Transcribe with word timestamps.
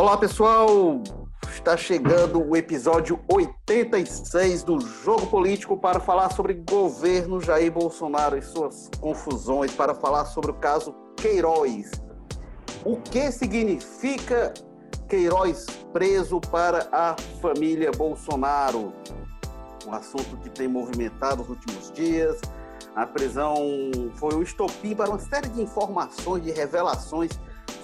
Olá, 0.00 0.16
pessoal! 0.16 1.02
Está 1.52 1.76
chegando 1.76 2.42
o 2.42 2.56
episódio 2.56 3.20
86 3.30 4.62
do 4.62 4.80
Jogo 4.80 5.26
Político 5.26 5.76
para 5.76 6.00
falar 6.00 6.32
sobre 6.32 6.54
governo 6.54 7.38
Jair 7.38 7.70
Bolsonaro 7.70 8.38
e 8.38 8.40
suas 8.40 8.88
confusões, 8.98 9.74
para 9.74 9.94
falar 9.94 10.24
sobre 10.24 10.52
o 10.52 10.54
caso 10.54 10.94
Queiroz. 11.18 11.90
O 12.82 12.96
que 12.96 13.30
significa 13.30 14.54
Queiroz 15.06 15.66
preso 15.92 16.40
para 16.40 16.88
a 16.90 17.14
família 17.42 17.90
Bolsonaro? 17.90 18.94
Um 19.86 19.92
assunto 19.92 20.34
que 20.38 20.48
tem 20.48 20.66
movimentado 20.66 21.42
nos 21.42 21.50
últimos 21.50 21.92
dias. 21.92 22.40
A 22.96 23.06
prisão 23.06 23.54
foi 24.14 24.34
o 24.34 24.42
estopim 24.42 24.94
para 24.94 25.10
uma 25.10 25.18
série 25.18 25.50
de 25.50 25.60
informações, 25.60 26.42
de 26.42 26.52
revelações 26.52 27.38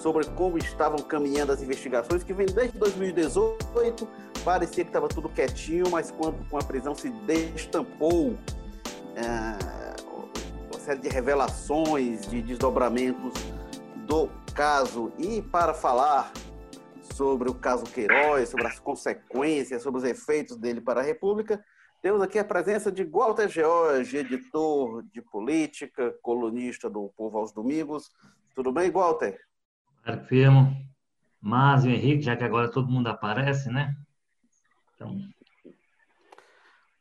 sobre 0.07 0.25
como 0.27 0.57
estavam 0.57 0.99
caminhando 0.99 1.51
as 1.51 1.61
investigações, 1.61 2.23
que 2.23 2.31
vem 2.31 2.45
desde 2.45 2.77
2018. 2.77 4.07
Parecia 4.45 4.85
que 4.85 4.89
estava 4.89 5.09
tudo 5.09 5.27
quietinho, 5.27 5.89
mas 5.91 6.11
quando 6.11 6.47
com 6.49 6.57
a 6.57 6.63
prisão 6.63 6.95
se 6.95 7.09
destampou 7.09 8.37
é, 9.17 10.01
uma 10.71 10.79
série 10.79 11.01
de 11.01 11.09
revelações, 11.09 12.25
de 12.25 12.41
desdobramentos 12.41 13.33
do 14.05 14.29
caso. 14.55 15.11
E 15.17 15.41
para 15.41 15.73
falar 15.73 16.31
sobre 17.13 17.49
o 17.49 17.53
caso 17.53 17.83
Queiroz, 17.83 18.47
sobre 18.47 18.65
as 18.65 18.79
consequências, 18.79 19.81
sobre 19.81 19.99
os 19.99 20.05
efeitos 20.05 20.55
dele 20.55 20.79
para 20.79 21.01
a 21.01 21.03
República, 21.03 21.61
temos 22.01 22.21
aqui 22.21 22.39
a 22.39 22.45
presença 22.45 22.89
de 22.89 23.03
Walter 23.03 23.49
George, 23.49 24.15
editor 24.15 25.03
de 25.11 25.21
política, 25.21 26.15
colunista 26.21 26.89
do 26.89 27.09
Povo 27.17 27.39
aos 27.39 27.51
Domingos. 27.51 28.09
Tudo 28.55 28.71
bem, 28.71 28.89
Walter? 28.89 29.46
Claro 30.07 30.23
firmo. 30.23 30.73
Márcio 31.41 31.91
Henrique, 31.91 32.23
já 32.23 32.37
que 32.37 32.43
agora 32.45 32.71
todo 32.71 32.89
mundo 32.89 33.07
aparece, 33.07 33.69
né? 33.69 33.93
Então... 34.95 35.19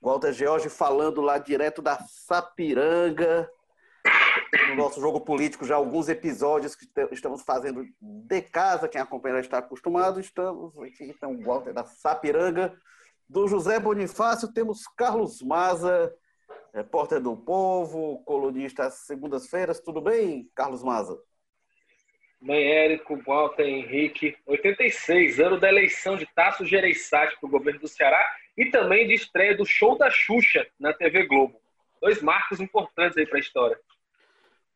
Walter 0.02 0.32
George 0.32 0.68
falando 0.68 1.20
lá 1.20 1.38
direto 1.38 1.80
da 1.80 1.98
Sapiranga, 2.00 3.48
no 4.70 4.74
nosso 4.74 5.00
jogo 5.00 5.20
político, 5.20 5.64
já 5.64 5.77
alguns 5.77 6.08
episódios 6.08 6.74
que 6.74 6.88
estamos 7.12 7.42
fazendo 7.42 7.84
de 8.00 8.42
casa, 8.42 8.88
quem 8.88 9.00
acompanha 9.00 9.38
está 9.38 9.58
acostumado, 9.58 10.18
estamos 10.18 10.77
aqui, 10.78 11.04
então, 11.04 11.40
Walter 11.42 11.72
da 11.72 11.84
Sapiranga, 11.84 12.77
do 13.28 13.46
José 13.46 13.78
Bonifácio, 13.78 14.52
temos 14.52 14.86
Carlos 14.96 15.40
Maza, 15.42 16.12
repórter 16.74 17.20
do 17.20 17.36
Povo, 17.36 18.22
colunista 18.24 18.86
às 18.86 19.06
segundas-feiras, 19.06 19.80
tudo 19.80 20.00
bem, 20.00 20.50
Carlos 20.56 20.82
Maza? 20.82 21.16
Mãe 22.41 22.62
Érico, 22.62 23.20
Walter 23.27 23.65
Henrique, 23.65 24.37
86, 24.47 25.41
ano 25.41 25.59
da 25.59 25.69
eleição 25.69 26.17
de 26.17 26.27
Tasso 26.34 26.65
Gereissati 26.65 27.37
para 27.41 27.47
o 27.47 27.51
governo 27.51 27.81
do 27.81 27.89
Ceará 27.89 28.25
e 28.56 28.67
também 28.67 29.06
de 29.06 29.15
estreia 29.15 29.56
do 29.56 29.65
show 29.65 29.97
da 29.97 30.11
Xuxa 30.11 30.67
na 30.79 30.92
TV 30.92 31.27
Globo. 31.27 31.61
Dois 32.01 32.20
marcos 32.20 32.61
importantes 32.61 33.17
aí 33.17 33.27
para 33.27 33.39
a 33.39 33.41
história. 33.41 33.79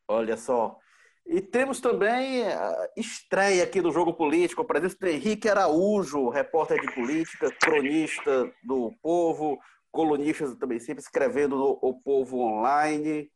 Olha 0.07 0.35
só. 0.35 0.77
E 1.25 1.39
temos 1.39 1.79
também 1.79 2.45
a 2.47 2.89
estreia 2.97 3.63
aqui 3.63 3.79
do 3.79 3.91
Jogo 3.91 4.13
Político, 4.13 4.63
a 4.63 4.65
presença 4.65 4.97
do 4.99 5.07
Henrique 5.07 5.47
Araújo, 5.47 6.29
repórter 6.29 6.81
de 6.81 6.93
política, 6.93 7.49
cronista 7.61 8.51
do 8.63 8.91
Povo, 9.01 9.59
colunista 9.91 10.55
também 10.55 10.79
sempre 10.79 11.03
escrevendo 11.03 11.55
no 11.55 11.79
O 11.81 12.01
Povo 12.01 12.39
Online. 12.39 13.31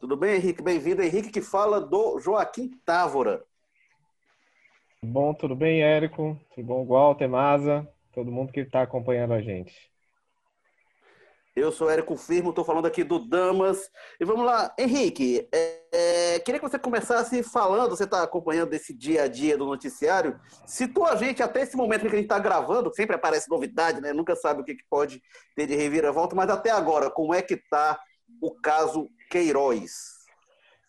Tudo 0.00 0.16
bem, 0.16 0.36
Henrique? 0.36 0.60
Bem-vindo. 0.60 1.02
Henrique 1.02 1.30
que 1.30 1.40
fala 1.40 1.80
do 1.80 2.18
Joaquim 2.18 2.70
Távora. 2.84 3.42
Bom, 5.02 5.32
tudo 5.32 5.56
bem, 5.56 5.82
Érico? 5.82 6.38
Tudo 6.54 6.66
bom, 6.66 6.84
Walter, 6.84 7.26
Maza? 7.26 7.88
Todo 8.12 8.30
mundo 8.30 8.52
que 8.52 8.60
está 8.60 8.82
acompanhando 8.82 9.32
a 9.32 9.40
gente. 9.40 9.90
Eu 11.56 11.72
sou 11.72 11.90
Érico 11.90 12.16
Firmo, 12.18 12.50
estou 12.50 12.66
falando 12.66 12.84
aqui 12.84 13.02
do 13.02 13.18
Damas. 13.18 13.90
E 14.20 14.24
vamos 14.26 14.44
lá, 14.44 14.74
Henrique, 14.78 15.48
é, 15.52 15.80
é, 15.90 16.38
queria 16.40 16.60
que 16.60 16.68
você 16.68 16.78
começasse 16.78 17.42
falando, 17.42 17.96
você 17.96 18.04
está 18.04 18.22
acompanhando 18.22 18.74
esse 18.74 18.92
dia 18.92 19.22
a 19.22 19.26
dia 19.28 19.56
do 19.56 19.64
noticiário, 19.64 20.38
situa 20.66 21.12
a 21.12 21.16
gente 21.16 21.42
até 21.42 21.62
esse 21.62 21.78
momento 21.78 22.02
que 22.02 22.08
a 22.08 22.10
gente 22.10 22.24
está 22.24 22.38
gravando, 22.38 22.94
sempre 22.94 23.16
aparece 23.16 23.48
novidade, 23.48 24.02
né? 24.02 24.12
Nunca 24.12 24.36
sabe 24.36 24.60
o 24.60 24.64
que, 24.64 24.74
que 24.74 24.84
pode 24.88 25.22
ter 25.56 25.66
de 25.66 25.74
reviravolta, 25.74 26.36
mas 26.36 26.50
até 26.50 26.70
agora, 26.70 27.10
como 27.10 27.34
é 27.34 27.40
que 27.40 27.54
está 27.54 27.98
o 28.40 28.54
caso 28.54 29.08
Queiroz? 29.30 30.19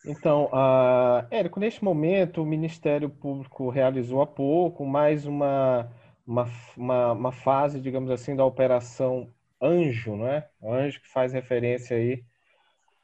Então, 0.06 0.46
uh, 0.46 1.28
Érico, 1.30 1.60
neste 1.60 1.84
momento 1.84 2.42
o 2.42 2.46
Ministério 2.46 3.10
Público 3.10 3.70
realizou 3.70 4.22
há 4.22 4.28
pouco 4.28 4.86
mais 4.86 5.26
uma, 5.26 5.92
uma, 6.26 6.48
uma, 6.76 7.12
uma, 7.12 7.32
fase, 7.32 7.80
digamos 7.80 8.10
assim, 8.10 8.36
da 8.36 8.44
Operação 8.44 9.30
Anjo, 9.62 10.16
não 10.16 10.28
é? 10.28 10.50
Anjo 10.64 11.00
que 11.02 11.08
faz 11.08 11.34
referência 11.34 11.98
aí 11.98 12.24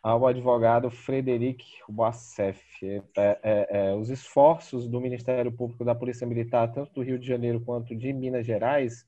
ao 0.02 0.26
advogado 0.26 0.90
Frederic 0.90 1.66
Boissef. 1.88 2.64
É, 2.84 3.04
é, 3.16 3.68
é, 3.70 3.94
os 3.94 4.10
esforços 4.10 4.88
do 4.88 5.00
Ministério 5.00 5.52
Público 5.52 5.86
da 5.86 5.94
Polícia 5.94 6.26
Militar, 6.26 6.72
tanto 6.72 6.94
do 6.94 7.04
Rio 7.04 7.20
de 7.20 7.28
Janeiro 7.28 7.62
quanto 7.62 7.96
de 7.96 8.12
Minas 8.12 8.46
Gerais, 8.46 9.06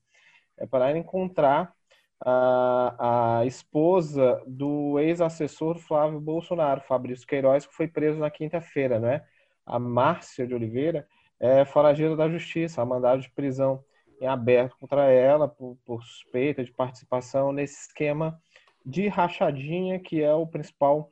é 0.57 0.66
para 0.67 0.95
encontrar 0.95 1.73
a, 2.22 3.40
a 3.40 3.46
esposa 3.46 4.41
do 4.46 5.00
ex-assessor 5.00 5.78
Flávio 5.78 6.19
Bolsonaro, 6.19 6.81
Fabrício 6.81 7.28
Queiroz, 7.28 7.66
que 7.66 7.74
foi 7.74 7.88
preso 7.88 8.19
na 8.19 8.30
quinta-feira, 8.30 9.00
né? 9.00 9.24
A 9.66 9.80
Márcia 9.80 10.46
de 10.46 10.53
Oliveira 10.53 11.08
é 11.40 11.63
foragida 11.63 12.16
da 12.16 12.29
justiça, 12.29 12.81
a 12.81 12.85
mandado 12.85 13.22
de 13.22 13.29
prisão 13.31 13.84
em 14.19 14.28
aberto 14.28 14.75
contra 14.78 15.09
ela 15.09 15.47
por, 15.47 15.78
por 15.85 16.03
suspeita 16.03 16.63
de 16.63 16.72
participação 16.72 17.53
nesse 17.53 17.88
esquema 17.88 18.40
de 18.85 19.08
rachadinha 19.08 20.00
que 20.00 20.22
é 20.22 20.34
o 20.34 20.47
principal 20.47 21.09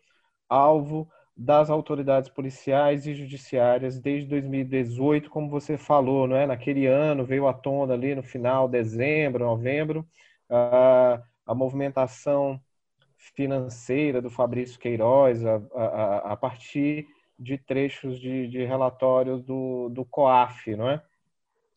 alvo 0.49 1.09
das 1.35 1.69
autoridades 1.69 2.29
policiais 2.29 3.05
e 3.05 3.13
judiciárias 3.13 3.99
desde 3.99 4.27
2018, 4.27 5.29
como 5.29 5.49
você 5.49 5.77
falou, 5.77 6.27
não 6.27 6.35
é? 6.35 6.47
Naquele 6.47 6.87
ano 6.87 7.23
veio 7.23 7.47
à 7.47 7.53
tona 7.53 7.93
ali 7.93 8.15
no 8.15 8.23
final, 8.23 8.67
dezembro, 8.67 9.45
novembro, 9.45 10.05
a, 10.49 11.21
a 11.45 11.55
movimentação 11.55 12.61
financeira 13.17 14.21
do 14.21 14.29
Fabrício 14.29 14.79
Queiroz 14.79 15.43
a, 15.45 15.61
a, 15.75 16.17
a 16.33 16.37
partir 16.37 17.07
de 17.39 17.57
trechos 17.57 18.19
de, 18.19 18.47
de 18.47 18.63
relatório 18.63 19.37
do, 19.37 19.89
do 19.89 20.03
COAF, 20.05 20.75
não 20.75 20.89
é? 20.89 21.01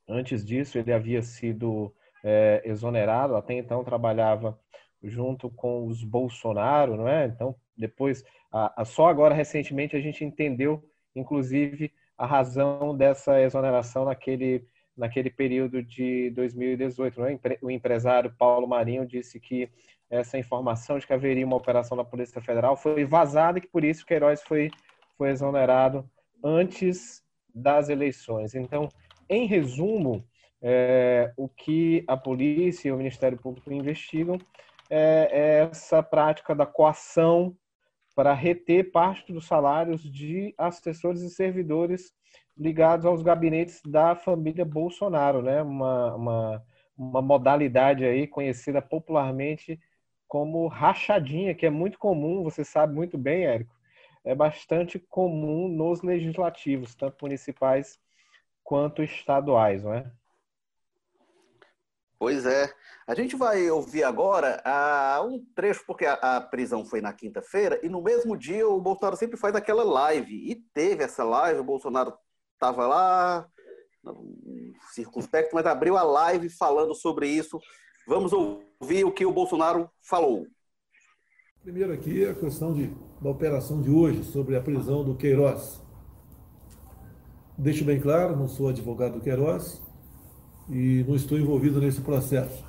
Antes 0.09 0.45
disso, 0.45 0.79
ele 0.79 0.93
havia 0.93 1.23
sido 1.23 1.95
é, 2.25 2.63
exonerado, 2.65 3.37
até 3.37 3.55
então 3.55 3.85
trabalhava 3.85 4.59
junto 5.03 5.49
com 5.49 5.87
os 5.87 6.03
Bolsonaro, 6.03 6.97
não 6.97 7.09
é? 7.09 7.27
Então, 7.27 7.55
depois, 7.77 8.25
a, 8.51 8.83
a, 8.83 8.85
só 8.85 9.09
agora 9.09 9.35
recentemente 9.35 9.97
a 9.97 10.01
gente 10.01 10.25
entendeu, 10.25 10.83
inclusive, 11.15 11.93
a 12.17 12.27
razão 12.27 12.97
dessa 12.97 13.41
exoneração 13.41 14.05
naquele 14.05 14.67
naquele 15.01 15.31
período 15.31 15.83
de 15.83 16.31
2018. 16.31 17.21
Né? 17.23 17.39
O 17.63 17.71
empresário 17.71 18.33
Paulo 18.39 18.69
Marinho 18.69 19.07
disse 19.07 19.41
que 19.41 19.69
essa 20.11 20.37
informação 20.37 20.99
de 20.99 21.07
que 21.07 21.13
haveria 21.15 21.47
uma 21.47 21.57
operação 21.57 21.97
da 21.97 22.05
Polícia 22.05 22.41
Federal 22.43 22.77
foi 22.77 23.05
vazada 23.05 23.59
e 23.59 23.63
que 23.63 23.69
por 23.69 23.83
isso 23.83 24.05
Queiroz 24.05 24.43
foi, 24.43 24.71
foi 25.17 25.31
exonerado 25.31 26.09
antes 26.45 27.23
das 27.55 27.89
eleições. 27.89 28.55
Então, 28.55 28.89
em 29.29 29.47
resumo, 29.47 30.23
é, 30.61 31.33
o 31.35 31.49
que 31.49 32.05
a 32.07 32.17
polícia 32.17 32.89
e 32.89 32.93
o 32.93 32.97
Ministério 32.97 33.39
Público 33.39 33.73
investigam 33.73 34.37
é, 34.91 35.29
é 35.33 35.69
essa 35.71 36.03
prática 36.03 36.55
da 36.55 36.67
coação 36.67 37.57
para 38.15 38.35
reter 38.35 38.91
parte 38.91 39.33
dos 39.33 39.47
salários 39.47 40.03
de 40.03 40.53
assessores 40.59 41.23
e 41.23 41.31
servidores 41.31 42.13
ligados 42.57 43.07
aos 43.07 43.23
gabinetes 43.23 43.81
da 43.85 44.15
família 44.15 44.65
Bolsonaro, 44.65 45.43
né? 45.43 45.63
Uma, 45.63 46.15
uma, 46.15 46.65
uma 46.97 47.23
modalidade 47.23 48.05
aí 48.05 48.27
conhecida 48.27 48.83
popularmente 48.83 49.81
como 50.29 50.69
rachadinha, 50.69 51.55
que 51.55 51.67
é 51.67 51.71
muito 51.71 51.99
comum, 51.99 52.45
você 52.45 52.65
sabe 52.65 52.95
muito 52.95 53.19
bem, 53.19 53.47
Érico, 53.47 53.75
é 54.25 54.33
bastante 54.33 54.99
comum 54.99 55.67
nos 55.67 56.03
legislativos, 56.03 56.95
tanto 56.95 57.17
municipais 57.23 57.99
quanto 58.63 59.03
estaduais, 59.03 59.83
não 59.83 59.93
é? 59.93 60.09
Pois 62.17 62.45
é. 62.45 62.71
A 63.07 63.15
gente 63.15 63.35
vai 63.35 63.69
ouvir 63.71 64.05
agora 64.05 64.63
uh, 64.65 65.27
um 65.27 65.45
trecho, 65.55 65.83
porque 65.87 66.05
a, 66.05 66.13
a 66.13 66.41
prisão 66.41 66.85
foi 66.85 67.01
na 67.01 67.13
quinta-feira, 67.13 67.81
e 67.83 67.89
no 67.89 68.01
mesmo 68.03 68.37
dia 68.37 68.69
o 68.69 68.81
Bolsonaro 68.81 69.17
sempre 69.17 69.37
faz 69.39 69.57
aquela 69.57 69.83
live. 69.83 70.49
E 70.49 70.55
teve 70.55 71.03
essa 71.03 71.25
live, 71.25 71.61
o 71.61 71.65
Bolsonaro 71.65 72.13
estava 72.61 72.87
lá, 72.87 73.49
circunspecto, 74.93 75.55
mas 75.55 75.65
abriu 75.65 75.97
a 75.97 76.03
live 76.03 76.51
falando 76.51 76.95
sobre 76.95 77.27
isso. 77.27 77.59
Vamos 78.07 78.33
ouvir 78.35 79.05
o 79.05 79.13
que 79.13 79.25
o 79.25 79.33
Bolsonaro 79.33 79.89
falou. 80.03 80.47
Primeiro 81.63 81.93
aqui 81.93 82.27
a 82.27 82.35
questão 82.35 82.75
de, 82.75 82.95
da 83.21 83.31
operação 83.31 83.81
de 83.81 83.91
hoje 83.91 84.25
sobre 84.25 84.57
a 84.57 84.61
prisão 84.61 85.03
do 85.03 85.15
Queiroz. 85.15 85.81
Deixo 87.57 87.85
bem 87.85 87.99
claro, 87.99 88.37
não 88.37 88.49
sou 88.49 88.69
advogado 88.69 89.15
do 89.15 89.21
Queiroz, 89.21 89.83
e 90.69 91.05
não 91.07 91.15
estou 91.15 91.39
envolvido 91.39 91.81
nesse 91.81 92.01
processo. 92.03 92.65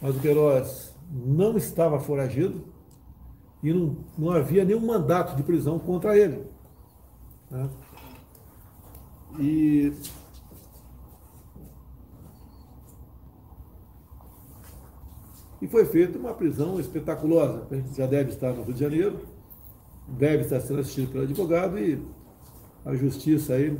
Mas 0.00 0.16
o 0.16 0.20
Queiroz 0.20 0.94
não 1.10 1.56
estava 1.56 1.98
foragido 1.98 2.64
e 3.62 3.72
não, 3.72 3.96
não 4.16 4.30
havia 4.30 4.64
nenhum 4.64 4.84
mandato 4.84 5.36
de 5.36 5.42
prisão 5.42 5.78
contra 5.78 6.16
ele. 6.16 6.44
Né? 7.50 7.68
E 9.38 9.92
E 15.60 15.68
foi 15.68 15.84
feita 15.84 16.18
uma 16.18 16.32
prisão 16.32 16.80
espetaculosa. 16.80 17.66
A 17.70 17.74
gente 17.74 17.94
já 17.94 18.06
deve 18.06 18.30
estar 18.30 18.52
no 18.52 18.62
Rio 18.62 18.72
de 18.72 18.80
Janeiro, 18.80 19.20
deve 20.08 20.44
estar 20.44 20.60
sendo 20.60 20.80
assistido 20.80 21.12
pelo 21.12 21.24
advogado 21.24 21.78
e 21.78 22.02
a 22.84 22.94
justiça 22.94 23.52
aí 23.52 23.78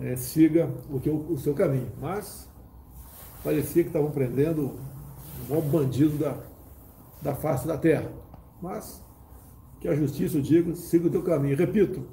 é, 0.00 0.16
siga 0.16 0.68
o, 0.90 0.98
que, 0.98 1.08
o 1.08 1.38
seu 1.38 1.54
caminho. 1.54 1.92
Mas 2.00 2.48
parecia 3.44 3.84
que 3.84 3.90
estavam 3.90 4.10
prendendo 4.10 4.72
o 5.46 5.48
maior 5.48 5.62
bandido 5.62 6.18
da, 6.18 6.36
da 7.22 7.34
face 7.34 7.66
da 7.66 7.78
terra. 7.78 8.10
Mas 8.60 9.00
que 9.80 9.86
a 9.86 9.94
justiça, 9.94 10.40
diga, 10.40 10.74
siga 10.74 11.06
o 11.06 11.10
teu 11.10 11.22
caminho. 11.22 11.56
Repito, 11.56 12.08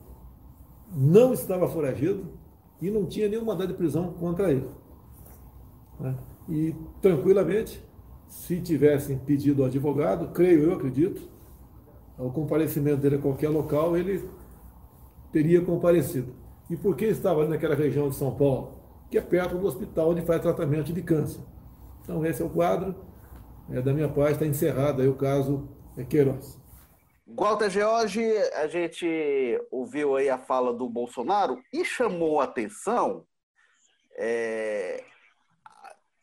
não 0.96 1.34
estava 1.34 1.68
foragido 1.68 2.35
e 2.82 2.90
não 2.90 3.06
tinha 3.06 3.30
nenhum 3.30 3.46
mandado 3.46 3.70
de 3.70 3.74
prisão 3.74 4.14
contra 4.14 4.52
ele. 4.52 4.68
Né? 6.00 6.16
E 6.48 6.76
tranquilamente 7.02 7.84
se 8.28 8.60
tivessem 8.60 9.18
pedido 9.18 9.62
ao 9.62 9.68
advogado, 9.68 10.32
creio 10.34 10.64
eu, 10.64 10.74
acredito, 10.74 11.22
o 12.18 12.30
comparecimento 12.30 12.98
dele 12.98 13.16
a 13.16 13.20
qualquer 13.20 13.50
local, 13.50 13.96
ele 13.96 14.28
teria 15.32 15.62
comparecido. 15.62 16.34
E 16.70 16.76
por 16.76 16.96
que 16.96 17.06
estava 17.06 17.42
ali 17.42 17.50
naquela 17.50 17.76
região 17.76 18.10
de 18.10 18.16
São 18.16 18.32
Paulo? 18.36 18.80
Que 19.10 19.18
é 19.18 19.22
perto 19.22 19.58
do 19.58 19.68
hospital 19.68 20.12
onde 20.12 20.22
faz 20.22 20.42
tratamento 20.42 20.92
de 20.92 21.02
câncer. 21.02 21.42
Então, 22.04 22.26
esse 22.26 22.42
é 22.42 22.46
o 22.46 22.50
quadro. 22.50 22.96
É, 23.70 23.82
da 23.82 23.94
minha 23.94 24.08
parte, 24.08 24.34
está 24.34 24.46
encerrado 24.46 25.02
aí 25.02 25.08
o 25.08 25.16
caso 25.16 25.68
Queiroz. 26.10 26.60
Walter 27.28 27.70
George, 27.70 28.22
a 28.54 28.68
gente 28.68 29.60
ouviu 29.72 30.16
aí 30.16 30.30
a 30.30 30.38
fala 30.38 30.74
do 30.74 30.88
Bolsonaro 30.88 31.62
e 31.74 31.84
chamou 31.84 32.40
a 32.40 32.44
atenção 32.44 33.26
é, 34.18 35.04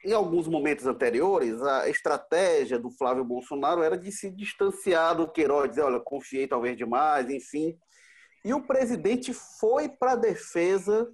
em 0.04 0.12
alguns 0.12 0.48
momentos 0.48 0.86
anteriores, 0.86 1.62
a 1.62 1.88
estratégia 1.88 2.78
do 2.78 2.90
Flávio 2.90 3.24
Bolsonaro 3.24 3.82
era 3.82 3.96
de 3.96 4.10
se 4.10 4.30
distanciar 4.30 5.16
do 5.16 5.30
Queiroz, 5.30 5.70
dizer, 5.70 5.82
olha, 5.82 6.00
confiei 6.00 6.48
talvez 6.48 6.76
demais, 6.76 7.30
enfim. 7.30 7.78
E 8.44 8.52
o 8.52 8.66
presidente 8.66 9.32
foi 9.32 9.88
para 9.88 10.12
a 10.12 10.16
defesa 10.16 11.08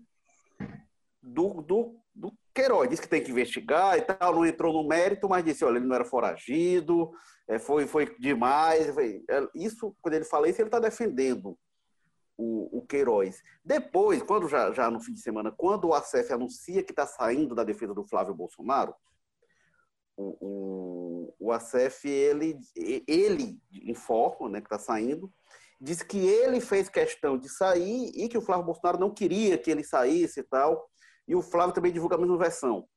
do, 1.23 1.61
do, 1.61 1.97
do 2.19 2.33
Queiroz. 2.55 2.89
Disse 2.89 3.03
que 3.03 3.09
tem 3.09 3.23
que 3.23 3.31
investigar 3.31 3.97
e 3.97 4.03
tal, 4.03 4.35
não 4.35 4.45
entrou 4.45 4.73
no 4.73 4.87
mérito, 4.87 5.29
mas 5.29 5.45
disse, 5.45 5.65
olha, 5.65 5.79
ele 5.79 5.87
não 5.87 5.95
era 5.95 6.05
foragido, 6.05 7.11
é, 7.47 7.59
foi, 7.59 7.87
foi 7.87 8.15
demais. 8.19 8.89
É, 8.99 9.49
isso, 9.55 9.95
quando 10.03 10.15
ele 10.15 10.25
fala 10.25 10.49
isso, 10.49 10.61
ele 10.61 10.69
está 10.69 10.79
defendendo 10.79 11.57
o, 12.37 12.79
o 12.79 12.87
Queiroz. 12.87 13.43
Depois, 13.65 14.23
quando 14.23 14.49
já, 14.49 14.73
já 14.73 14.91
no 14.91 15.01
fim 15.01 15.15
de 15.15 15.21
semana, 15.21 15.53
quando 15.57 15.89
o 15.89 15.95
ACF 15.95 16.33
anuncia 16.33 16.83
que 16.83 16.93
está 16.93 17.07
saindo 17.07 17.55
da 17.55 17.65
defesa 17.65 17.95
do 17.95 18.07
Flávio 18.07 18.35
Bolsonaro, 18.35 18.95
o, 20.17 20.37
o, 20.41 21.35
o 21.39 21.53
ACF, 21.53 22.09
ele, 22.09 22.59
ele 23.07 23.57
informa 23.85 24.49
né, 24.49 24.61
que 24.61 24.67
está 24.67 24.79
saindo, 24.79 25.33
diz 25.81 26.03
que 26.03 26.19
ele 26.19 26.61
fez 26.61 26.89
questão 26.89 27.39
de 27.39 27.49
sair 27.49 28.11
e 28.15 28.29
que 28.29 28.37
o 28.37 28.43
Flávio 28.43 28.67
Bolsonaro 28.67 28.99
não 28.99 29.15
queria 29.15 29.57
que 29.57 29.71
ele 29.71 29.85
saísse 29.85 30.41
e 30.41 30.43
tal, 30.43 30.89
e 31.29 31.37
o 31.37 31.43
Flávio 31.43 31.75
também 31.75 31.93
divulga 31.93 32.17
a 32.17 32.19
mesma 32.19 32.39
versão. 32.39 32.89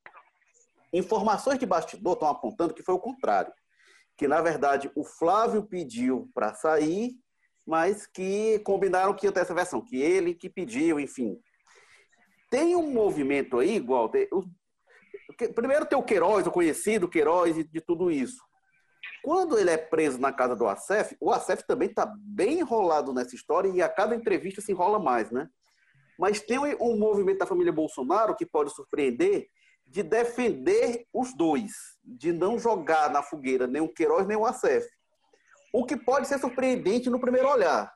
Informações 0.94 1.60
de 1.60 1.66
bastidor 1.66 2.14
estão 2.14 2.28
apontando 2.28 2.74
que 2.74 2.84
foi 2.84 2.96
o 2.96 3.00
contrário, 3.00 3.54
que 4.18 4.28
na 4.28 4.42
verdade 4.42 4.92
o 4.96 5.04
Flávio 5.04 5.64
pediu 5.64 6.30
para 6.34 6.54
sair 6.54 7.16
mas 7.66 8.06
que 8.08 8.60
combinaram 8.60 9.14
que 9.14 9.26
ia 9.26 9.32
ter 9.32 9.42
essa 9.42 9.54
versão, 9.54 9.84
que 9.84 10.02
ele 10.02 10.34
que 10.34 10.50
pediu, 10.50 11.00
enfim. 11.00 11.40
Tem 12.50 12.76
um 12.76 12.92
movimento 12.92 13.60
aí, 13.60 13.76
igual. 13.76 14.12
Primeiro 15.56 15.86
tem 15.86 15.98
o 15.98 16.04
Queiroz, 16.04 16.46
o 16.46 16.52
conhecido 16.52 17.08
Queiroz 17.08 17.58
e 17.58 17.64
de 17.64 17.80
tudo 17.80 18.12
isso. 18.12 18.44
Quando 19.24 19.58
ele 19.58 19.70
é 19.70 19.78
preso 19.78 20.20
na 20.20 20.34
casa 20.34 20.56
do 20.56 20.68
Acef, 20.68 21.16
o 21.20 21.32
Acef 21.32 21.64
também 21.64 21.90
está 21.90 22.12
bem 22.20 22.60
enrolado 22.60 23.14
nessa 23.14 23.36
história 23.36 23.70
e 23.70 23.82
a 23.82 23.88
cada 23.88 24.16
entrevista 24.16 24.62
se 24.62 24.72
enrola 24.72 25.00
mais, 25.00 25.32
né? 25.32 25.48
Mas 26.22 26.40
tem 26.40 26.60
um 26.80 26.96
movimento 27.00 27.40
da 27.40 27.48
família 27.48 27.74
Bolsonaro 27.74 28.36
que 28.36 28.46
pode 28.46 28.70
surpreender 28.76 29.48
de 29.88 30.04
defender 30.04 31.08
os 31.12 31.36
dois, 31.36 31.72
de 32.06 32.32
não 32.32 32.60
jogar 32.60 33.10
na 33.10 33.24
fogueira 33.24 33.66
nem 33.66 33.82
o 33.82 33.92
Queiroz 33.92 34.28
nem 34.28 34.38
o 34.38 34.46
Acef. 34.46 34.88
O 35.74 35.84
que 35.84 35.98
pode 35.98 36.28
ser 36.28 36.38
surpreendente 36.38 37.10
no 37.10 37.20
primeiro 37.20 37.50
olhar. 37.50 37.92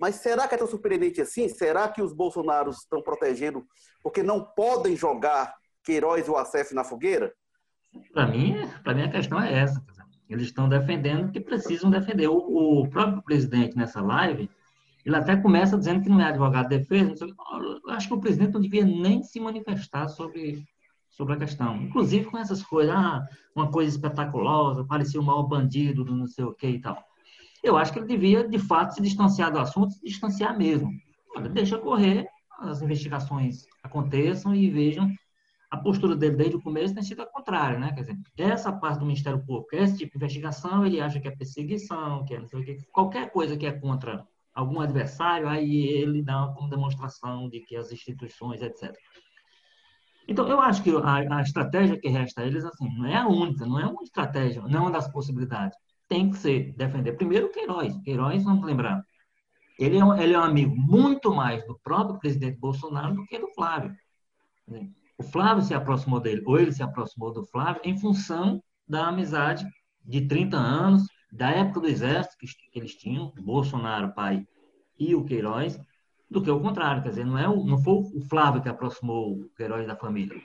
Mas 0.00 0.14
será 0.14 0.46
que 0.46 0.54
é 0.54 0.58
tão 0.58 0.68
surpreendente 0.68 1.20
assim? 1.20 1.48
Será 1.48 1.88
que 1.88 2.00
os 2.00 2.12
bolsonaros 2.12 2.78
estão 2.78 3.02
protegendo 3.02 3.66
porque 4.04 4.22
não 4.22 4.44
podem 4.54 4.94
jogar 4.94 5.52
Queiroz 5.82 6.28
ou 6.28 6.36
Acef 6.36 6.72
na 6.72 6.84
fogueira? 6.84 7.34
Para 8.12 8.28
mim, 8.28 8.54
para 8.84 8.94
mim 8.94 9.02
a 9.02 9.10
questão 9.10 9.42
é 9.42 9.52
essa. 9.52 9.84
Eles 10.30 10.46
estão 10.46 10.68
defendendo 10.68 11.32
que 11.32 11.40
precisam 11.40 11.90
defender. 11.90 12.28
O, 12.28 12.36
o, 12.82 12.88
próprio 12.88 13.20
presidente 13.22 13.76
nessa 13.76 14.00
live, 14.00 14.48
ele 15.04 15.16
até 15.16 15.36
começa 15.36 15.78
dizendo 15.78 16.02
que 16.02 16.08
não 16.08 16.20
é 16.20 16.24
advogado 16.24 16.68
de 16.68 16.78
defesa. 16.78 17.26
Eu 17.26 17.90
acho 17.90 18.08
que 18.08 18.14
o 18.14 18.20
presidente 18.20 18.52
não 18.52 18.60
devia 18.60 18.84
nem 18.84 19.22
se 19.22 19.40
manifestar 19.40 20.08
sobre 20.08 20.66
sobre 21.18 21.34
a 21.34 21.36
questão. 21.36 21.82
Inclusive 21.82 22.26
com 22.26 22.38
essas 22.38 22.62
coisas, 22.62 22.94
ah, 22.94 23.26
uma 23.54 23.68
coisa 23.72 23.90
espetaculosa, 23.90 24.84
parecia 24.84 25.20
o 25.20 25.24
maior 25.24 25.42
bandido 25.42 26.04
do 26.04 26.14
não 26.14 26.28
sei 26.28 26.44
o 26.44 26.54
que 26.54 26.68
e 26.68 26.80
tal. 26.80 27.02
Eu 27.62 27.76
acho 27.76 27.92
que 27.92 27.98
ele 27.98 28.06
devia, 28.06 28.46
de 28.46 28.58
fato, 28.58 28.94
se 28.94 29.02
distanciar 29.02 29.52
do 29.52 29.58
assunto, 29.58 29.92
se 29.94 30.04
distanciar 30.04 30.56
mesmo. 30.56 30.92
Olha, 31.34 31.48
deixa 31.48 31.76
correr, 31.76 32.28
as 32.60 32.80
investigações 32.82 33.66
aconteçam 33.82 34.54
e 34.54 34.70
vejam. 34.70 35.12
A 35.68 35.76
postura 35.76 36.14
dele 36.14 36.36
desde 36.36 36.56
o 36.56 36.62
começo 36.62 36.94
tem 36.94 37.02
sido 37.02 37.20
a 37.20 37.26
contrária, 37.26 37.78
né? 37.78 37.92
Quer 37.92 38.02
dizer, 38.02 38.18
essa 38.38 38.72
parte 38.72 39.00
do 39.00 39.04
Ministério 39.04 39.44
Público, 39.44 39.74
esse 39.74 39.98
tipo 39.98 40.12
de 40.12 40.16
investigação, 40.18 40.86
ele 40.86 41.00
acha 41.00 41.18
que 41.20 41.28
é 41.28 41.30
perseguição, 41.32 42.24
que 42.24 42.34
é 42.34 42.42
qualquer 42.92 43.30
coisa 43.32 43.56
que 43.56 43.66
é 43.66 43.72
contra 43.72 44.24
algum 44.58 44.80
adversário, 44.80 45.48
aí 45.48 45.86
ele 45.86 46.20
dá 46.20 46.46
uma 46.46 46.68
demonstração 46.68 47.48
de 47.48 47.60
que 47.60 47.76
as 47.76 47.92
instituições, 47.92 48.60
etc. 48.60 48.92
Então, 50.26 50.48
eu 50.48 50.60
acho 50.60 50.82
que 50.82 50.90
a, 50.90 51.36
a, 51.36 51.42
estratégia 51.42 51.98
que 51.98 52.08
resta 52.08 52.42
a 52.42 52.46
eles, 52.46 52.64
assim, 52.64 52.88
não 52.96 53.06
é 53.06 53.16
a 53.16 53.28
única, 53.28 53.64
não 53.64 53.78
é 53.78 53.86
uma 53.86 54.02
estratégia, 54.02 54.60
não 54.62 54.78
é 54.78 54.82
uma 54.82 54.90
das 54.90 55.10
possibilidades. 55.10 55.78
Tem 56.08 56.28
que 56.28 56.36
ser 56.36 56.74
defender 56.76 57.12
primeiro 57.12 57.46
o 57.46 57.50
Queiroz. 57.50 57.96
Queiroz, 58.02 58.42
vamos 58.42 58.66
lembrar, 58.66 59.00
ele 59.78 59.96
é, 59.96 60.04
um, 60.04 60.16
ele 60.16 60.34
é 60.34 60.38
um 60.38 60.42
amigo 60.42 60.74
muito 60.76 61.32
mais 61.32 61.64
do 61.64 61.78
próprio 61.78 62.18
presidente 62.18 62.58
Bolsonaro 62.58 63.14
do 63.14 63.24
que 63.26 63.38
do 63.38 63.48
Flávio. 63.54 63.94
O 65.16 65.22
Flávio 65.22 65.62
se 65.62 65.72
aproximou 65.72 66.18
dele, 66.18 66.42
ou 66.44 66.58
ele 66.58 66.72
se 66.72 66.82
aproximou 66.82 67.32
do 67.32 67.46
Flávio, 67.46 67.80
em 67.84 67.96
função 67.96 68.60
da 68.88 69.06
amizade 69.06 69.64
de 70.04 70.26
30 70.26 70.56
anos, 70.56 71.06
da 71.30 71.50
época 71.50 71.80
do 71.80 71.86
exército 71.86 72.36
que, 72.38 72.46
eles 72.74 72.94
tinham, 72.94 73.32
Bolsonaro, 73.40 74.14
pai, 74.14 74.46
e 74.98 75.14
o 75.14 75.24
Queiroz, 75.24 75.80
do 76.30 76.42
que 76.42 76.50
o 76.50 76.60
contrário, 76.60 77.02
quer 77.02 77.10
dizer, 77.10 77.24
não, 77.24 77.38
é 77.38 77.48
o, 77.48 77.64
não 77.64 77.78
foi 77.78 77.94
o 77.94 78.20
Flávio 78.28 78.62
que 78.62 78.68
aproximou 78.68 79.32
o 79.32 79.48
Queiroz 79.50 79.86
da 79.86 79.96
família. 79.96 80.40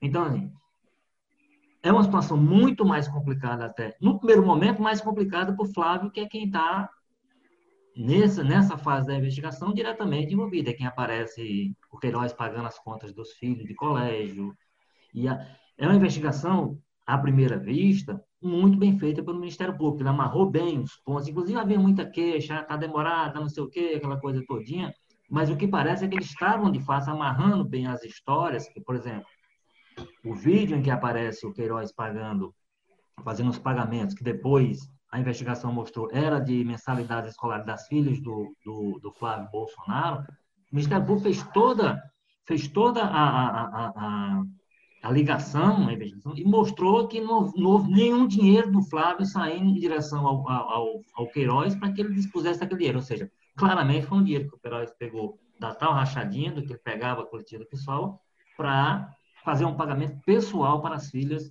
Então, 0.00 0.24
assim, 0.24 0.52
é 1.82 1.92
uma 1.92 2.02
situação 2.02 2.36
muito 2.36 2.84
mais 2.84 3.06
complicada 3.06 3.64
até. 3.64 3.96
No 4.00 4.18
primeiro 4.18 4.44
momento, 4.44 4.82
mais 4.82 5.00
complicada 5.00 5.54
para 5.54 5.64
o 5.64 5.72
Flávio, 5.72 6.10
que 6.10 6.20
é 6.20 6.26
quem 6.26 6.46
está 6.46 6.90
nessa, 7.96 8.42
nessa 8.42 8.76
fase 8.76 9.06
da 9.06 9.14
investigação 9.14 9.72
diretamente 9.72 10.34
envolvido. 10.34 10.68
É 10.68 10.72
quem 10.72 10.86
aparece 10.86 11.76
o 11.90 11.98
Queiroz 11.98 12.32
pagando 12.32 12.66
as 12.66 12.78
contas 12.78 13.12
dos 13.12 13.32
filhos 13.32 13.64
de 13.64 13.74
colégio. 13.74 14.52
E 15.14 15.28
a, 15.28 15.46
é 15.78 15.86
uma 15.86 15.94
investigação, 15.94 16.78
à 17.06 17.16
primeira 17.16 17.58
vista, 17.58 18.22
muito 18.46 18.78
bem 18.78 18.98
feita 18.98 19.22
pelo 19.22 19.38
Ministério 19.38 19.76
Público. 19.76 20.02
Ele 20.02 20.08
amarrou 20.08 20.50
bem 20.50 20.78
os 20.78 20.96
pontos. 20.96 21.28
Inclusive, 21.28 21.58
havia 21.58 21.78
muita 21.78 22.08
queixa, 22.08 22.60
está 22.60 22.76
demorada, 22.76 23.40
não 23.40 23.48
sei 23.48 23.62
o 23.62 23.68
quê, 23.68 23.94
aquela 23.96 24.18
coisa 24.18 24.42
todinha. 24.46 24.94
Mas 25.28 25.50
o 25.50 25.56
que 25.56 25.66
parece 25.66 26.04
é 26.04 26.08
que 26.08 26.14
eles 26.14 26.26
estavam, 26.26 26.70
de 26.70 26.80
fato, 26.80 27.10
amarrando 27.10 27.64
bem 27.64 27.86
as 27.86 28.04
histórias. 28.04 28.68
Que, 28.68 28.80
por 28.80 28.94
exemplo, 28.94 29.26
o 30.24 30.34
vídeo 30.34 30.76
em 30.76 30.82
que 30.82 30.90
aparece 30.90 31.46
o 31.46 31.52
Queiroz 31.52 31.92
pagando, 31.92 32.54
fazendo 33.24 33.50
os 33.50 33.58
pagamentos, 33.58 34.14
que 34.14 34.22
depois 34.22 34.88
a 35.10 35.20
investigação 35.20 35.72
mostrou 35.72 36.08
era 36.12 36.38
de 36.38 36.64
mensalidades 36.64 37.30
escolares 37.30 37.66
das 37.66 37.86
filhas 37.86 38.20
do, 38.20 38.54
do, 38.64 38.98
do 39.00 39.12
Flávio 39.12 39.48
Bolsonaro, 39.50 40.22
o 40.70 40.74
Ministério 40.74 41.06
Público 41.06 41.24
fez 41.24 41.42
toda, 41.52 42.02
fez 42.46 42.68
toda 42.68 43.02
a, 43.02 43.06
a, 43.06 43.62
a, 43.64 43.92
a 43.96 44.42
a 45.02 45.10
ligação, 45.10 45.88
a 45.88 45.92
investigação, 45.92 46.36
e 46.36 46.44
mostrou 46.44 47.06
que 47.06 47.20
não, 47.20 47.52
não, 47.56 47.70
houve 47.70 47.90
nenhum 47.90 48.26
dinheiro 48.26 48.70
do 48.70 48.82
Flávio 48.82 49.24
saindo 49.24 49.70
em 49.70 49.74
direção 49.74 50.26
ao, 50.26 50.48
ao, 50.48 51.00
ao 51.14 51.28
Queiroz 51.28 51.74
para 51.76 51.92
que 51.92 52.00
ele 52.00 52.14
dispusesse 52.14 52.60
daquele 52.60 52.78
dinheiro. 52.78 52.98
Ou 52.98 53.04
seja, 53.04 53.30
claramente 53.56 54.06
foi 54.06 54.18
um 54.18 54.24
dinheiro 54.24 54.48
que 54.48 54.56
o 54.56 54.58
Queiroz 54.58 54.90
pegou 54.98 55.38
da 55.58 55.74
tal 55.74 55.92
rachadinha 55.92 56.52
do 56.52 56.62
que 56.62 56.72
ele 56.72 56.80
pegava 56.80 57.24
coletiva 57.24 57.64
pessoal 57.64 58.20
para 58.56 59.08
fazer 59.44 59.64
um 59.64 59.76
pagamento 59.76 60.20
pessoal 60.24 60.82
para 60.82 60.96
as 60.96 61.10
filhas 61.10 61.50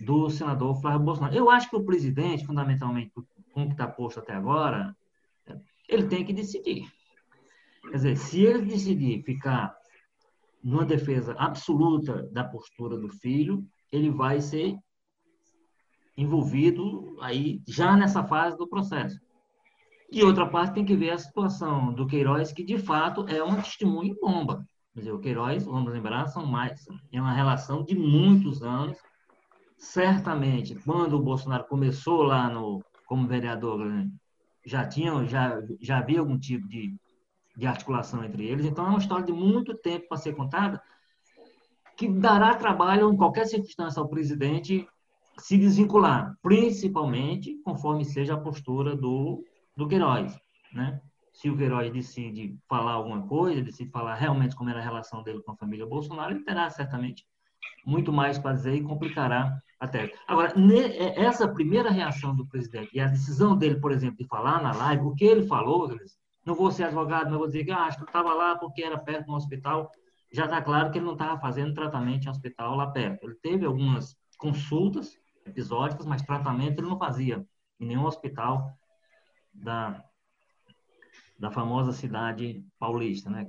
do 0.00 0.28
senador 0.28 0.80
Flávio 0.80 1.00
Bolsonaro. 1.00 1.34
Eu 1.34 1.50
acho 1.50 1.70
que 1.70 1.76
o 1.76 1.84
presidente, 1.84 2.44
fundamentalmente, 2.44 3.12
com 3.52 3.62
o 3.62 3.66
que 3.66 3.72
está 3.72 3.86
posto 3.86 4.20
até 4.20 4.34
agora, 4.34 4.96
ele 5.88 6.06
tem 6.06 6.24
que 6.24 6.32
decidir. 6.32 6.86
Quer 7.82 7.96
dizer, 7.96 8.16
se 8.16 8.42
ele 8.42 8.66
decidir 8.66 9.22
ficar 9.22 9.77
numa 10.62 10.84
defesa 10.84 11.34
absoluta 11.38 12.28
da 12.32 12.44
postura 12.44 12.98
do 12.98 13.08
filho, 13.08 13.64
ele 13.90 14.10
vai 14.10 14.40
ser 14.40 14.76
envolvido 16.16 17.16
aí 17.20 17.62
já 17.66 17.96
nessa 17.96 18.24
fase 18.24 18.56
do 18.56 18.68
processo. 18.68 19.20
E 20.10 20.22
outra 20.22 20.48
parte 20.48 20.74
tem 20.74 20.84
que 20.84 20.96
ver 20.96 21.10
a 21.10 21.18
situação 21.18 21.92
do 21.92 22.06
Queiroz, 22.06 22.52
que 22.52 22.64
de 22.64 22.78
fato 22.78 23.26
é 23.28 23.42
um 23.42 23.56
testemunho 23.56 24.16
bomba. 24.20 24.66
Quer 24.94 25.00
dizer, 25.00 25.12
o 25.12 25.20
Queiroz, 25.20 25.64
vamos 25.64 25.92
lembrar, 25.92 26.26
são 26.26 26.44
mais, 26.44 26.86
é 27.12 27.20
uma 27.20 27.32
relação 27.32 27.84
de 27.84 27.94
muitos 27.94 28.62
anos. 28.62 28.98
Certamente, 29.76 30.74
quando 30.74 31.12
o 31.14 31.22
Bolsonaro 31.22 31.66
começou 31.68 32.22
lá 32.22 32.48
no, 32.48 32.82
como 33.06 33.28
vereador, 33.28 33.84
né, 33.84 34.08
já 34.66 34.86
tinha, 34.88 35.24
já, 35.26 35.60
já 35.80 35.98
havia 35.98 36.18
algum 36.18 36.38
tipo 36.38 36.66
de, 36.66 36.96
de 37.58 37.66
articulação 37.66 38.24
entre 38.24 38.46
eles. 38.46 38.64
Então, 38.64 38.86
é 38.86 38.88
uma 38.90 39.00
história 39.00 39.26
de 39.26 39.32
muito 39.32 39.74
tempo 39.74 40.06
para 40.08 40.16
ser 40.16 40.32
contada, 40.32 40.80
que 41.96 42.08
dará 42.08 42.54
trabalho 42.54 43.12
em 43.12 43.16
qualquer 43.16 43.46
circunstância 43.46 44.00
ao 44.00 44.08
presidente 44.08 44.88
se 45.40 45.58
desvincular, 45.58 46.36
principalmente 46.40 47.60
conforme 47.64 48.04
seja 48.04 48.34
a 48.34 48.40
postura 48.40 48.94
do, 48.94 49.44
do 49.76 49.88
Queiroz, 49.88 50.38
né? 50.72 51.00
Se 51.32 51.50
o 51.50 51.56
Queiroz 51.56 51.92
decide 51.92 52.56
falar 52.68 52.92
alguma 52.92 53.26
coisa, 53.26 53.62
decide 53.62 53.90
falar 53.90 54.14
realmente 54.14 54.54
como 54.54 54.70
era 54.70 54.78
a 54.78 54.82
relação 54.82 55.22
dele 55.22 55.42
com 55.42 55.52
a 55.52 55.56
família 55.56 55.86
Bolsonaro, 55.86 56.32
ele 56.32 56.44
terá 56.44 56.70
certamente 56.70 57.24
muito 57.84 58.12
mais 58.12 58.38
para 58.38 58.54
dizer 58.54 58.74
e 58.74 58.82
complicará 58.82 59.60
até. 59.80 60.12
Agora, 60.26 60.52
é, 60.72 61.24
essa 61.24 61.48
primeira 61.48 61.90
reação 61.90 62.34
do 62.34 62.46
presidente 62.46 62.90
e 62.92 63.00
a 63.00 63.06
decisão 63.06 63.56
dele, 63.56 63.80
por 63.80 63.92
exemplo, 63.92 64.18
de 64.18 64.26
falar 64.26 64.62
na 64.62 64.72
live, 64.72 65.04
o 65.04 65.14
que 65.14 65.24
ele 65.24 65.46
falou, 65.46 65.88
não 66.48 66.54
vou 66.54 66.72
ser 66.72 66.84
advogado, 66.84 67.30
não 67.30 67.38
vou 67.38 67.46
dizer 67.46 67.64
que 67.64 67.70
ah, 67.70 67.84
acho 67.84 67.98
que 67.98 68.04
estava 68.04 68.32
lá 68.32 68.56
porque 68.56 68.82
era 68.82 68.98
perto 68.98 69.26
do 69.26 69.34
hospital, 69.34 69.92
já 70.32 70.46
está 70.46 70.62
claro 70.62 70.90
que 70.90 70.98
ele 70.98 71.04
não 71.04 71.12
estava 71.12 71.38
fazendo 71.38 71.74
tratamento 71.74 72.26
em 72.26 72.30
hospital 72.30 72.74
lá 72.74 72.86
perto. 72.90 73.24
Ele 73.24 73.34
teve 73.34 73.66
algumas 73.66 74.16
consultas 74.38 75.12
episódicas, 75.44 76.06
mas 76.06 76.22
tratamento 76.22 76.80
ele 76.80 76.88
não 76.88 76.98
fazia 76.98 77.46
em 77.78 77.86
nenhum 77.86 78.06
hospital 78.06 78.72
da, 79.52 80.02
da 81.38 81.50
famosa 81.50 81.92
cidade 81.92 82.64
paulista, 82.78 83.28
né? 83.28 83.46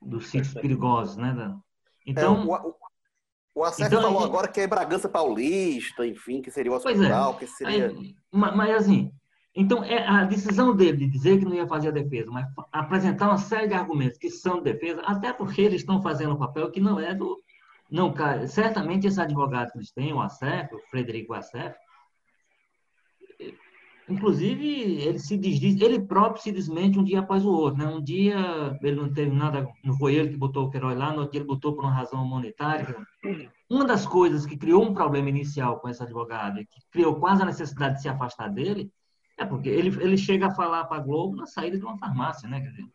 Dos 0.00 0.26
sítios 0.26 0.52
perigosos, 0.52 1.16
né? 1.16 1.34
Então, 2.06 2.42
é, 2.42 2.60
o, 2.60 2.74
o 3.54 3.64
Acef 3.64 3.86
então, 3.86 4.02
falou 4.02 4.22
agora 4.22 4.48
que 4.48 4.60
é 4.60 4.66
Bragança 4.66 5.08
Paulista, 5.08 6.06
enfim, 6.06 6.42
que 6.42 6.50
seria 6.50 6.72
o 6.72 6.74
é. 6.74 6.76
hospital, 6.76 7.32
é, 7.32 7.38
que 7.38 7.46
seria... 7.46 7.88
Aí, 7.88 8.16
mas, 8.30 8.70
assim, 8.76 9.10
então 9.54 9.84
é 9.84 10.06
a 10.06 10.24
decisão 10.24 10.74
dele 10.74 10.98
de 10.98 11.06
dizer 11.08 11.38
que 11.38 11.44
não 11.44 11.54
ia 11.54 11.66
fazer 11.66 11.88
a 11.88 11.92
defesa, 11.92 12.30
mas 12.30 12.46
apresentar 12.72 13.28
uma 13.28 13.38
série 13.38 13.68
de 13.68 13.74
argumentos 13.74 14.18
que 14.18 14.30
são 14.30 14.58
de 14.58 14.72
defesa, 14.72 15.00
até 15.02 15.32
porque 15.32 15.62
eles 15.62 15.80
estão 15.80 16.02
fazendo 16.02 16.34
um 16.34 16.38
papel 16.38 16.70
que 16.70 16.80
não 16.80 16.98
é 16.98 17.14
do... 17.14 17.40
Não, 17.90 18.12
certamente 18.48 19.06
esse 19.06 19.20
advogado 19.20 19.70
que 19.70 19.78
eles 19.78 19.92
têm, 19.92 20.12
o 20.12 20.20
Acef, 20.20 20.74
o 20.74 20.78
Frederico 20.90 21.34
Acef, 21.34 21.76
Inclusive, 24.08 24.66
ele 25.00 25.18
se 25.18 25.36
desdiz, 25.36 25.80
ele 25.80 25.98
próprio 25.98 26.42
se 26.42 26.52
desmente 26.52 26.98
um 26.98 27.04
dia 27.04 27.20
após 27.20 27.44
o 27.44 27.50
outro. 27.50 27.82
Né? 27.82 27.86
Um 27.86 28.02
dia 28.02 28.78
ele 28.82 28.96
não 28.96 29.12
teve 29.12 29.34
nada, 29.34 29.66
não 29.82 29.96
foi 29.96 30.14
ele 30.14 30.28
que 30.28 30.36
botou 30.36 30.66
o 30.66 30.70
Queiroz 30.70 30.96
lá, 30.96 31.12
no 31.12 31.20
outro 31.20 31.32
dia 31.32 31.40
ele 31.40 31.48
botou 31.48 31.74
por 31.74 31.84
uma 31.84 31.94
razão 31.94 32.24
monetária. 32.24 32.94
Uma 33.68 33.86
das 33.86 34.06
coisas 34.06 34.44
que 34.44 34.58
criou 34.58 34.82
um 34.82 34.92
problema 34.92 35.30
inicial 35.30 35.80
com 35.80 35.88
esse 35.88 36.02
advogado, 36.02 36.58
que 36.58 36.80
criou 36.90 37.16
quase 37.16 37.42
a 37.42 37.46
necessidade 37.46 37.96
de 37.96 38.02
se 38.02 38.08
afastar 38.08 38.48
dele, 38.48 38.90
é 39.36 39.44
porque 39.44 39.68
ele, 39.68 39.88
ele 40.02 40.16
chega 40.16 40.46
a 40.46 40.54
falar 40.54 40.84
para 40.84 40.98
a 40.98 41.00
Globo 41.00 41.36
na 41.36 41.46
saída 41.46 41.78
de 41.78 41.84
uma 41.84 41.98
farmácia, 41.98 42.48
né? 42.48 42.60
Dizer, 42.60 42.86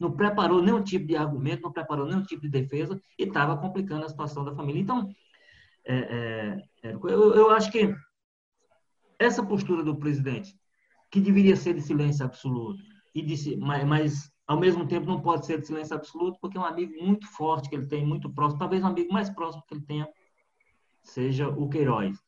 não 0.00 0.10
preparou 0.10 0.62
nenhum 0.62 0.82
tipo 0.82 1.06
de 1.06 1.16
argumento, 1.16 1.62
não 1.62 1.72
preparou 1.72 2.06
nenhum 2.06 2.22
tipo 2.22 2.42
de 2.42 2.48
defesa 2.48 3.00
e 3.18 3.24
estava 3.24 3.56
complicando 3.56 4.04
a 4.04 4.08
situação 4.08 4.44
da 4.44 4.54
família. 4.54 4.80
Então, 4.80 5.08
é, 5.84 6.58
é, 6.82 6.92
eu, 6.92 7.34
eu 7.34 7.50
acho 7.50 7.70
que 7.70 7.94
essa 9.18 9.44
postura 9.44 9.82
do 9.82 9.96
presidente, 9.96 10.54
que 11.10 11.20
deveria 11.20 11.56
ser 11.56 11.74
de 11.74 11.80
silêncio 11.80 12.24
absoluto, 12.24 12.82
e 13.14 13.22
de, 13.22 13.56
mas, 13.56 13.84
mas, 13.84 14.32
ao 14.46 14.58
mesmo 14.58 14.86
tempo 14.86 15.06
não 15.06 15.20
pode 15.20 15.46
ser 15.46 15.60
de 15.60 15.66
silêncio 15.66 15.94
absoluto, 15.94 16.38
porque 16.40 16.58
é 16.58 16.60
um 16.60 16.64
amigo 16.64 16.92
muito 17.00 17.26
forte 17.28 17.68
que 17.68 17.76
ele 17.76 17.86
tem, 17.86 18.04
muito 18.04 18.28
próximo, 18.32 18.58
talvez 18.58 18.82
um 18.82 18.88
amigo 18.88 19.12
mais 19.12 19.30
próximo 19.30 19.62
que 19.68 19.74
ele 19.74 19.84
tenha 19.84 20.08
seja 21.02 21.48
o 21.48 21.68
Queiroz. 21.68 22.18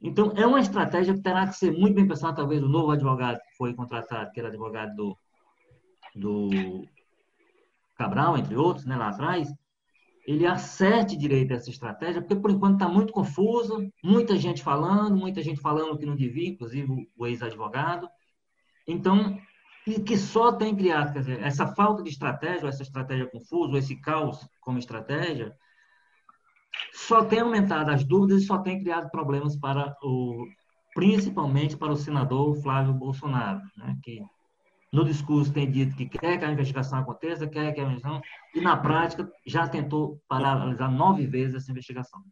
Então, 0.00 0.32
é 0.36 0.46
uma 0.46 0.60
estratégia 0.60 1.14
que 1.14 1.22
terá 1.22 1.46
que 1.46 1.56
ser 1.56 1.72
muito 1.72 1.94
bem 1.94 2.06
pensada, 2.06 2.36
talvez 2.36 2.62
o 2.62 2.68
novo 2.68 2.90
advogado 2.90 3.38
que 3.38 3.56
foi 3.56 3.74
contratado, 3.74 4.30
que 4.30 4.38
era 4.38 4.48
advogado 4.48 4.94
do, 4.94 5.18
do 6.14 6.50
Cabral, 7.96 8.36
entre 8.36 8.54
outros, 8.56 8.84
né, 8.84 8.94
lá 8.94 9.08
atrás, 9.08 9.48
ele 10.26 10.44
acerte 10.44 11.16
direito 11.16 11.52
essa 11.52 11.70
estratégia, 11.70 12.20
porque 12.20 12.34
por 12.34 12.50
enquanto 12.50 12.74
está 12.74 12.88
muito 12.88 13.12
confuso, 13.12 13.88
muita 14.02 14.36
gente 14.36 14.62
falando, 14.62 15.16
muita 15.16 15.40
gente 15.40 15.60
falando 15.60 15.96
que 15.96 16.04
não 16.04 16.16
devia, 16.16 16.48
inclusive 16.48 17.08
o 17.16 17.26
ex-advogado. 17.26 18.08
Então, 18.86 19.38
e 19.86 20.00
que 20.00 20.18
só 20.18 20.52
tem 20.52 20.74
criado, 20.74 21.12
quer 21.12 21.20
dizer, 21.20 21.42
essa 21.42 21.68
falta 21.68 22.02
de 22.02 22.10
estratégia, 22.10 22.66
essa 22.66 22.82
estratégia 22.82 23.30
confusa, 23.30 23.78
esse 23.78 23.94
caos 24.00 24.46
como 24.60 24.78
estratégia, 24.78 25.54
só 26.92 27.24
tem 27.24 27.40
aumentado 27.40 27.90
as 27.90 28.04
dúvidas 28.04 28.42
e 28.42 28.46
só 28.46 28.58
tem 28.58 28.80
criado 28.80 29.10
problemas 29.10 29.56
para 29.56 29.94
o, 30.02 30.46
principalmente 30.94 31.76
para 31.76 31.92
o 31.92 31.96
senador 31.96 32.56
Flávio 32.62 32.94
Bolsonaro, 32.94 33.60
né, 33.76 33.96
que 34.02 34.20
no 34.92 35.04
discurso 35.04 35.52
tem 35.52 35.70
dito 35.70 35.96
que 35.96 36.08
quer 36.08 36.38
que 36.38 36.44
a 36.44 36.50
investigação 36.50 36.98
aconteça, 36.98 37.46
quer 37.46 37.72
que 37.72 37.80
a 37.80 37.84
investigação, 37.84 38.20
e 38.54 38.60
na 38.60 38.76
prática 38.76 39.30
já 39.46 39.68
tentou 39.68 40.20
paralisar 40.28 40.90
nove 40.90 41.26
vezes 41.26 41.56
essa 41.56 41.70
investigação. 41.70 42.22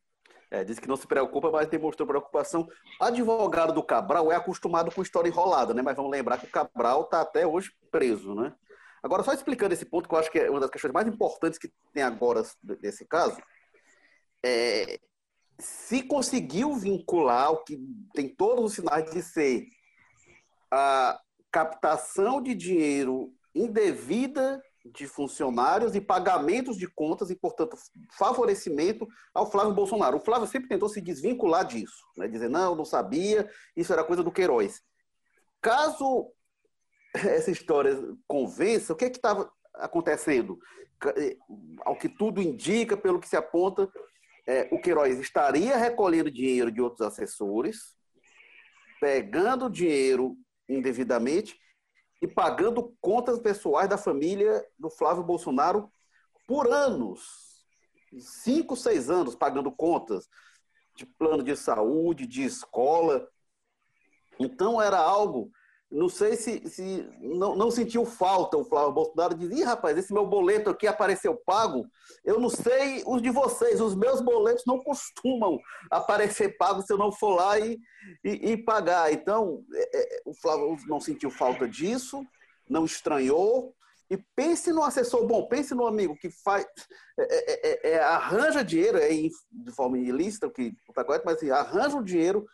É, 0.51 0.63
disse 0.63 0.81
que 0.81 0.89
não 0.89 0.97
se 0.97 1.07
preocupa, 1.07 1.51
mas 1.51 1.67
demonstrou 1.67 2.07
preocupação. 2.07 2.69
Advogado 3.01 3.73
do 3.73 3.83
Cabral 3.83 4.31
é 4.31 4.37
acostumado 4.37 4.91
com 4.95 5.03
história 5.03 5.29
enrolada, 5.29 5.75
né? 5.75 5.83
Mas 5.83 5.97
vamos 5.97 6.13
lembrar 6.13 6.39
que 6.39 6.47
o 6.47 6.51
Cabral 6.51 7.03
está 7.03 7.23
até 7.23 7.45
hoje 7.45 7.73
preso, 7.91 8.35
né? 8.37 8.53
Agora, 9.03 9.23
só 9.23 9.33
explicando 9.33 9.75
esse 9.75 9.85
ponto, 9.85 10.09
que 10.09 10.15
eu 10.15 10.19
acho 10.19 10.31
que 10.31 10.39
é 10.39 10.49
uma 10.49 10.61
das 10.61 10.71
questões 10.71 10.95
mais 10.95 11.09
importantes 11.09 11.59
que 11.59 11.71
tem 11.93 12.03
agora 12.03 12.43
desse 12.81 13.05
caso, 13.05 13.37
é, 14.45 14.99
se 15.59 16.03
conseguiu 16.03 16.75
vincular 16.75 17.53
o 17.53 17.65
que 17.65 17.79
tem 18.13 18.29
todos 18.29 18.65
os 18.65 18.75
sinais 18.75 19.11
de 19.11 19.23
ser 19.23 19.67
a, 20.71 21.19
captação 21.55 22.43
de 22.43 22.53
dinheiro 22.53 23.33
indevida 23.55 24.61
de 24.85 25.07
funcionários 25.07 25.95
e 25.95 26.01
pagamentos 26.01 26.77
de 26.77 26.89
contas 26.89 27.31
e, 27.31 27.37
portanto, 27.37 27.77
favorecimento 28.19 29.07
ao 29.33 29.49
Flávio 29.49 29.73
Bolsonaro. 29.73 30.17
O 30.17 30.21
Flávio 30.21 30.49
sempre 30.49 30.69
tentou 30.69 30.89
se 30.89 31.01
desvincular 31.01 31.65
disso, 31.65 32.05
né? 32.17 32.27
dizer, 32.27 32.51
não, 32.51 32.75
não 32.75 32.85
sabia, 32.85 33.49
isso 33.77 33.93
era 33.93 34.03
coisa 34.03 34.25
do 34.25 34.33
Queiroz. 34.33 34.83
Caso 35.63 36.33
essa 37.15 37.53
história 37.53 37.97
convença, 38.27 38.93
o 38.93 38.97
que 38.97 39.05
é 39.05 39.11
que 39.11 39.19
estava 39.19 39.49
acontecendo? 39.75 40.59
Eh, 41.17 41.37
ao 41.83 41.97
que 41.97 42.09
tudo 42.09 42.43
indica, 42.43 42.97
pelo 42.97 43.21
que 43.21 43.29
se 43.29 43.37
aponta, 43.37 43.89
é, 44.47 44.69
o 44.71 44.79
Queiroz 44.79 45.19
estaria 45.19 45.77
recolhendo 45.77 46.31
dinheiro 46.31 46.71
de 46.71 46.81
outros 46.81 47.01
assessores, 47.01 47.97
pegando 49.01 49.71
dinheiro 49.71 50.37
indevidamente 50.69 51.59
e 52.23 52.27
pagando 52.27 52.95
contas 53.01 53.39
pessoais 53.39 53.89
da 53.89 53.99
família 53.99 54.65
do 54.79 54.91
Flávio 54.91 55.23
Bolsonaro 55.23 55.91
por 56.47 56.71
anos. 56.71 57.65
Cinco, 58.19 58.77
seis 58.77 59.11
anos 59.11 59.35
pagando 59.35 59.73
contas 59.73 60.29
de 60.97 61.05
plano 61.05 61.43
de 61.43 61.57
saúde, 61.57 62.27
de 62.27 62.45
escola. 62.45 63.29
Então 64.39 64.81
era 64.81 64.99
algo 64.99 65.51
não 65.95 66.09
sei 66.09 66.35
se, 66.35 66.69
se 66.69 67.09
não, 67.21 67.55
não, 67.55 67.71
sentiu 67.71 68.05
falta 68.05 68.57
o 68.57 68.65
Flávio 68.65 68.93
Bolsonaro 68.93 69.37
diz, 69.37 69.49
Ih, 69.53 69.63
rapaz, 69.63 69.97
esse 69.97 70.13
meu 70.13 70.27
boleto 70.27 70.69
aqui 70.69 70.89
apareceu 70.89 71.37
pago. 71.47 71.87
Eu 72.25 72.41
não 72.41 72.51
sei 72.51 73.05
os 73.07 73.23
de 73.23 73.31
vocês, 73.31 73.81
os 73.81 73.95
meus 73.95 74.21
boletos 74.21 74.65
não 74.67 74.81
costumam 74.81 75.57
aparecer 75.89 76.57
pago 76.59 76.83
se 76.83 76.93
eu 76.93 76.99
não 76.99 77.13
for 77.13 77.37
lá 77.37 77.61
e, 77.61 77.79
e, 78.25 78.51
e 78.51 78.57
pagar. 78.57 79.13
Então, 79.13 79.63
é, 79.73 80.17
é, 80.17 80.23
o 80.27 80.35
Flávio 80.35 80.77
não 80.89 81.01
sentiu 81.01 81.31
falta 81.31 81.69
disso, 81.69 82.27
não 82.69 82.85
estranhou. 82.85 83.73
E 84.11 84.19
pense 84.35 84.73
no 84.73 84.83
assessor 84.83 85.25
bom, 85.27 85.47
pense 85.47 85.75
no 85.75 85.87
amigo 85.87 86.17
que 86.17 86.29
faz, 86.29 86.67
é, 87.19 87.23
é, 87.23 87.91
é, 87.91 87.91
é 87.93 88.03
arranja 88.03 88.65
dinheiro, 88.65 88.99
é 88.99 89.09
de 89.11 89.73
forma 89.73 89.97
ilícita, 89.97 90.49
o 90.49 90.51
que 90.51 90.75
está 90.89 91.05
correto, 91.05 91.25
mas 91.25 91.37
assim, 91.37 91.51
arranja 91.51 91.97
o 91.97 92.05
dinheiro 92.05 92.45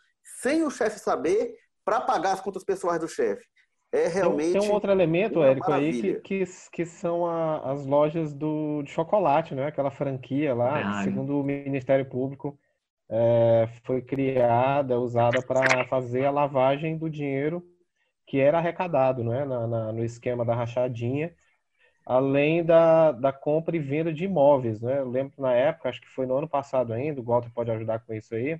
sem 0.41 0.63
o 0.63 0.69
chefe 0.69 0.99
saber 0.99 1.55
para 1.83 2.01
pagar 2.01 2.33
as 2.33 2.41
contas 2.41 2.63
pessoais 2.63 2.99
do 2.99 3.07
chefe. 3.07 3.45
é 3.91 4.07
realmente. 4.07 4.53
Tem, 4.53 4.61
tem 4.61 4.69
um 4.69 4.73
outro 4.73 4.91
elemento, 4.91 5.43
Érico, 5.43 5.71
aí 5.71 6.01
que, 6.01 6.43
que, 6.43 6.43
que 6.71 6.85
são 6.85 7.25
a, 7.25 7.71
as 7.71 7.85
lojas 7.85 8.33
do, 8.33 8.81
de 8.83 8.91
chocolate, 8.91 9.53
né? 9.53 9.67
Aquela 9.67 9.91
franquia 9.91 10.53
lá, 10.53 11.03
segundo 11.03 11.39
o 11.39 11.43
Ministério 11.43 12.05
Público, 12.05 12.57
é, 13.09 13.67
foi 13.83 14.01
criada, 14.01 14.99
usada 14.99 15.41
para 15.41 15.85
fazer 15.87 16.25
a 16.25 16.31
lavagem 16.31 16.97
do 16.97 17.09
dinheiro 17.09 17.63
que 18.25 18.39
era 18.39 18.59
arrecadado, 18.59 19.23
né? 19.23 19.43
Na, 19.43 19.67
na, 19.67 19.91
no 19.91 20.05
esquema 20.05 20.45
da 20.45 20.55
rachadinha, 20.55 21.33
além 22.05 22.63
da, 22.63 23.11
da 23.11 23.33
compra 23.33 23.75
e 23.75 23.79
venda 23.79 24.13
de 24.13 24.23
imóveis, 24.23 24.79
né? 24.81 24.99
Eu 24.99 25.09
lembro 25.09 25.33
que 25.33 25.41
na 25.41 25.53
época, 25.53 25.89
acho 25.89 25.99
que 25.99 26.07
foi 26.07 26.25
no 26.25 26.37
ano 26.37 26.47
passado 26.47 26.93
ainda, 26.93 27.19
o 27.19 27.23
Walter 27.23 27.51
pode 27.53 27.71
ajudar 27.71 27.99
com 27.99 28.13
isso 28.13 28.33
aí 28.33 28.57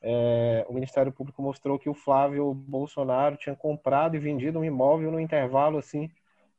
é, 0.00 0.64
o 0.68 0.72
Ministério 0.72 1.12
Público 1.12 1.42
mostrou 1.42 1.78
que 1.78 1.88
o 1.88 1.94
Flávio 1.94 2.54
Bolsonaro 2.54 3.36
tinha 3.36 3.56
comprado 3.56 4.16
e 4.16 4.20
vendido 4.20 4.58
um 4.60 4.64
imóvel 4.64 5.10
no 5.10 5.20
intervalo 5.20 5.78
assim 5.78 6.10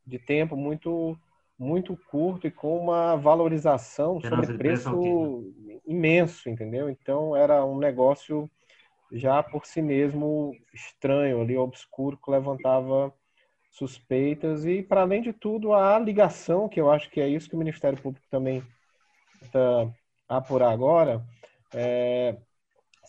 de 0.05 0.19
tempo 0.19 0.55
muito 0.57 1.17
muito 1.57 1.97
curto 2.09 2.47
e 2.47 2.51
com 2.51 2.77
uma 2.79 3.17
valorização 3.17 4.21
sobre 4.21 4.57
preço 4.57 5.53
imenso, 5.85 6.49
entendeu? 6.49 6.89
Então 6.89 7.35
era 7.35 7.65
um 7.65 7.77
negócio 7.77 8.49
já 9.11 9.43
por 9.43 9.65
si 9.65 9.81
mesmo 9.81 10.55
estranho 10.73 11.41
ali, 11.41 11.57
obscuro, 11.57 12.17
que 12.17 12.31
levantava 12.31 13.13
suspeitas 13.71 14.65
e 14.65 14.81
para 14.81 15.01
além 15.01 15.21
de 15.21 15.33
tudo 15.33 15.73
a 15.73 15.99
ligação, 15.99 16.69
que 16.69 16.79
eu 16.79 16.89
acho 16.89 17.09
que 17.09 17.19
é 17.19 17.27
isso 17.27 17.49
que 17.49 17.55
o 17.55 17.59
Ministério 17.59 18.01
Público 18.01 18.25
também 18.29 18.63
está 19.41 19.91
apurar 20.27 20.71
agora, 20.71 21.23
é, 21.73 22.37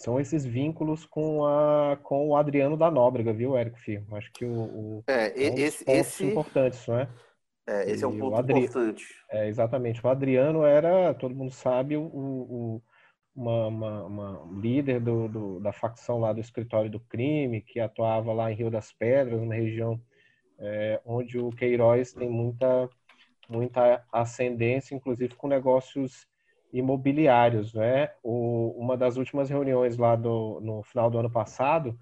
são 0.01 0.19
esses 0.19 0.47
vínculos 0.47 1.05
com, 1.05 1.45
a, 1.45 1.99
com 2.03 2.31
o 2.31 2.37
Adriano 2.37 2.75
da 2.75 2.91
Nóbrega, 2.91 3.35
viu, 3.35 3.55
Érico 3.55 3.79
Firmo? 3.79 4.17
Acho 4.17 4.33
que 4.33 4.47
o, 4.47 4.63
o 4.63 5.05
é, 5.07 5.27
é 5.27 5.51
um 5.51 5.59
esse, 5.59 5.85
esse 5.87 6.25
importantes, 6.25 6.87
não 6.87 6.99
é? 6.99 7.09
É, 7.69 7.91
esse 7.91 8.03
e 8.03 8.05
é 8.05 8.09
um 8.09 8.19
ponto 8.19 8.35
Adri... 8.35 8.61
importante. 8.61 9.05
É, 9.31 9.47
exatamente. 9.47 10.05
O 10.05 10.09
Adriano 10.09 10.65
era, 10.65 11.13
todo 11.13 11.35
mundo 11.35 11.53
sabe, 11.53 11.99
o, 11.99 12.03
o 12.03 12.83
uma, 13.37 13.67
uma, 13.67 14.05
uma, 14.07 14.61
líder 14.61 15.01
do, 15.01 15.29
do, 15.29 15.61
da 15.61 15.71
facção 15.73 16.19
lá 16.19 16.33
do 16.33 16.41
escritório 16.41 16.91
do 16.91 17.01
crime, 17.01 17.61
que 17.61 17.79
atuava 17.79 18.33
lá 18.33 18.51
em 18.51 18.55
Rio 18.55 18.71
das 18.71 18.91
Pedras, 18.93 19.39
uma 19.39 19.55
região 19.55 20.01
é, 20.59 20.99
onde 21.05 21.39
o 21.39 21.51
Queiroz 21.51 22.15
tem 22.15 22.31
muita, 22.31 22.89
muita 23.51 24.03
ascendência, 24.11 24.95
inclusive 24.95 25.35
com 25.35 25.47
negócios 25.47 26.27
imobiliários, 26.73 27.75
né? 27.75 28.11
O, 28.23 28.75
uma 28.79 28.97
das 28.97 29.17
últimas 29.17 29.51
reuniões 29.51 29.97
lá 29.97 30.17
do, 30.17 30.61
no 30.61 30.83
final 30.83 31.11
do 31.11 31.19
ano 31.19 31.31
passado 31.31 31.99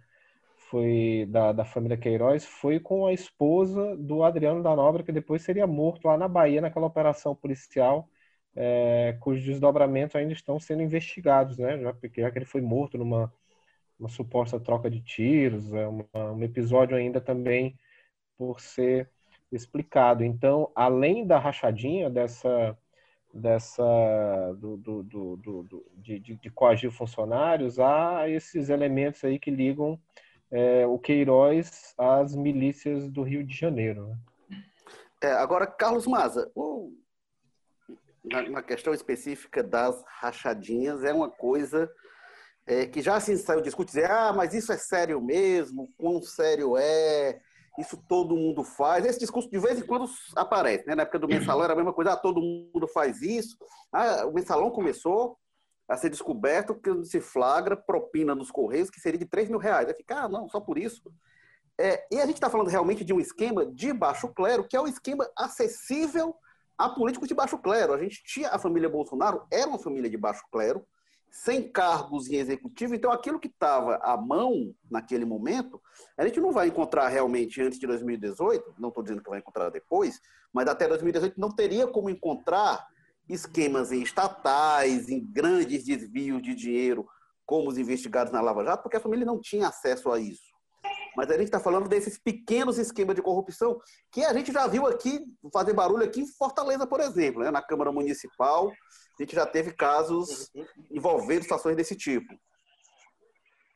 foi 0.57 1.27
da, 1.31 1.53
da 1.53 1.65
família 1.65 1.97
Queiroz 1.97 2.45
foi 2.45 2.81
com 2.81 3.07
a 3.07 3.13
esposa 3.13 3.97
do 3.97 4.23
Adriano 4.23 4.63
da 4.63 4.75
Nobre, 4.77 5.03
que 5.03 5.13
depois 5.13 5.43
seria 5.43 5.67
morto 5.67 6.07
lá 6.09 6.17
na 6.19 6.29
Bahia 6.29 6.61
naquela 6.61 6.87
operação 6.87 7.35
policial, 7.35 8.09
é, 8.55 9.17
cujos 9.21 9.45
desdobramentos 9.45 10.17
ainda 10.17 10.33
estão 10.33 10.61
sendo 10.61 10.83
investigados, 10.83 11.59
né? 11.59 11.79
Já, 11.79 11.95
já 12.17 12.31
que 12.31 12.39
ele 12.39 12.45
foi 12.45 12.61
morto 12.61 12.99
numa 12.99 13.33
uma 13.99 14.09
suposta 14.09 14.61
troca 14.61 14.91
de 14.91 15.01
tiros, 15.01 15.73
é 15.73 15.87
uma, 15.87 16.07
um 16.33 16.43
episódio 16.43 16.97
ainda 16.97 17.21
também 17.21 17.77
por 18.37 18.61
ser 18.61 19.11
explicado. 19.51 20.25
Então, 20.25 20.71
além 20.75 21.27
da 21.27 21.39
rachadinha 21.39 22.09
dessa 22.09 22.79
dessa 23.39 23.83
do, 24.59 24.77
do, 24.77 25.03
do, 25.03 25.37
do 25.37 25.87
de, 25.97 26.19
de, 26.19 26.37
de, 26.37 26.51
coagir 26.51 26.91
funcionários, 26.91 27.79
há 27.79 28.29
esses 28.29 28.69
elementos 28.69 29.25
aí 29.25 29.39
que 29.39 29.51
ligam 29.51 29.99
é, 30.51 30.87
o 30.87 30.99
Queiroz 30.99 31.95
às 31.97 32.35
milícias 32.35 33.09
do 33.11 33.23
Rio 33.23 33.45
de 33.45 33.55
Janeiro. 33.55 34.09
Né? 34.09 34.19
É, 35.23 35.33
agora, 35.33 35.67
Carlos 35.67 36.07
Maza, 36.07 36.51
o, 36.55 36.93
na, 38.25 38.43
na, 38.49 38.63
questão 38.63 38.93
específica 38.93 39.63
das 39.63 40.03
rachadinhas, 40.07 41.05
é 41.05 41.13
uma 41.13 41.31
coisa 41.31 41.91
é, 42.67 42.87
que 42.87 43.01
já 43.01 43.17
assim 43.17 43.37
saiu 43.37 43.61
discutindo, 43.61 43.95
dizer, 43.95 44.11
ah, 44.11 44.33
mas 44.33 44.55
isso 44.55 44.73
é 44.73 44.77
sério 44.77 45.21
mesmo, 45.21 45.93
quão 45.97 46.23
sério 46.23 46.77
é, 46.77 47.41
isso 47.79 47.97
todo 48.09 48.37
mundo 48.37 48.65
faz. 48.65 49.07
Esse 49.07 49.21
discurso 49.21 49.49
de 49.49 49.59
vez 49.59 49.79
em 49.79 49.87
quando 49.87 50.11
aparece, 50.37 50.87
né? 50.87 50.95
Na 50.95 51.03
época 51.03 51.19
do 51.19 51.29
mensalão 51.29 51.65
era 51.65 51.73
a 51.73 51.77
mesma 51.77 51.93
coisa, 51.93 52.13
ah, 52.13 52.17
todo 52.17 52.41
mundo 52.41 52.89
faz 52.89 53.23
isso. 53.23 53.57
Ah, 53.93 54.27
o 54.27 54.33
mensalão 54.33 54.71
começou 54.71 55.39
a 55.89 55.97
ser 55.97 56.11
descoberto 56.11 56.75
que 56.75 57.05
se 57.05 57.21
flagra 57.21 57.77
propina 57.77 58.35
nos 58.35 58.51
Correios 58.51 58.91
que 58.91 59.01
seria 59.01 59.19
de 59.19 59.25
3 59.25 59.49
mil 59.49 59.59
reais. 59.59 59.89
Aí 59.89 59.95
fica, 59.95 60.25
ah, 60.25 60.29
não, 60.29 60.49
só 60.49 60.61
por 60.61 60.77
isso. 60.77 61.03
É, 61.81 62.05
e 62.11 62.21
a 62.21 62.27
gente 62.27 62.35
está 62.35 62.51
falando 62.51 62.69
realmente 62.69 63.05
de 63.05 63.13
um 63.13 63.21
esquema 63.21 63.65
de 63.65 63.93
baixo 63.93 64.29
clero, 64.35 64.67
que 64.67 64.77
é 64.77 64.81
um 64.81 64.89
esquema 64.89 65.31
acessível 65.37 66.35
a 66.77 66.89
políticos 66.89 67.29
de 67.29 67.35
baixo 67.35 67.57
clero. 67.59 67.93
A 67.93 67.99
gente 67.99 68.23
tinha 68.25 68.49
a 68.51 68.59
família 68.59 68.89
Bolsonaro, 68.89 69.47
era 69.51 69.69
uma 69.69 69.79
família 69.79 70.11
de 70.11 70.17
baixo 70.17 70.43
clero, 70.51 70.85
sem 71.31 71.71
cargos 71.71 72.29
em 72.29 72.37
executivo. 72.37 72.95
Então, 72.95 73.13
aquilo 73.13 73.39
que 73.39 73.49
estava 73.49 73.97
à 73.97 74.17
mão 74.17 74.75
naquele 74.91 75.25
momento, 75.25 75.81
a 76.17 76.27
gente 76.27 76.41
não 76.41 76.53
vai 76.53 76.69
encontrar 76.69 77.09
realmente 77.09 77.61
antes 77.61 77.79
de 77.79 77.87
2018, 77.87 78.75
não 78.79 78.89
estou 78.89 79.03
dizendo 79.03 79.23
que 79.23 79.31
vai 79.31 79.39
encontrar 79.39 79.71
depois, 79.71 80.21
mas 80.53 80.67
até 80.69 80.89
2018 80.89 81.39
não 81.39 81.51
teria 81.51 81.87
como 81.87 82.11
encontrar 82.11 82.87
esquemas 83.29 83.93
em 83.93 84.03
estatais, 84.03 85.09
em 85.09 85.25
grandes 85.25 85.85
desvios 85.85 86.43
de 86.43 86.55
dinheiro, 86.55 87.07
como 87.45 87.69
os 87.69 87.79
investigados 87.79 88.33
na 88.33 88.41
Lava 88.41 88.65
Jato, 88.65 88.83
porque 88.83 88.97
a 88.97 89.01
família 89.01 89.27
não 89.27 89.41
tinha 89.41 89.69
acesso 89.69 90.11
a 90.11 90.19
isso. 90.19 90.58
Mas 91.19 91.33
a 91.33 91.35
gente 91.35 91.47
está 91.47 91.59
falando 91.59 91.89
desses 91.89 92.17
pequenos 92.17 92.79
esquemas 92.79 93.17
de 93.17 93.23
corrupção 93.23 93.81
que 94.13 94.25
a 94.25 94.33
gente 94.33 94.53
já 94.53 94.69
viu 94.69 94.87
aqui 94.87 95.19
fazer 95.53 95.73
barulho 95.73 96.05
aqui 96.05 96.21
em 96.21 96.27
Fortaleza, 96.29 96.87
por 96.87 97.01
exemplo, 97.01 97.43
né? 97.43 97.51
na 97.51 97.61
Câmara 97.61 97.91
Municipal, 97.91 98.71
a 98.71 99.23
gente 99.25 99.35
já 99.35 99.45
teve 99.45 99.73
casos 99.73 100.49
envolvendo 100.89 101.43
situações 101.43 101.75
desse 101.75 101.97
tipo. 101.97 102.33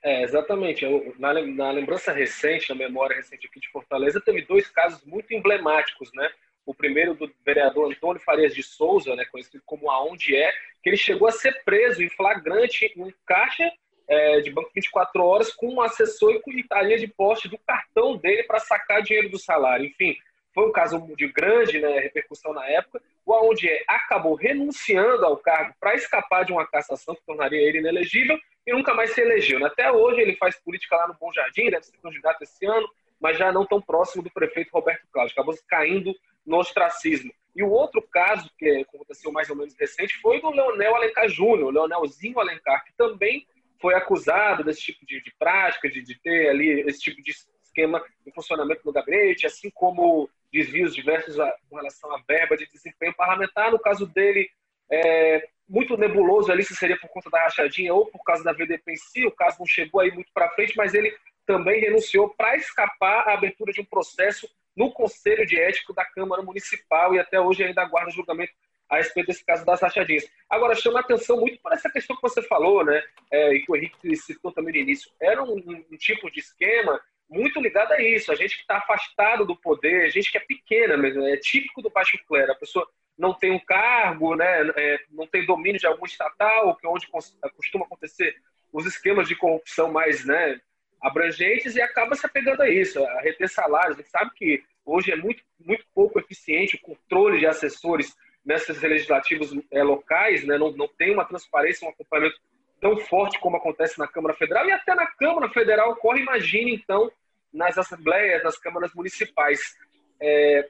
É, 0.05 0.23
exatamente. 0.23 0.85
Eu, 0.85 1.17
na, 1.19 1.35
na, 1.45 1.73
lembrança 1.73 2.13
recente, 2.13 2.69
na 2.69 2.77
memória 2.77 3.17
recente 3.17 3.49
aqui 3.49 3.59
de 3.59 3.71
Fortaleza, 3.73 4.21
teve 4.21 4.43
dois 4.43 4.69
casos 4.69 5.05
muito 5.05 5.35
emblemáticos, 5.35 6.13
né? 6.15 6.31
O 6.65 6.73
primeiro 6.73 7.13
do 7.15 7.29
vereador 7.45 7.91
Antônio 7.91 8.23
Farias 8.23 8.55
de 8.55 8.63
Souza, 8.63 9.17
né, 9.17 9.25
conhecido 9.25 9.61
como 9.67 9.91
Aonde 9.91 10.37
É, 10.37 10.53
que 10.81 10.91
ele 10.91 10.97
chegou 10.97 11.27
a 11.27 11.33
ser 11.33 11.65
preso 11.65 12.05
em 12.05 12.09
flagrante 12.09 12.93
em 12.97 13.03
um 13.03 13.13
caixa 13.27 13.69
é, 14.13 14.41
de 14.41 14.51
banco 14.51 14.71
24 14.75 15.25
horas 15.25 15.53
com 15.55 15.69
um 15.69 15.81
assessor 15.81 16.33
e 16.33 16.41
com 16.41 16.51
linha 16.51 16.99
de 16.99 17.07
poste 17.07 17.49
do 17.49 17.57
cartão 17.59 18.17
dele 18.17 18.43
para 18.43 18.59
sacar 18.59 19.03
dinheiro 19.03 19.31
do 19.31 19.39
salário. 19.39 19.87
Enfim, 19.87 20.15
foi 20.55 20.69
um 20.69 20.73
caso 20.73 21.01
de 21.17 21.29
grande 21.29 21.81
né, 21.81 21.99
repercussão 21.99 22.53
na 22.53 22.67
época, 22.69 23.01
o 23.25 23.33
onde 23.33 23.71
acabou 23.89 24.35
renunciando 24.35 25.25
ao 25.25 25.39
cargo 25.39 25.75
para 25.81 25.95
escapar 25.95 26.45
de 26.45 26.53
uma 26.53 26.67
cassação 26.67 27.15
que 27.15 27.25
tornaria 27.25 27.59
ele 27.59 27.79
inelegível 27.79 28.39
e 28.67 28.73
nunca 28.73 28.93
mais 28.93 29.15
se 29.15 29.21
elegeu. 29.23 29.65
Até 29.65 29.91
hoje 29.91 30.21
ele 30.21 30.37
faz 30.37 30.61
política 30.61 30.97
lá 30.97 31.09
no 31.09 31.15
Bom 31.15 31.33
Jardim, 31.33 31.71
deve 31.71 31.87
ser 31.87 31.97
candidato 31.97 32.43
esse 32.43 32.67
ano, 32.67 32.87
mas 33.19 33.39
já 33.39 33.51
não 33.51 33.65
tão 33.65 33.81
próximo 33.81 34.23
do 34.23 34.31
prefeito 34.31 34.71
Roberto 34.73 35.07
Cláudio, 35.11 35.33
acabou 35.33 35.55
caindo 35.67 36.15
no 36.45 36.59
ostracismo. 36.59 37.33
E 37.57 37.63
o 37.63 37.71
outro 37.71 38.03
caso, 38.03 38.51
que 38.59 38.69
aconteceu 38.83 39.33
mais 39.33 39.49
ou 39.49 39.57
menos 39.57 39.75
recente, 39.79 40.21
foi 40.21 40.41
do 40.41 40.51
Leonel 40.51 40.97
Alencar 40.97 41.29
Júnior, 41.29 41.69
o 41.69 41.71
Leonelzinho 41.71 42.39
Alencar, 42.39 42.85
que 42.85 42.93
também 42.95 43.47
foi 43.83 43.95
acusado 43.95 44.63
desse 44.63 44.81
tipo 44.81 45.05
de, 45.05 45.21
de 45.21 45.35
prática, 45.37 45.91
de, 45.91 46.01
de 46.01 46.15
ter 46.23 46.49
ali 46.49 46.83
esse 46.83 47.01
tipo 47.01 47.21
de 47.21 47.33
esquema 47.65 48.03
de 48.25 48.33
funcionamento 48.33 48.81
no 48.85 48.93
gabinete, 48.93 49.47
assim 49.47 49.71
como 49.71 50.31
desvios 50.53 50.95
diversos 50.95 51.37
com 51.69 51.77
relação 51.77 52.15
à 52.15 52.23
verba 52.27 52.57
de 52.57 52.67
desempenho 52.71 53.15
parlamentar. 53.15 53.73
No 53.73 53.81
caso 53.81 54.07
dele, 54.07 54.49
é 54.91 55.49
muito 55.69 55.97
nebuloso 55.97 56.53
ali 56.53 56.63
se 56.63 56.77
seria 56.77 56.99
por 56.99 57.09
conta 57.09 57.29
da 57.31 57.43
rachadinha 57.43 57.93
ou 57.93 58.07
por 58.07 58.23
causa 58.23 58.45
da 58.45 58.53
VDP 58.53 58.93
em 58.93 58.97
si. 58.97 59.27
O 59.27 59.33
caso 59.33 59.59
não 59.59 59.67
chegou 59.67 60.01
aí 60.01 60.13
muito 60.13 60.31
para 60.33 60.51
frente, 60.51 60.77
mas 60.77 60.95
ele 60.95 61.13
também 61.45 61.81
renunciou 61.81 62.29
para 62.35 62.57
escapar 62.57 63.29
à 63.29 63.35
abertura 63.35 63.73
de 63.73 63.81
um 63.81 63.85
processo 63.85 64.49
no 64.77 64.93
Conselho 64.93 65.45
de 65.45 65.59
Ético 65.59 65.93
da 65.93 66.05
Câmara 66.05 66.43
Municipal 66.43 67.15
e 67.15 67.19
até 67.19 67.41
hoje 67.41 67.65
ainda 67.65 67.83
aguarda 67.83 68.11
julgamento 68.11 68.53
a 68.93 68.97
respeito 68.97 69.29
desse 69.29 69.43
caso 69.43 69.65
das 69.65 69.81
rachadinhas. 69.81 70.31
Agora, 70.51 70.75
chama 70.75 71.01
atenção 71.01 71.41
muito 71.41 71.59
por 71.63 71.73
essa 71.73 71.91
questão 71.91 72.15
que 72.15 72.21
você 72.21 72.43
falou, 72.43 72.85
né, 72.85 73.03
é, 73.31 73.55
e 73.55 73.63
que 73.63 73.73
o 73.73 73.75
Henrique 73.75 74.15
citou 74.17 74.53
também 74.53 74.75
no 74.75 74.81
início. 74.81 75.11
Era 75.19 75.43
um, 75.43 75.57
um 75.91 75.97
tipo 75.97 76.31
de 76.31 76.41
esquema 76.41 77.01
muito 77.27 77.59
ligado 77.59 77.93
a 77.93 78.03
isso. 78.03 78.31
A 78.31 78.35
gente 78.35 78.55
que 78.55 78.61
está 78.61 78.77
afastado 78.77 79.47
do 79.47 79.57
poder, 79.57 80.05
a 80.05 80.11
gente 80.11 80.31
que 80.31 80.37
é 80.37 80.41
pequena 80.41 80.95
mesmo, 80.99 81.27
é 81.27 81.39
típico 81.39 81.81
do 81.81 81.89
baixo 81.89 82.19
clero. 82.29 82.53
A 82.53 82.57
pessoa 82.57 82.87
não 83.17 83.33
tem 83.33 83.51
um 83.51 83.59
cargo, 83.59 84.37
né, 84.37 84.71
é, 84.77 84.99
não 85.11 85.27
tem 85.27 85.47
domínio 85.47 85.81
de 85.81 85.87
algum 85.87 86.05
estatal, 86.05 86.77
que 86.77 86.87
é 86.87 86.91
onde 86.91 87.09
costuma 87.09 87.87
acontecer 87.87 88.37
os 88.71 88.85
esquemas 88.85 89.27
de 89.27 89.35
corrupção 89.35 89.91
mais 89.91 90.27
né, 90.27 90.61
abrangentes 91.01 91.77
e 91.77 91.81
acaba 91.81 92.15
se 92.15 92.27
apegando 92.27 92.61
a 92.61 92.69
isso, 92.69 93.03
a 93.03 93.23
reter 93.23 93.49
salários. 93.49 93.97
A 93.97 94.03
gente 94.03 94.11
sabe 94.11 94.31
que 94.35 94.63
hoje 94.85 95.11
é 95.11 95.17
muito, 95.17 95.43
muito 95.59 95.87
pouco 95.95 96.19
eficiente 96.19 96.77
o 96.77 96.81
controle 96.81 97.39
de 97.39 97.47
assessores 97.47 98.15
nesses 98.45 98.81
legislativos 98.83 99.53
é, 99.71 99.83
locais, 99.83 100.45
né, 100.45 100.59
não, 100.59 100.73
não 100.73 100.89
tem 100.89 101.13
uma 101.13 101.25
transparência, 101.25 101.87
um 101.87 101.91
acompanhamento 101.91 102.37
tão 102.81 102.97
forte 102.99 103.39
como 103.39 103.57
acontece 103.57 103.99
na 103.99 104.09
Câmara 104.09 104.35
Federal 104.35 104.67
e 104.67 104.73
até 104.73 104.95
na 104.95 105.07
Câmara 105.07 105.49
Federal 105.51 105.93
ocorre, 105.93 106.21
imagine 106.21 106.75
então 106.75 107.11
nas 107.53 107.79
assembleias, 107.79 108.43
nas 108.43 108.59
câmaras 108.59 108.93
municipais. 108.95 109.77
É, 110.21 110.69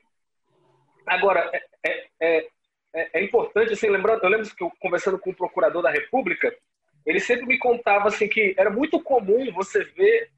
agora, 1.07 1.51
é, 1.83 2.07
é, 2.21 2.49
é, 2.95 3.19
é, 3.19 3.25
importante, 3.25 3.73
assim, 3.73 3.89
lembrando, 3.89 4.23
eu 4.23 4.29
lembro 4.29 4.55
que 4.55 4.63
eu, 4.63 4.71
conversando 4.79 5.19
com 5.19 5.31
o 5.31 5.37
procurador 5.37 5.83
da 5.83 5.91
República, 5.91 6.55
ele 7.07 7.21
sempre 7.21 7.47
me 7.47 7.59
contava 7.59 8.09
assim 8.09 8.29
que 8.29 8.55
era 8.59 8.69
muito 8.69 9.01
comum 9.01 9.51
você 9.53 9.83
ver 9.83 10.31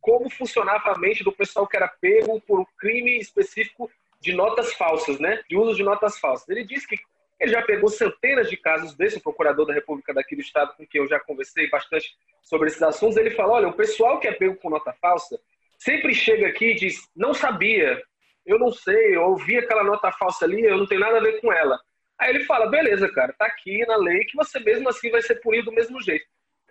como 0.00 0.30
funcionava 0.30 0.92
a 0.92 0.98
mente 0.98 1.24
do 1.24 1.32
pessoal 1.32 1.66
que 1.66 1.76
era 1.76 1.88
pego 1.88 2.40
por 2.42 2.60
um 2.60 2.66
crime 2.78 3.18
específico 3.18 3.90
de 4.20 4.32
notas 4.32 4.72
falsas, 4.74 5.18
né? 5.18 5.42
De 5.48 5.56
uso 5.56 5.74
de 5.74 5.82
notas 5.82 6.18
falsas. 6.18 6.48
Ele 6.48 6.64
disse 6.64 6.86
que 6.86 6.96
ele 7.38 7.52
já 7.52 7.62
pegou 7.62 7.88
centenas 7.88 8.48
de 8.48 8.56
casos 8.56 8.94
desse, 8.96 9.18
o 9.18 9.22
procurador 9.22 9.66
da 9.66 9.74
República 9.74 10.14
daqui 10.14 10.34
do 10.34 10.40
Estado, 10.40 10.74
com 10.76 10.86
quem 10.86 11.00
eu 11.00 11.08
já 11.08 11.20
conversei 11.20 11.68
bastante 11.68 12.16
sobre 12.42 12.68
esses 12.68 12.82
assuntos. 12.82 13.16
Ele 13.16 13.30
fala: 13.30 13.54
olha, 13.54 13.68
o 13.68 13.74
pessoal 13.74 14.18
que 14.18 14.26
é 14.26 14.32
pego 14.32 14.56
com 14.56 14.70
nota 14.70 14.92
falsa 14.94 15.38
sempre 15.78 16.14
chega 16.14 16.48
aqui 16.48 16.70
e 16.70 16.74
diz: 16.74 17.08
não 17.14 17.34
sabia, 17.34 18.02
eu 18.44 18.58
não 18.58 18.72
sei, 18.72 19.16
eu 19.16 19.22
ouvi 19.22 19.58
aquela 19.58 19.84
nota 19.84 20.10
falsa 20.12 20.44
ali, 20.44 20.62
eu 20.62 20.78
não 20.78 20.86
tenho 20.86 21.00
nada 21.00 21.18
a 21.18 21.22
ver 21.22 21.40
com 21.40 21.52
ela. 21.52 21.78
Aí 22.18 22.30
ele 22.30 22.44
fala: 22.44 22.70
beleza, 22.70 23.08
cara, 23.12 23.34
tá 23.38 23.46
aqui 23.46 23.84
na 23.86 23.96
lei 23.96 24.24
que 24.24 24.36
você 24.36 24.58
mesmo 24.58 24.88
assim 24.88 25.10
vai 25.10 25.20
ser 25.20 25.36
punido 25.36 25.66
do 25.66 25.72
mesmo 25.72 26.00
jeito. 26.00 26.24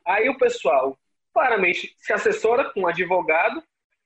Aí 0.05 0.27
o 0.29 0.37
pessoal 0.37 0.97
claramente 1.33 1.93
se 1.97 2.13
assessora 2.13 2.71
com 2.71 2.81
um 2.81 2.87
advogado 2.87 3.61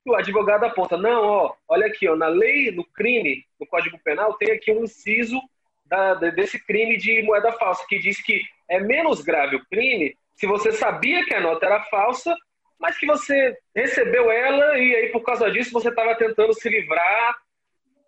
o 0.09 0.15
advogado 0.15 0.65
aponta: 0.65 0.97
não, 0.97 1.23
ó, 1.23 1.55
olha 1.67 1.87
aqui, 1.87 2.07
ó, 2.07 2.15
na 2.15 2.27
lei, 2.27 2.71
no 2.71 2.83
crime, 2.83 3.45
no 3.59 3.65
Código 3.65 3.99
Penal, 4.03 4.33
tem 4.33 4.51
aqui 4.51 4.71
um 4.71 4.83
inciso 4.83 5.39
da, 5.85 6.13
desse 6.13 6.63
crime 6.63 6.97
de 6.97 7.21
moeda 7.23 7.51
falsa, 7.53 7.85
que 7.87 7.97
diz 7.97 8.21
que 8.21 8.41
é 8.67 8.79
menos 8.79 9.21
grave 9.21 9.55
o 9.55 9.65
crime 9.65 10.15
se 10.39 10.47
você 10.47 10.71
sabia 10.71 11.25
que 11.25 11.33
a 11.33 11.41
nota 11.41 11.65
era 11.65 11.83
falsa, 11.83 12.33
mas 12.79 12.97
que 12.97 13.05
você 13.05 13.57
recebeu 13.75 14.31
ela 14.31 14.79
e 14.79 14.95
aí 14.95 15.09
por 15.09 15.21
causa 15.21 15.51
disso 15.51 15.73
você 15.73 15.89
estava 15.89 16.15
tentando 16.15 16.53
se 16.53 16.69
livrar 16.69 17.37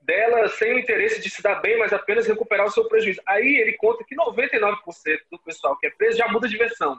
dela 0.02 0.48
sem 0.48 0.74
o 0.74 0.80
interesse 0.80 1.22
de 1.22 1.30
se 1.30 1.44
dar 1.44 1.56
bem, 1.56 1.78
mas 1.78 1.92
apenas 1.92 2.26
recuperar 2.26 2.68
o 2.68 2.72
seu 2.72 2.88
prejuízo. 2.88 3.22
Aí 3.28 3.58
ele 3.58 3.74
conta 3.74 4.06
que 4.06 4.16
99% 4.16 4.78
do 5.30 5.40
pessoal 5.40 5.78
que 5.78 5.88
é 5.88 5.90
preso 5.90 6.18
já 6.18 6.28
muda 6.30 6.48
de 6.48 6.58
versão. 6.58 6.98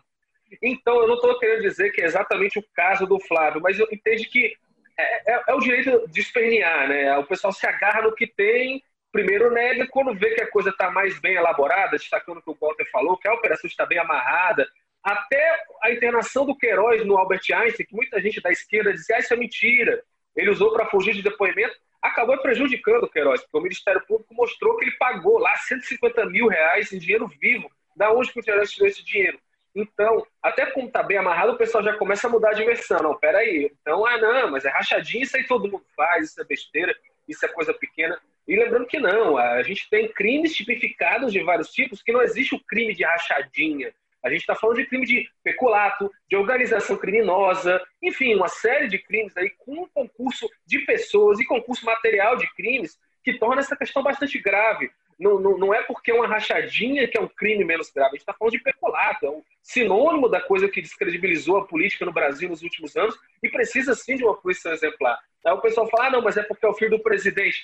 Então, 0.61 1.01
eu 1.01 1.09
não 1.09 1.15
estou 1.15 1.39
querendo 1.39 1.63
dizer 1.63 1.93
que 1.93 2.03
é 2.03 2.05
exatamente 2.05 2.59
o 2.59 2.65
caso 2.75 3.07
do 3.07 3.19
Flávio, 3.19 3.63
mas 3.63 3.79
eu 3.79 3.89
entendo 3.91 4.23
que 4.25 4.55
é, 4.99 5.33
é, 5.35 5.43
é, 5.49 5.55
o 5.55 5.61
direito 5.61 6.09
de 6.09 6.21
espernear, 6.21 6.89
né? 6.89 7.17
O 7.19 7.27
pessoal 7.27 7.53
se 7.53 7.67
agarra 7.67 8.03
no 8.03 8.15
que 8.15 8.27
tem 8.27 8.83
primeiro 9.11 9.51
nega 9.51 9.87
quando 9.89 10.15
vê 10.15 10.35
que 10.35 10.43
a 10.43 10.51
coisa 10.51 10.71
está 10.71 10.91
mais 10.91 11.21
bem 11.21 11.35
elaborada, 11.35 11.99
destacando 11.99 12.39
o 12.39 12.43
que 12.43 12.51
o 12.51 12.57
Walter 12.59 12.89
falou, 12.91 13.19
que 13.19 13.29
a 13.29 13.35
operação 13.35 13.69
está 13.69 13.85
bem 13.85 13.99
amarrada, 13.99 14.67
até 15.03 15.65
a 15.83 15.91
internação 15.93 16.47
do 16.47 16.57
Queiroz 16.57 17.05
no 17.05 17.19
Albert 17.19 17.43
Einstein, 17.53 17.87
que 17.87 17.95
muita 17.95 18.21
gente 18.21 18.41
da 18.41 18.51
esquerda 18.51 18.93
dizia, 18.93 19.17
ah, 19.17 19.19
isso 19.19 19.35
é 19.35 19.37
mentira, 19.37 20.03
ele 20.35 20.51
usou 20.51 20.73
para 20.73 20.87
fugir 20.87 21.13
de 21.13 21.23
depoimento, 21.23 21.77
acabou 22.01 22.39
prejudicando 22.39 23.05
o 23.05 23.09
Queiroz, 23.09 23.43
porque 23.43 23.59
o 23.59 23.61
Ministério 23.61 24.05
Público 24.07 24.35
mostrou 24.35 24.77
que 24.77 24.87
ele 24.87 24.97
pagou 24.97 25.39
lá 25.39 25.55
150 25.57 26.25
mil 26.27 26.49
reais 26.49 26.93
em 26.93 26.99
dinheiro 26.99 27.29
vivo. 27.41 27.71
Da 27.95 28.11
onde 28.11 28.33
que 28.33 28.41
o 28.41 28.43
Queiroz 28.43 28.73
tirou 28.73 28.89
esse 28.89 29.05
dinheiro? 29.05 29.39
Então, 29.75 30.27
até 30.43 30.67
como 30.67 30.87
está 30.87 31.03
bem 31.03 31.17
amarrado, 31.17 31.53
o 31.53 31.57
pessoal 31.57 31.83
já 31.83 31.95
começa 31.97 32.27
a 32.27 32.31
mudar 32.31 32.53
de 32.53 32.65
versão. 32.65 33.03
Não, 33.03 33.19
peraí. 33.19 33.71
Então, 33.81 34.05
ah, 34.05 34.19
não, 34.19 34.51
mas 34.51 34.65
é 34.65 34.71
rachadinha, 34.71 35.23
isso 35.23 35.37
aí 35.37 35.47
todo 35.47 35.71
mundo 35.71 35.85
faz, 35.97 36.31
isso 36.31 36.41
é 36.41 36.45
besteira, 36.45 36.95
isso 37.27 37.45
é 37.45 37.49
coisa 37.49 37.73
pequena. 37.73 38.21
E 38.47 38.57
lembrando 38.57 38.87
que 38.87 38.99
não, 38.99 39.39
a 39.39 39.63
gente 39.63 39.89
tem 39.89 40.13
crimes 40.13 40.55
tipificados 40.55 41.33
de 41.33 41.43
vários 41.43 41.71
tipos, 41.71 42.03
que 42.03 42.13
não 42.13 42.23
existe 42.23 42.55
o 42.55 42.61
crime 42.61 42.95
de 42.95 43.05
rachadinha. 43.05 43.95
A 44.23 44.31
gente 44.31 44.41
está 44.41 44.55
falando 44.55 44.77
de 44.77 44.87
crime 44.87 45.05
de 45.05 45.29
peculato, 45.43 46.11
de 46.29 46.37
organização 46.37 46.97
criminosa, 46.97 47.83
enfim, 48.01 48.35
uma 48.35 48.49
série 48.49 48.89
de 48.89 48.99
crimes 48.99 49.37
aí 49.37 49.51
com 49.59 49.89
concurso 49.89 50.49
de 50.65 50.81
pessoas 50.81 51.41
e 51.41 51.45
concurso 51.45 51.85
material 51.85 52.37
de 52.37 52.47
crimes 52.55 52.99
que 53.25 53.39
torna 53.39 53.61
essa 53.61 53.77
questão 53.77 54.03
bastante 54.03 54.39
grave. 54.39 54.91
Não, 55.19 55.39
não, 55.39 55.59
não 55.59 55.75
é 55.75 55.83
porque 55.83 56.11
é 56.11 56.15
uma 56.15 56.27
rachadinha 56.27 57.07
que 57.09 57.17
é 57.17 57.21
um 57.21 57.29
crime 57.29 57.65
menos 57.65 57.91
grave. 57.91 58.09
A 58.09 58.13
gente 58.13 58.21
está 58.21 58.33
falando 58.33 58.53
de 58.53 58.63
peculato, 58.63 59.27
é 59.27 59.31
um 59.31 59.43
sinônimo 59.63 60.29
da 60.29 60.41
coisa 60.41 60.69
que 60.69 60.83
descredibilizou 60.83 61.59
a 61.59 61.67
política 61.67 62.05
no 62.05 62.13
Brasil 62.13 62.49
nos 62.49 62.63
últimos 62.63 62.97
anos 62.97 63.19
e 63.43 63.49
precisa 63.49 63.95
sim 63.95 64.17
de 64.17 64.25
uma 64.25 64.37
punição 64.37 64.73
exemplar. 64.73 65.19
Aí 65.45 65.53
o 65.53 65.61
pessoal 65.61 65.89
fala, 65.89 66.07
ah, 66.07 66.11
não, 66.11 66.23
mas 66.23 66.37
é 66.37 66.43
porque 66.43 66.65
é 66.65 66.69
o 66.69 66.75
filho 66.75 66.91
do 66.91 67.03
presidente 67.03 67.63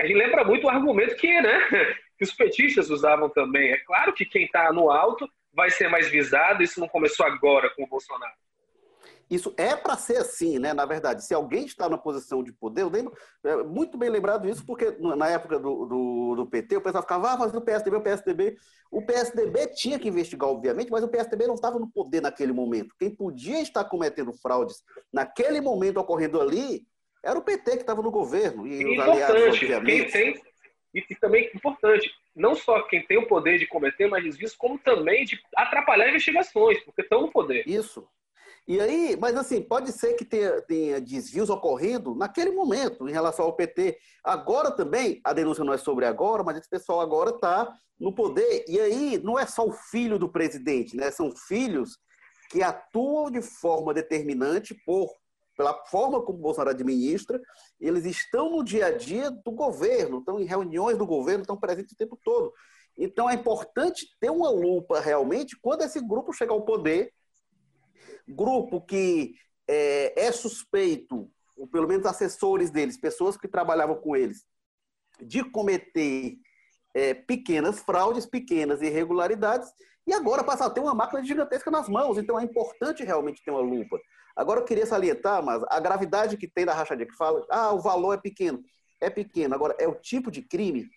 a 0.00 0.06
gente 0.06 0.14
lembra 0.14 0.44
muito 0.44 0.66
o 0.66 0.70
argumento 0.70 1.16
que, 1.16 1.40
né, 1.40 1.68
que 2.16 2.24
os 2.24 2.32
petistas 2.32 2.90
usavam 2.90 3.28
também. 3.28 3.72
É 3.72 3.76
claro 3.78 4.12
que 4.12 4.24
quem 4.24 4.44
está 4.44 4.72
no 4.72 4.90
alto 4.90 5.28
vai 5.52 5.70
ser 5.70 5.88
mais 5.88 6.08
visado, 6.08 6.62
isso 6.62 6.80
não 6.80 6.88
começou 6.88 7.26
agora 7.26 7.70
com 7.70 7.84
o 7.84 7.86
Bolsonaro. 7.86 8.32
Isso 9.30 9.54
é 9.56 9.74
para 9.74 9.96
ser 9.96 10.18
assim, 10.18 10.58
né? 10.58 10.72
Na 10.72 10.84
verdade, 10.84 11.24
se 11.24 11.32
alguém 11.34 11.64
está 11.64 11.88
na 11.88 11.96
posição 11.96 12.42
de 12.42 12.52
poder, 12.52 12.82
eu 12.82 12.88
lembro, 12.88 13.12
é, 13.44 13.56
muito 13.62 13.96
bem 13.96 14.10
lembrado 14.10 14.48
isso, 14.48 14.64
porque 14.66 14.96
na 15.00 15.28
época 15.28 15.58
do, 15.58 15.86
do, 15.86 16.34
do 16.36 16.46
PT, 16.46 16.76
o 16.76 16.80
pessoal 16.80 17.02
ficava, 17.02 17.30
ah, 17.30 17.36
mas 17.36 17.54
o 17.54 17.60
PSDB, 17.60 17.96
o 17.96 18.02
PSDB. 18.02 18.56
O 18.90 19.02
PSDB 19.02 19.68
tinha 19.68 19.98
que 19.98 20.08
investigar, 20.08 20.48
obviamente, 20.48 20.90
mas 20.90 21.02
o 21.02 21.08
PSDB 21.08 21.46
não 21.46 21.54
estava 21.54 21.78
no 21.78 21.90
poder 21.90 22.20
naquele 22.20 22.52
momento. 22.52 22.94
Quem 22.98 23.10
podia 23.10 23.60
estar 23.60 23.84
cometendo 23.84 24.32
fraudes 24.32 24.82
naquele 25.12 25.60
momento 25.60 25.98
ocorrendo 25.98 26.40
ali 26.40 26.86
era 27.22 27.38
o 27.38 27.42
PT 27.42 27.72
que 27.72 27.76
estava 27.78 28.02
no 28.02 28.10
governo. 28.10 28.66
E, 28.66 28.82
e 28.82 28.98
os 28.98 28.98
aliados, 29.00 29.42
obviamente. 29.42 30.12
Quem 30.12 30.34
tem, 30.34 30.42
e 30.94 31.14
também 31.16 31.50
importante, 31.54 32.14
não 32.36 32.54
só 32.54 32.82
quem 32.82 33.04
tem 33.04 33.18
o 33.18 33.26
poder 33.26 33.58
de 33.58 33.66
cometer 33.66 34.06
mais 34.06 34.22
desvios, 34.22 34.54
como 34.54 34.78
também 34.78 35.24
de 35.24 35.40
atrapalhar 35.56 36.08
investigações, 36.08 36.78
porque 36.84 37.02
estão 37.02 37.22
no 37.22 37.32
poder. 37.32 37.66
Isso. 37.66 38.06
E 38.66 38.80
aí, 38.80 39.16
mas 39.20 39.36
assim, 39.36 39.60
pode 39.60 39.92
ser 39.92 40.14
que 40.14 40.24
tenha, 40.24 40.62
tenha, 40.62 41.00
desvios 41.00 41.50
ocorrendo 41.50 42.14
naquele 42.14 42.50
momento 42.50 43.06
em 43.06 43.12
relação 43.12 43.44
ao 43.44 43.54
PT. 43.54 43.98
Agora 44.22 44.70
também, 44.70 45.20
a 45.22 45.32
denúncia 45.34 45.62
não 45.62 45.74
é 45.74 45.78
sobre 45.78 46.06
agora, 46.06 46.42
mas 46.42 46.56
esse 46.56 46.68
pessoal 46.68 47.00
agora 47.00 47.30
está 47.30 47.70
no 48.00 48.14
poder. 48.14 48.64
E 48.66 48.80
aí, 48.80 49.20
não 49.22 49.38
é 49.38 49.46
só 49.46 49.66
o 49.66 49.72
filho 49.72 50.18
do 50.18 50.30
presidente, 50.30 50.96
né? 50.96 51.10
São 51.10 51.30
filhos 51.30 51.98
que 52.50 52.62
atuam 52.62 53.30
de 53.30 53.42
forma 53.42 53.92
determinante 53.92 54.74
por 54.86 55.10
pela 55.56 55.72
forma 55.86 56.20
como 56.22 56.38
Bolsonaro 56.38 56.70
administra, 56.70 57.40
eles 57.80 58.04
estão 58.04 58.50
no 58.50 58.64
dia 58.64 58.86
a 58.86 58.90
dia 58.90 59.30
do 59.30 59.52
governo, 59.52 60.18
estão 60.18 60.40
em 60.40 60.44
reuniões 60.44 60.98
do 60.98 61.06
governo, 61.06 61.42
estão 61.42 61.56
presentes 61.56 61.92
o 61.92 61.96
tempo 61.96 62.18
todo. 62.22 62.52
Então 62.96 63.28
é 63.28 63.34
importante 63.34 64.06
ter 64.20 64.30
uma 64.30 64.50
lupa 64.50 65.00
realmente 65.00 65.56
quando 65.60 65.82
esse 65.82 66.00
grupo 66.00 66.32
chegar 66.32 66.52
ao 66.52 66.64
poder, 66.64 67.12
grupo 68.26 68.80
que 68.80 69.34
é, 69.68 70.26
é 70.26 70.32
suspeito, 70.32 71.30
ou 71.56 71.66
pelo 71.66 71.88
menos 71.88 72.06
assessores 72.06 72.70
deles, 72.70 72.96
pessoas 72.96 73.36
que 73.36 73.48
trabalhavam 73.48 73.96
com 73.96 74.16
eles, 74.16 74.44
de 75.20 75.44
cometer 75.44 76.36
é, 76.92 77.14
pequenas 77.14 77.80
fraudes, 77.80 78.26
pequenas 78.26 78.82
irregularidades, 78.82 79.70
e 80.06 80.12
agora 80.12 80.44
passar 80.44 80.66
a 80.66 80.70
ter 80.70 80.80
uma 80.80 80.94
máquina 80.94 81.24
gigantesca 81.24 81.70
nas 81.70 81.88
mãos. 81.88 82.18
Então 82.18 82.38
é 82.38 82.44
importante 82.44 83.02
realmente 83.02 83.42
ter 83.42 83.50
uma 83.50 83.60
lupa. 83.60 83.98
Agora 84.36 84.60
eu 84.60 84.64
queria 84.64 84.84
salientar, 84.84 85.42
mas 85.42 85.62
a 85.68 85.80
gravidade 85.80 86.36
que 86.36 86.48
tem 86.48 86.66
da 86.66 86.74
rachadinha, 86.74 87.06
que 87.06 87.16
fala, 87.16 87.44
ah, 87.50 87.72
o 87.72 87.80
valor 87.80 88.14
é 88.14 88.18
pequeno. 88.18 88.62
É 89.00 89.08
pequeno. 89.08 89.54
Agora, 89.54 89.74
é 89.78 89.86
o 89.86 89.94
tipo 89.94 90.30
de 90.30 90.42
crime 90.42 90.88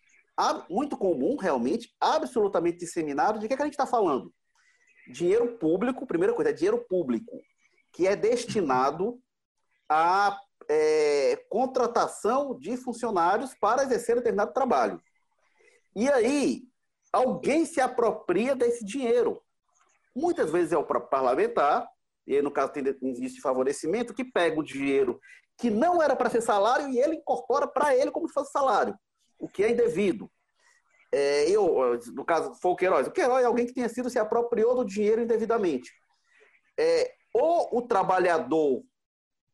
muito 0.69 0.97
comum, 0.97 1.35
realmente, 1.35 1.95
absolutamente 1.99 2.77
disseminado. 2.77 3.39
De 3.39 3.47
que, 3.47 3.53
é 3.53 3.57
que 3.57 3.63
a 3.63 3.65
gente 3.65 3.73
está 3.73 3.87
falando? 3.87 4.33
Dinheiro 5.09 5.57
público, 5.57 6.05
primeira 6.05 6.33
coisa, 6.33 6.51
é 6.51 6.53
dinheiro 6.53 6.85
público, 6.89 7.41
que 7.91 8.07
é 8.07 8.15
destinado 8.15 9.19
à 9.89 10.37
é, 10.69 11.45
contratação 11.49 12.57
de 12.57 12.75
funcionários 12.77 13.53
para 13.55 13.83
exercer 13.83 14.15
determinado 14.15 14.53
trabalho. 14.53 15.01
E 15.95 16.09
aí, 16.09 16.63
alguém 17.11 17.65
se 17.65 17.79
apropria 17.79 18.55
desse 18.55 18.85
dinheiro. 18.85 19.41
Muitas 20.15 20.51
vezes 20.51 20.73
é 20.73 20.77
o 20.77 20.83
próprio 20.83 21.09
parlamentar, 21.09 21.87
e 22.25 22.41
no 22.41 22.51
caso 22.51 22.73
tem 22.73 22.83
indício 23.01 23.35
de 23.35 23.41
favorecimento, 23.41 24.13
que 24.13 24.25
pega 24.25 24.59
o 24.59 24.63
dinheiro 24.63 25.19
que 25.57 25.69
não 25.71 26.01
era 26.01 26.15
para 26.15 26.29
ser 26.29 26.41
salário 26.41 26.89
e 26.89 26.99
ele 26.99 27.15
incorpora 27.15 27.67
para 27.67 27.95
ele 27.95 28.11
como 28.11 28.27
se 28.27 28.33
fosse 28.33 28.51
salário, 28.51 28.97
o 29.39 29.49
que 29.49 29.63
é 29.63 29.71
indevido. 29.71 30.29
É, 31.11 31.49
eu, 31.49 31.99
no 32.13 32.25
caso, 32.25 32.53
foi 32.55 32.71
o 32.71 32.75
Queiroz. 32.75 33.07
O 33.07 33.11
Queiroz 33.11 33.43
é 33.43 33.45
alguém 33.45 33.65
que 33.65 33.73
tenha 33.73 33.89
sido 33.89 34.09
se 34.09 34.19
apropriou 34.19 34.75
do 34.75 34.85
dinheiro 34.85 35.21
indevidamente. 35.21 35.91
É, 36.77 37.11
ou 37.33 37.77
o 37.77 37.81
trabalhador 37.81 38.83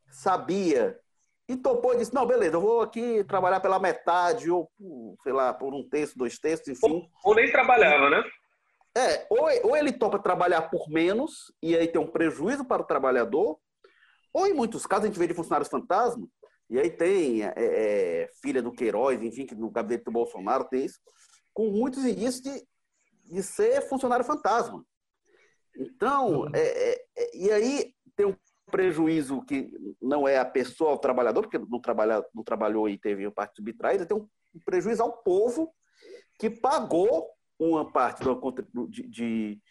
sabia 0.09 0.99
e 1.47 1.57
topou 1.57 1.93
e 1.93 1.97
disse, 1.97 2.13
não, 2.13 2.25
beleza, 2.25 2.55
eu 2.55 2.61
vou 2.61 2.81
aqui 2.81 3.23
trabalhar 3.25 3.59
pela 3.59 3.79
metade, 3.79 4.49
ou, 4.49 4.69
sei 5.23 5.33
lá, 5.33 5.53
por 5.53 5.73
um 5.73 5.87
terço, 5.87 6.17
dois 6.17 6.39
terços, 6.39 6.67
enfim. 6.69 6.93
Ou, 6.93 7.09
ou 7.23 7.35
nem 7.35 7.51
trabalhava, 7.51 8.09
né? 8.09 8.23
É, 8.95 9.25
ou, 9.29 9.49
ou 9.63 9.75
ele 9.75 9.91
topa 9.91 10.19
trabalhar 10.19 10.63
por 10.63 10.87
menos, 10.89 11.51
e 11.61 11.75
aí 11.75 11.87
tem 11.87 11.99
um 11.99 12.07
prejuízo 12.07 12.63
para 12.63 12.81
o 12.81 12.85
trabalhador, 12.85 13.59
ou 14.31 14.47
em 14.47 14.53
muitos 14.53 14.85
casos 14.85 15.05
a 15.05 15.07
gente 15.07 15.19
vê 15.19 15.27
de 15.27 15.33
funcionários 15.33 15.69
fantasma, 15.69 16.27
e 16.69 16.79
aí 16.79 16.89
tem 16.89 17.43
é, 17.43 17.53
é, 17.55 18.29
filha 18.41 18.61
do 18.61 18.71
Queiroz, 18.71 19.21
enfim, 19.21 19.45
que 19.45 19.55
no 19.55 19.69
gabinete 19.69 20.05
do 20.05 20.11
Bolsonaro 20.11 20.63
tem 20.65 20.85
isso, 20.85 20.99
com 21.53 21.69
muitos 21.69 22.05
indícios 22.05 22.41
de, 22.41 22.67
de 23.25 23.43
ser 23.43 23.81
funcionário 23.87 24.25
fantasma. 24.25 24.85
Então, 25.75 26.41
uhum. 26.41 26.49
é, 26.53 26.59
é, 26.59 27.05
é, 27.17 27.37
e 27.37 27.51
aí 27.51 27.93
tem 28.15 28.25
um 28.25 28.35
prejuízo 28.71 29.41
que 29.43 29.71
não 30.01 30.27
é 30.27 30.37
a 30.37 30.45
pessoa, 30.45 30.93
o 30.93 30.97
trabalhador, 30.97 31.43
porque 31.43 31.59
não, 31.59 31.79
trabalha, 31.79 32.23
não 32.33 32.43
trabalhou 32.43 32.89
e 32.89 32.97
teve 32.97 33.29
parte 33.31 33.55
subtraída, 33.55 34.05
tem 34.05 34.17
um 34.17 34.27
prejuízo 34.65 35.03
ao 35.03 35.17
povo 35.23 35.73
que 36.39 36.49
pagou 36.49 37.29
uma 37.59 37.91
parte 37.91 38.23
do, 38.23 38.87
de, 38.87 39.07
de, 39.07 39.61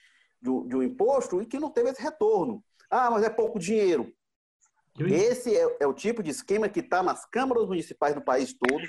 de, 0.40 0.76
um 0.76 0.82
imposto 0.82 1.42
e 1.42 1.46
que 1.46 1.58
não 1.58 1.70
teve 1.70 1.90
esse 1.90 2.02
retorno. 2.02 2.64
Ah, 2.90 3.10
mas 3.10 3.24
é 3.24 3.30
pouco 3.30 3.58
dinheiro. 3.58 4.12
Esse 4.98 5.56
é, 5.56 5.76
é, 5.80 5.86
o 5.86 5.94
tipo 5.94 6.22
de 6.22 6.30
esquema 6.30 6.68
que 6.68 6.80
está 6.80 7.02
nas 7.02 7.24
câmaras 7.24 7.66
municipais 7.66 8.14
do 8.14 8.20
país 8.20 8.52
todo, 8.52 8.82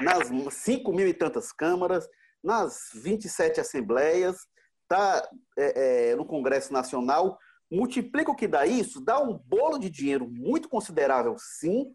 nas 0.00 0.54
5 0.54 0.92
mil 0.92 1.08
e 1.08 1.14
tantas 1.14 1.50
câmaras, 1.50 2.06
nas 2.42 2.90
27 2.94 3.60
assembleias, 3.60 4.36
está 4.82 5.28
é, 5.58 6.10
é, 6.10 6.16
no 6.16 6.24
Congresso 6.24 6.72
Nacional. 6.72 7.38
Multiplica 7.70 8.30
o 8.30 8.36
que 8.36 8.46
dá 8.46 8.66
isso, 8.66 9.04
dá 9.04 9.20
um 9.20 9.36
bolo 9.36 9.78
de 9.78 9.90
dinheiro 9.90 10.28
muito 10.30 10.68
considerável, 10.68 11.34
sim, 11.38 11.86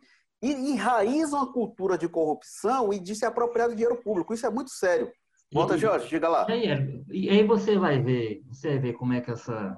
e 0.42 0.52
enraiza 0.52 1.38
uma 1.38 1.52
cultura 1.52 1.98
de 1.98 2.10
corrupção 2.10 2.92
e 2.92 3.00
de 3.00 3.16
se 3.16 3.26
apropriar 3.26 3.70
do 3.70 3.76
dinheiro 3.76 4.02
público. 4.02 4.34
Isso 4.34 4.46
é 4.46 4.50
muito 4.50 4.72
sério. 4.72 5.10
Volta, 5.54 5.78
Jorge, 5.78 6.08
diga 6.08 6.28
lá. 6.30 6.46
E 6.50 6.54
aí, 6.54 7.04
e 7.10 7.30
aí 7.30 7.44
você 7.46 7.78
vai 7.78 8.02
ver, 8.02 8.42
você 8.48 8.70
vai 8.70 8.80
ver 8.80 8.94
como 8.94 9.14
é 9.14 9.22
que 9.22 9.32
essa 9.32 9.78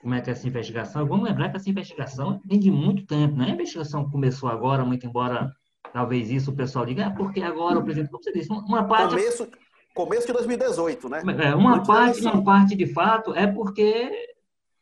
como 0.00 0.14
é 0.14 0.20
que 0.20 0.30
essa 0.30 0.46
investigação. 0.48 1.06
Vamos 1.06 1.28
lembrar 1.28 1.50
que 1.50 1.56
essa 1.56 1.68
investigação 1.68 2.40
vem 2.44 2.58
de 2.58 2.70
muito 2.70 3.04
tempo, 3.06 3.36
não 3.36 3.44
é 3.44 3.50
a 3.50 3.54
investigação 3.54 4.08
começou 4.10 4.48
agora, 4.48 4.84
muito 4.84 5.06
embora 5.06 5.52
talvez 5.92 6.30
isso 6.30 6.50
o 6.50 6.56
pessoal 6.56 6.86
diga, 6.86 7.04
é 7.04 7.10
porque 7.10 7.42
agora 7.42 7.78
o 7.78 7.84
presidente, 7.84 8.10
como 8.10 8.22
você 8.22 8.32
disse, 8.32 8.50
uma 8.50 8.86
parte. 8.86 9.14
Começo, 9.14 9.48
começo 9.94 10.26
de 10.26 10.32
2018, 10.32 11.08
né? 11.08 11.22
É, 11.44 11.54
uma 11.54 11.82
parte, 11.82 12.20
uma 12.22 12.42
parte 12.42 12.76
de 12.76 12.86
fato 12.86 13.34
é 13.34 13.46
porque 13.46 14.10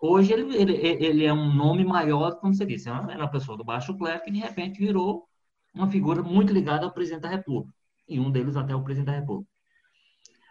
hoje 0.00 0.32
ele, 0.32 0.56
ele, 0.56 0.74
ele 0.74 1.24
é 1.24 1.32
um 1.32 1.54
nome 1.54 1.84
maior, 1.84 2.36
como 2.36 2.54
você 2.54 2.64
disse, 2.64 2.88
era 2.88 3.16
uma 3.16 3.30
pessoa 3.30 3.56
do 3.56 3.64
baixo 3.64 3.96
clero 3.96 4.22
que 4.22 4.30
de 4.30 4.38
repente 4.38 4.78
virou 4.78 5.26
uma 5.74 5.88
figura 5.88 6.22
muito 6.22 6.52
ligada 6.52 6.84
ao 6.84 6.92
presidente 6.92 7.22
da 7.22 7.28
República. 7.28 7.74
E 8.08 8.18
um 8.18 8.30
deles 8.30 8.56
até 8.56 8.74
o 8.74 8.82
presidente 8.82 9.06
da 9.06 9.20
República. 9.20 9.50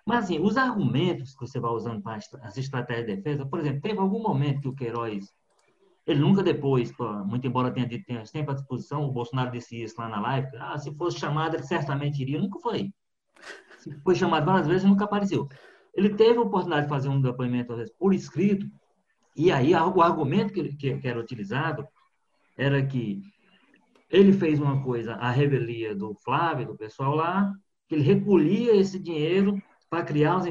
Mas, 0.06 0.24
assim, 0.24 0.40
os 0.40 0.56
argumentos 0.56 1.34
que 1.34 1.46
você 1.46 1.60
vai 1.60 1.72
usando 1.72 2.02
para 2.02 2.16
as 2.16 2.58
estratégias 2.58 3.08
de 3.08 3.16
defesa, 3.18 3.46
por 3.46 3.60
exemplo, 3.60 3.82
teve 3.82 4.00
algum 4.00 4.22
momento 4.22 4.62
que 4.62 4.68
o 4.70 4.74
Queiroz, 4.74 5.34
ele 6.06 6.22
nunca 6.22 6.42
depois, 6.42 6.94
muito 7.26 7.46
embora 7.46 7.72
tenha 7.72 7.86
dito 7.86 8.06
sempre 8.26 8.52
à 8.52 8.54
disposição, 8.54 9.04
o 9.04 9.12
Bolsonaro 9.12 9.52
disse 9.52 9.84
isso 9.84 9.96
lá 9.98 10.08
na 10.08 10.22
live, 10.22 10.48
ah, 10.60 10.78
se 10.78 10.96
fosse 10.96 11.20
chamado, 11.20 11.56
ele 11.56 11.64
certamente 11.64 12.22
iria. 12.22 12.40
Nunca 12.40 12.58
foi. 12.60 12.94
Foi 14.04 14.16
chamado 14.16 14.46
várias 14.46 14.68
vezes, 14.68 14.84
nunca 14.84 15.06
apareceu. 15.06 15.48
Ele 15.94 16.10
teve 16.10 16.38
a 16.38 16.42
oportunidade 16.42 16.84
de 16.84 16.90
fazer 16.90 17.10
um 17.10 17.22
depoimento, 17.22 17.76
vezes, 17.76 17.94
por 17.98 18.14
escrito, 18.14 18.68
e 19.36 19.52
aí 19.52 19.74
o 19.74 20.02
argumento 20.02 20.54
que, 20.54 20.76
que, 20.76 20.98
que 20.98 21.08
era 21.08 21.20
utilizado 21.20 21.88
era 22.58 22.84
que 22.84 23.22
ele 24.10 24.34
fez 24.34 24.60
uma 24.60 24.82
coisa, 24.84 25.14
a 25.16 25.30
revelia 25.30 25.94
do 25.96 26.16
Flávio, 26.16 26.68
do 26.68 26.78
pessoal 26.78 27.16
lá, 27.16 27.54
que 27.88 27.96
ele 27.96 28.04
recolhia 28.04 28.76
esse 28.76 29.00
dinheiro 29.00 29.62
para 29.90 30.04
criar 30.04 30.38
os 30.38 30.46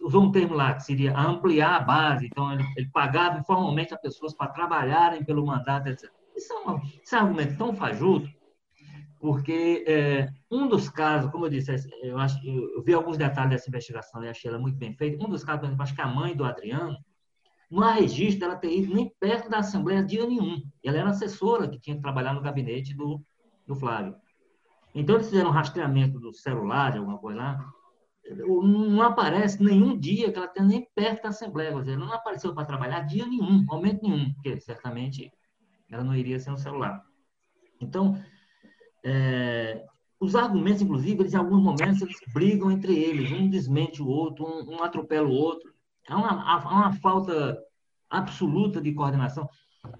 usou 0.00 0.22
um 0.22 0.32
termo 0.32 0.54
lá 0.54 0.74
que 0.74 0.84
seria 0.84 1.18
ampliar 1.18 1.76
a 1.76 1.80
base, 1.80 2.26
então 2.26 2.52
ele, 2.52 2.64
ele 2.76 2.88
pagava 2.92 3.38
informalmente 3.38 3.92
a 3.92 3.98
pessoas 3.98 4.34
para 4.34 4.50
trabalharem 4.50 5.24
pelo 5.24 5.44
mandato, 5.44 5.88
etc. 5.88 6.10
Isso 6.34 6.52
é, 6.52 6.56
um, 6.56 6.70
é 6.70 7.16
um 7.16 7.26
argumento 7.26 7.58
tão 7.58 7.74
fajuto, 7.74 8.30
porque 9.18 9.84
é, 9.86 10.28
um 10.50 10.68
dos 10.68 10.88
casos, 10.88 11.30
como 11.30 11.46
eu 11.46 11.50
disse, 11.50 11.74
eu, 12.02 12.18
acho, 12.18 12.38
eu, 12.46 12.82
vi 12.82 12.94
alguns 12.94 13.16
detalhes 13.16 13.50
dessa 13.50 13.68
investigação 13.68 14.22
e 14.22 14.28
achei 14.28 14.48
ela 14.48 14.58
muito 14.58 14.76
bem 14.76 14.94
feita. 14.94 15.22
Um 15.24 15.28
dos 15.28 15.42
casos, 15.42 15.60
por 15.60 15.66
exemplo, 15.66 15.82
acho 15.82 15.94
que 15.94 16.00
a 16.00 16.06
mãe 16.06 16.36
do 16.36 16.44
Adriano, 16.44 16.96
não 17.70 17.82
há 17.82 17.92
registro 17.92 18.40
dela 18.40 18.56
ter 18.56 18.72
ido 18.72 18.94
nem 18.94 19.12
perto 19.20 19.50
da 19.50 19.58
Assembleia 19.58 20.02
dia 20.02 20.24
nenhum. 20.26 20.62
Ela 20.84 20.98
era 20.98 21.10
assessora 21.10 21.68
que 21.68 21.78
tinha 21.78 21.96
que 21.96 22.02
trabalhar 22.02 22.32
no 22.32 22.40
gabinete 22.40 22.94
do, 22.94 23.20
do 23.66 23.74
Flávio. 23.74 24.14
Então, 24.94 25.16
eles 25.16 25.28
fizeram 25.28 25.50
um 25.50 25.52
rastreamento 25.52 26.18
do 26.18 26.32
celular, 26.32 26.92
de 26.92 26.98
alguma 26.98 27.18
coisa 27.18 27.38
lá, 27.38 27.72
não 28.36 29.02
aparece 29.02 29.62
nenhum 29.62 29.98
dia 29.98 30.30
que 30.30 30.38
ela 30.38 30.48
tenha 30.48 30.66
nem 30.66 30.88
perto 30.94 31.22
da 31.22 31.28
Assembleia. 31.30 31.72
Quer 31.72 31.80
dizer, 31.80 31.92
ela 31.92 32.06
não 32.06 32.12
apareceu 32.12 32.54
para 32.54 32.64
trabalhar 32.64 33.00
dia 33.00 33.26
nenhum, 33.26 33.64
momento 33.64 34.02
nenhum, 34.02 34.32
porque 34.34 34.60
certamente 34.60 35.30
ela 35.90 36.04
não 36.04 36.14
iria 36.14 36.38
ser 36.38 36.50
um 36.50 36.56
celular. 36.56 37.02
Então, 37.80 38.20
é, 39.04 39.84
os 40.20 40.34
argumentos, 40.34 40.82
inclusive, 40.82 41.20
eles, 41.20 41.32
em 41.32 41.36
alguns 41.36 41.62
momentos, 41.62 42.02
eles 42.02 42.16
brigam 42.32 42.70
entre 42.70 42.98
eles. 42.98 43.30
Um 43.30 43.48
desmente 43.48 44.02
o 44.02 44.08
outro, 44.08 44.44
um, 44.44 44.76
um 44.76 44.82
atropela 44.82 45.28
o 45.28 45.32
outro. 45.32 45.72
Há 46.08 46.16
uma, 46.16 46.52
há 46.52 46.58
uma 46.68 46.92
falta 46.94 47.58
absoluta 48.10 48.80
de 48.80 48.92
coordenação. 48.92 49.48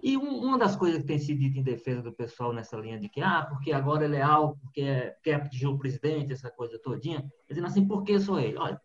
E 0.03 0.17
um, 0.17 0.43
uma 0.43 0.59
das 0.59 0.75
coisas 0.75 1.01
que 1.01 1.07
tem 1.07 1.19
sido 1.19 1.39
dita 1.39 1.59
em 1.59 1.63
defesa 1.63 2.03
do 2.03 2.13
pessoal 2.13 2.53
nessa 2.53 2.77
linha 2.77 2.99
de 2.99 3.09
que, 3.09 3.21
ah, 3.21 3.47
porque 3.49 3.73
agora 3.73 4.05
ele 4.05 4.17
é 4.17 4.23
alto, 4.23 4.59
porque 4.61 4.81
é, 4.81 5.17
quer 5.23 5.35
atingir 5.35 5.67
o 5.67 5.79
presidente, 5.79 6.33
essa 6.33 6.51
coisa 6.51 6.79
todinha, 6.79 7.25
dizendo 7.49 7.67
assim, 7.67 7.87
por 7.87 8.03
que 8.03 8.19
só 8.19 8.39
ele? 8.41 8.59
Olha, 8.59 8.81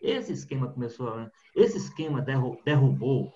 esse 0.00 0.32
esquema 0.32 0.68
começou, 0.68 1.28
esse 1.56 1.76
esquema 1.76 2.24
derrubou, 2.64 3.32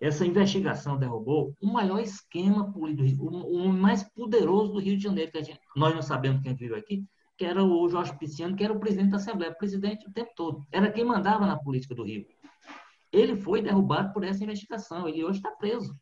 essa 0.00 0.26
investigação 0.26 0.98
derrubou 0.98 1.54
o 1.60 1.72
maior 1.72 2.00
esquema 2.00 2.70
político, 2.72 3.24
o, 3.24 3.64
o 3.64 3.72
mais 3.72 4.02
poderoso 4.02 4.72
do 4.72 4.80
Rio 4.80 4.96
de 4.96 5.02
Janeiro, 5.02 5.30
que 5.32 5.42
gente, 5.42 5.60
nós 5.76 5.94
não 5.94 6.02
sabemos 6.02 6.42
quem 6.42 6.54
vive 6.54 6.74
aqui, 6.74 7.04
que 7.36 7.44
era 7.44 7.62
o 7.62 7.88
Jorge 7.88 8.16
Pisciano, 8.18 8.54
que 8.54 8.64
era 8.64 8.72
o 8.72 8.78
presidente 8.78 9.10
da 9.10 9.16
Assembleia, 9.16 9.54
presidente 9.54 10.06
o 10.06 10.12
tempo 10.12 10.30
todo. 10.36 10.66
Era 10.70 10.90
quem 10.90 11.04
mandava 11.04 11.46
na 11.46 11.58
política 11.58 11.94
do 11.94 12.04
Rio. 12.04 12.26
Ele 13.12 13.36
foi 13.36 13.62
derrubado 13.62 14.12
por 14.12 14.24
essa 14.24 14.42
investigação. 14.42 15.08
Ele 15.08 15.24
hoje 15.24 15.38
está 15.38 15.50
preso 15.50 15.96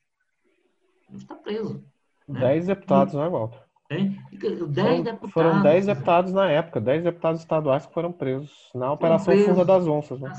está 1.17 1.35
preso. 1.35 1.85
Né? 2.29 2.41
Dez 2.41 2.67
deputados, 2.67 3.15
né, 3.15 3.29
Walter? 3.29 3.61
Hein? 3.91 4.19
Dez 4.31 4.59
foram, 4.59 5.03
deputados. 5.03 5.33
Foram 5.33 5.63
dez 5.63 5.87
deputados 5.87 6.33
na 6.33 6.51
época, 6.51 6.81
dez 6.81 7.05
deputados 7.05 7.41
estaduais 7.41 7.87
que 7.87 7.93
foram 7.93 8.13
presos 8.13 8.51
na 8.75 8.93
Operação 8.93 9.35
presos, 9.35 9.51
Fuga 9.51 9.65
das 9.65 9.87
Onças. 9.87 10.21
Né? 10.21 10.33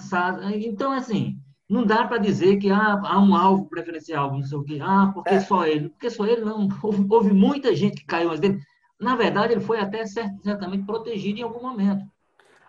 Então, 0.55 0.91
assim, 0.91 1.37
não 1.69 1.85
dá 1.85 2.05
para 2.05 2.17
dizer 2.17 2.57
que 2.57 2.69
ah, 2.69 3.01
há 3.03 3.19
um 3.19 3.35
alvo 3.35 3.65
preferencial, 3.65 4.31
não 4.31 4.43
sei 4.43 4.57
o 4.57 4.63
quê. 4.63 4.79
Ah, 4.81 5.11
porque 5.13 5.35
é. 5.35 5.39
só 5.39 5.65
ele? 5.65 5.89
Porque 5.89 6.09
só 6.09 6.25
ele 6.25 6.41
não. 6.41 6.67
Houve, 6.81 7.05
houve 7.09 7.33
muita 7.33 7.75
gente 7.75 8.01
que 8.01 8.05
caiu 8.05 8.37
dele. 8.37 8.59
Na 8.99 9.15
verdade, 9.15 9.53
ele 9.53 9.61
foi 9.61 9.79
até 9.79 10.05
certamente 10.05 10.85
protegido 10.85 11.39
em 11.39 11.43
algum 11.43 11.61
momento. 11.61 12.05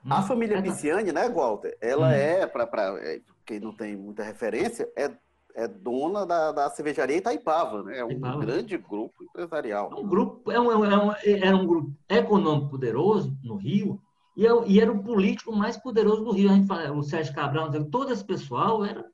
A 0.08 0.22
família 0.22 0.60
Pisciani, 0.60 1.12
né, 1.12 1.28
Walter? 1.28 1.76
Ela 1.80 2.08
hum. 2.08 2.10
é, 2.10 2.46
para 2.46 2.68
é, 3.00 3.20
quem 3.46 3.60
não 3.60 3.72
tem 3.72 3.96
muita 3.96 4.22
referência, 4.22 4.88
é 4.96 5.10
é 5.54 5.68
dona 5.68 6.26
da, 6.26 6.50
da 6.50 6.68
cervejaria 6.68 7.16
Itaipava, 7.16 7.84
né? 7.84 7.98
É 7.98 8.04
um 8.04 8.10
Itaipava. 8.10 8.44
grande 8.44 8.76
grupo 8.76 9.22
empresarial. 9.22 9.90
É 9.92 9.94
um 9.94 10.06
grupo, 10.06 10.50
é 10.50 10.60
um, 10.60 10.84
é 10.84 10.96
um, 10.98 11.12
era 11.24 11.56
um 11.56 11.66
grupo 11.66 11.92
econômico 12.08 12.70
poderoso 12.70 13.38
no 13.42 13.54
Rio 13.54 14.00
e, 14.36 14.46
é 14.46 14.50
e 14.66 14.80
era 14.80 14.92
o 14.92 15.02
político 15.02 15.54
mais 15.54 15.76
poderoso 15.76 16.24
do 16.24 16.32
Rio. 16.32 16.50
A 16.50 16.54
gente 16.54 16.66
fala, 16.66 16.92
o 16.92 17.02
Sérgio 17.02 17.34
Cabral, 17.34 17.70
todo 17.90 18.12
esse 18.12 18.24
pessoal 18.24 18.84
era 18.84 19.04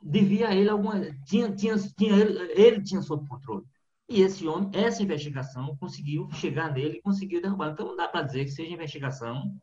devia 0.00 0.48
a 0.48 0.54
ele 0.54 0.70
alguma 0.70 1.00
tinha 1.26 1.50
tinha 1.54 1.76
tinha 1.76 2.16
ele, 2.16 2.52
ele 2.52 2.82
tinha 2.82 3.02
sob 3.02 3.26
controle. 3.28 3.64
E 4.08 4.22
esse 4.22 4.46
homem, 4.46 4.70
essa 4.72 5.02
investigação 5.02 5.76
conseguiu 5.76 6.30
chegar 6.32 6.72
nele 6.72 6.96
e 6.96 7.02
conseguiu 7.02 7.42
derrubar. 7.42 7.72
Então 7.72 7.88
não 7.88 7.96
dá 7.96 8.08
para 8.08 8.22
dizer 8.22 8.44
que 8.44 8.50
seja 8.50 8.72
investigação 8.72 9.54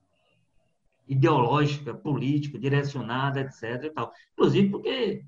ideológica, 1.08 1.94
política, 1.94 2.60
direcionada, 2.60 3.42
etc. 3.42 3.86
E 3.86 3.90
tal. 3.90 4.12
Inclusive 4.34 4.70
porque 4.70 5.26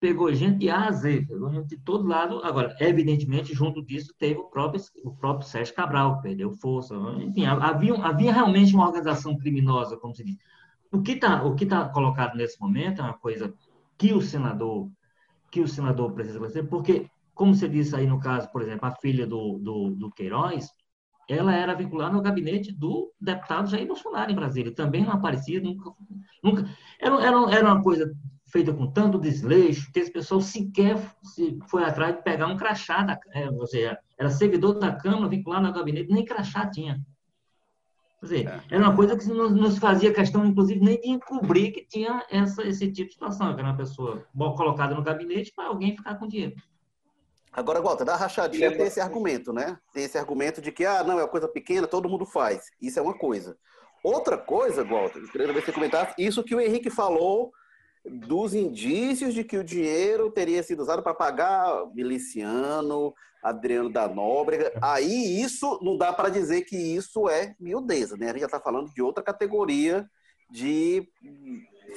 pegou 0.00 0.32
gente 0.34 0.58
de 0.58 0.70
A 0.70 0.88
a 0.88 0.92
Z, 0.92 1.26
pegou 1.26 1.50
gente 1.50 1.68
de 1.68 1.78
todo 1.78 2.06
lado. 2.06 2.40
Agora, 2.44 2.76
evidentemente, 2.80 3.54
junto 3.54 3.84
disso, 3.84 4.14
teve 4.18 4.38
o 4.38 4.44
próprio, 4.44 4.82
o 5.04 5.14
próprio 5.14 5.48
Sérgio 5.48 5.74
Cabral, 5.74 6.16
que 6.16 6.22
perdeu 6.22 6.52
força. 6.52 6.94
Enfim, 7.20 7.46
havia, 7.46 7.94
havia 7.94 8.32
realmente 8.32 8.74
uma 8.74 8.86
organização 8.86 9.36
criminosa, 9.38 9.96
como 9.96 10.14
se 10.14 10.24
diz. 10.24 10.36
O 10.92 11.02
que 11.02 11.12
está 11.12 11.40
tá 11.68 11.88
colocado 11.88 12.36
nesse 12.36 12.60
momento 12.60 13.00
é 13.00 13.04
uma 13.04 13.18
coisa 13.18 13.52
que 13.98 14.12
o 14.12 14.20
senador 14.20 14.90
que 15.54 15.60
o 15.60 15.68
senador 15.68 16.12
precisa 16.12 16.40
fazer, 16.40 16.64
porque, 16.64 17.08
como 17.32 17.54
você 17.54 17.68
disse 17.68 17.94
aí 17.94 18.08
no 18.08 18.18
caso, 18.18 18.50
por 18.50 18.60
exemplo, 18.60 18.88
a 18.88 18.96
filha 18.96 19.24
do, 19.24 19.56
do, 19.60 19.90
do 19.90 20.10
Queiroz, 20.10 20.68
ela 21.28 21.54
era 21.54 21.74
vinculada 21.74 22.16
ao 22.16 22.20
gabinete 22.20 22.72
do 22.72 23.12
deputado 23.20 23.70
Jair 23.70 23.86
Bolsonaro 23.86 24.32
em 24.32 24.34
Brasília. 24.34 24.74
Também 24.74 25.04
não 25.04 25.12
aparecia, 25.12 25.60
nunca. 25.60 25.92
nunca 26.42 26.68
era, 27.00 27.22
era, 27.22 27.54
era 27.54 27.72
uma 27.72 27.80
coisa 27.84 28.12
feita 28.54 28.72
com 28.72 28.86
tanto 28.86 29.18
desleixo 29.18 29.90
que 29.92 29.98
esse 29.98 30.12
pessoal 30.12 30.40
sequer 30.40 30.96
se 31.24 31.58
foi 31.68 31.82
atrás 31.82 32.14
de 32.14 32.22
pegar 32.22 32.46
um 32.46 32.56
crachá, 32.56 33.02
da, 33.02 33.18
é, 33.32 33.50
ou 33.50 33.66
seja, 33.66 33.98
era 34.16 34.30
servidor 34.30 34.78
da 34.78 34.92
Câmara 34.92 35.28
vinculado 35.28 35.66
ao 35.66 35.72
gabinete, 35.72 36.12
nem 36.12 36.24
crachá 36.24 36.70
tinha. 36.70 37.04
Quer 38.20 38.26
dizer, 38.26 38.46
é. 38.46 38.60
era 38.70 38.84
uma 38.84 38.94
coisa 38.94 39.16
que 39.16 39.26
não, 39.26 39.50
não 39.50 39.68
se 39.72 39.80
fazia 39.80 40.14
questão, 40.14 40.46
inclusive, 40.46 40.78
nem 40.78 41.00
de 41.00 41.08
encobrir 41.08 41.72
que 41.72 41.84
tinha 41.84 42.24
essa, 42.30 42.62
esse 42.62 42.92
tipo 42.92 43.08
de 43.08 43.14
situação, 43.14 43.52
que 43.52 43.60
era 43.60 43.70
uma 43.70 43.76
pessoa 43.76 44.24
colocada 44.56 44.94
no 44.94 45.02
gabinete 45.02 45.52
para 45.54 45.66
alguém 45.66 45.96
ficar 45.96 46.14
com 46.14 46.28
dinheiro. 46.28 46.54
Agora, 47.52 47.82
Walter, 47.82 48.04
da 48.04 48.14
rachadinha 48.14 48.70
tem 48.70 48.86
esse 48.86 49.00
argumento, 49.00 49.52
né? 49.52 49.76
Tem 49.92 50.04
esse 50.04 50.16
argumento 50.16 50.60
de 50.60 50.70
que, 50.70 50.84
ah, 50.84 51.02
não, 51.02 51.18
é 51.18 51.22
uma 51.22 51.28
coisa 51.28 51.48
pequena, 51.48 51.88
todo 51.88 52.08
mundo 52.08 52.24
faz. 52.24 52.70
Isso 52.80 53.00
é 53.00 53.02
uma 53.02 53.18
coisa. 53.18 53.58
Outra 54.02 54.38
coisa, 54.38 54.84
Walter, 54.84 55.18
eu 55.18 55.28
queria 55.28 55.52
ver 55.52 55.64
você 55.64 55.72
comentar, 55.72 56.14
isso 56.16 56.44
que 56.44 56.54
o 56.54 56.60
Henrique 56.60 56.90
falou 56.90 57.52
dos 58.04 58.54
indícios 58.54 59.32
de 59.32 59.42
que 59.42 59.56
o 59.56 59.64
dinheiro 59.64 60.30
teria 60.30 60.62
sido 60.62 60.80
usado 60.80 61.02
para 61.02 61.14
pagar 61.14 61.86
miliciano, 61.94 63.14
Adriano 63.42 63.90
da 63.90 64.08
Nóbrega. 64.08 64.72
Aí 64.82 65.40
isso 65.40 65.78
não 65.82 65.96
dá 65.96 66.12
para 66.12 66.28
dizer 66.28 66.62
que 66.62 66.76
isso 66.76 67.28
é 67.28 67.54
miudeza, 67.60 68.16
né? 68.16 68.26
A 68.26 68.28
gente 68.30 68.40
já 68.40 68.46
está 68.46 68.60
falando 68.60 68.92
de 68.92 69.02
outra 69.02 69.22
categoria 69.22 70.06
de 70.50 71.06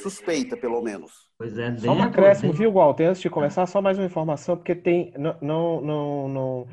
suspeita, 0.02 0.58
pelo 0.58 0.82
menos. 0.82 1.12
Pois 1.38 1.58
é, 1.58 1.76
só 1.78 1.94
um 1.94 2.04
acréscimo, 2.04 2.52
viu, 2.52 2.72
Walter? 2.72 3.10
Antes 3.10 3.22
de 3.22 3.30
começar, 3.30 3.66
só 3.66 3.82
mais 3.82 3.98
uma 3.98 4.06
informação, 4.06 4.58
porque 4.58 4.76
tem. 4.76 5.14
Não, 5.18 5.38
não, 5.42 5.82
não, 5.82 6.28
não 6.28 6.68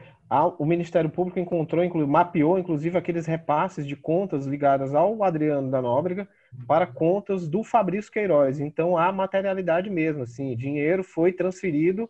o 0.58 0.64
Ministério 0.64 1.10
Público 1.10 1.38
encontrou, 1.38 1.84
inclu, 1.84 2.06
mapeou, 2.06 2.58
inclusive, 2.58 2.96
aqueles 2.96 3.26
repasses 3.26 3.86
de 3.86 3.94
contas 3.94 4.46
ligadas 4.46 4.94
ao 4.94 5.22
Adriano 5.22 5.70
da 5.70 5.82
Nóbrega 5.82 6.28
para 6.66 6.86
contas 6.86 7.46
do 7.46 7.62
Fabrício 7.62 8.10
Queiroz. 8.10 8.58
Então, 8.58 8.96
há 8.96 9.12
materialidade 9.12 9.90
mesmo, 9.90 10.22
assim, 10.22 10.56
dinheiro 10.56 11.04
foi 11.04 11.32
transferido 11.32 12.08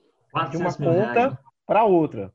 de 0.50 0.56
uma 0.56 0.72
conta 0.72 1.38
para 1.66 1.84
outra. 1.84 2.30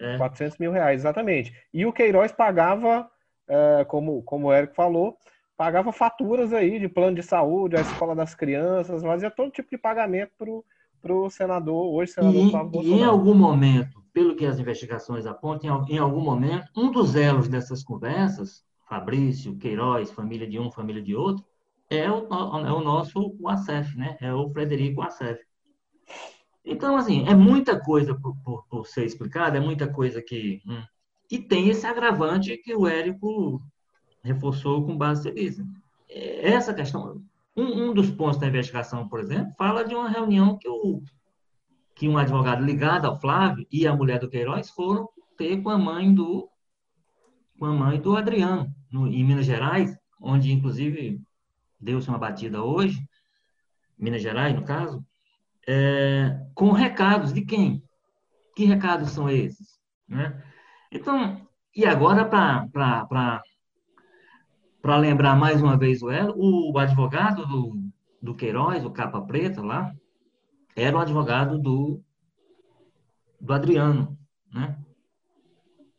É. 0.00 0.16
400 0.18 0.58
mil 0.58 0.72
reais, 0.72 1.00
exatamente. 1.00 1.52
E 1.72 1.86
o 1.86 1.92
Queiroz 1.92 2.32
pagava, 2.32 3.08
é, 3.48 3.84
como, 3.86 4.22
como 4.22 4.48
o 4.48 4.52
Érico 4.52 4.74
falou, 4.74 5.16
pagava 5.56 5.92
faturas 5.92 6.52
aí 6.52 6.78
de 6.78 6.88
plano 6.88 7.16
de 7.16 7.22
saúde, 7.22 7.76
a 7.76 7.80
escola 7.80 8.14
das 8.14 8.34
crianças, 8.34 9.02
fazia 9.02 9.30
todo 9.30 9.52
tipo 9.52 9.70
de 9.70 9.78
pagamento 9.78 10.64
para 11.04 11.14
o 11.14 11.28
senador, 11.28 11.94
hoje 11.94 12.12
senador 12.12 12.46
e, 12.46 12.50
Flávio 12.50 12.70
Bolsonaro. 12.70 12.98
E 12.98 13.02
em 13.02 13.04
algum 13.04 13.34
momento, 13.34 14.02
pelo 14.10 14.34
que 14.34 14.46
as 14.46 14.58
investigações 14.58 15.26
apontam, 15.26 15.84
em 15.86 15.98
algum 15.98 16.22
momento, 16.22 16.70
um 16.74 16.90
dos 16.90 17.14
elos 17.14 17.46
dessas 17.46 17.84
conversas, 17.84 18.64
Fabrício, 18.88 19.54
Queiroz, 19.58 20.10
família 20.10 20.48
de 20.48 20.58
um, 20.58 20.70
família 20.70 21.02
de 21.02 21.14
outro, 21.14 21.44
é 21.90 22.10
o, 22.10 22.26
é 22.26 22.72
o 22.72 22.80
nosso 22.80 23.36
o 23.38 23.48
ACEF, 23.50 23.94
né? 23.98 24.16
É 24.18 24.32
o 24.32 24.48
Frederico 24.48 25.02
ACEF. 25.02 25.38
Então, 26.64 26.96
assim, 26.96 27.26
é 27.28 27.34
muita 27.34 27.78
coisa 27.78 28.14
por, 28.14 28.34
por, 28.42 28.64
por 28.66 28.86
ser 28.86 29.04
explicada, 29.04 29.58
é 29.58 29.60
muita 29.60 29.86
coisa 29.86 30.22
que. 30.22 30.62
Hum, 30.66 30.82
e 31.30 31.38
tem 31.38 31.68
esse 31.68 31.86
agravante 31.86 32.56
que 32.56 32.74
o 32.74 32.86
Érico 32.86 33.60
reforçou 34.22 34.86
com 34.86 34.96
base 34.96 35.24
feliz. 35.24 35.58
Essa 36.08 36.72
questão. 36.72 37.22
Um, 37.56 37.90
um, 37.90 37.94
dos 37.94 38.10
pontos 38.10 38.38
da 38.38 38.48
investigação, 38.48 39.08
por 39.08 39.20
exemplo, 39.20 39.52
fala 39.56 39.84
de 39.84 39.94
uma 39.94 40.08
reunião 40.08 40.58
que, 40.58 40.68
o, 40.68 41.02
que 41.94 42.08
um 42.08 42.18
advogado 42.18 42.64
ligado 42.64 43.06
ao 43.06 43.20
Flávio 43.20 43.66
e 43.70 43.86
a 43.86 43.94
mulher 43.94 44.18
do 44.18 44.28
Queiroz 44.28 44.70
foram 44.70 45.08
ter 45.36 45.62
com 45.62 45.70
a 45.70 45.78
mãe 45.78 46.12
do, 46.12 46.48
com 47.58 47.66
a 47.66 47.72
mãe 47.72 48.00
do 48.00 48.16
Adriano, 48.16 48.74
no, 48.90 49.06
em 49.06 49.24
Minas 49.24 49.46
Gerais, 49.46 49.96
onde, 50.20 50.52
inclusive, 50.52 51.20
deu-se 51.78 52.08
uma 52.08 52.18
batida 52.18 52.62
hoje, 52.62 52.98
Minas 53.96 54.22
Gerais, 54.22 54.54
no 54.54 54.64
caso, 54.64 55.04
é, 55.66 56.36
com 56.54 56.72
recados 56.72 57.32
de 57.32 57.42
quem? 57.42 57.82
Que 58.56 58.64
recados 58.64 59.10
são 59.10 59.28
esses? 59.28 59.78
Né? 60.08 60.42
Então, 60.90 61.46
e 61.74 61.84
agora, 61.84 62.24
para 62.24 63.42
lembrar 64.98 65.34
mais 65.36 65.62
uma 65.62 65.76
vez 65.76 66.02
o 66.02 66.10
Elo, 66.10 66.34
o 66.36 66.78
advogado 66.78 67.46
do, 67.46 67.78
do 68.20 68.34
Queiroz, 68.34 68.84
o 68.84 68.90
capa 68.90 69.20
preta 69.22 69.62
lá, 69.62 69.94
era 70.76 70.96
o 70.96 71.00
advogado 71.00 71.58
do, 71.58 72.02
do 73.40 73.52
Adriano. 73.52 74.18
Né? 74.52 74.78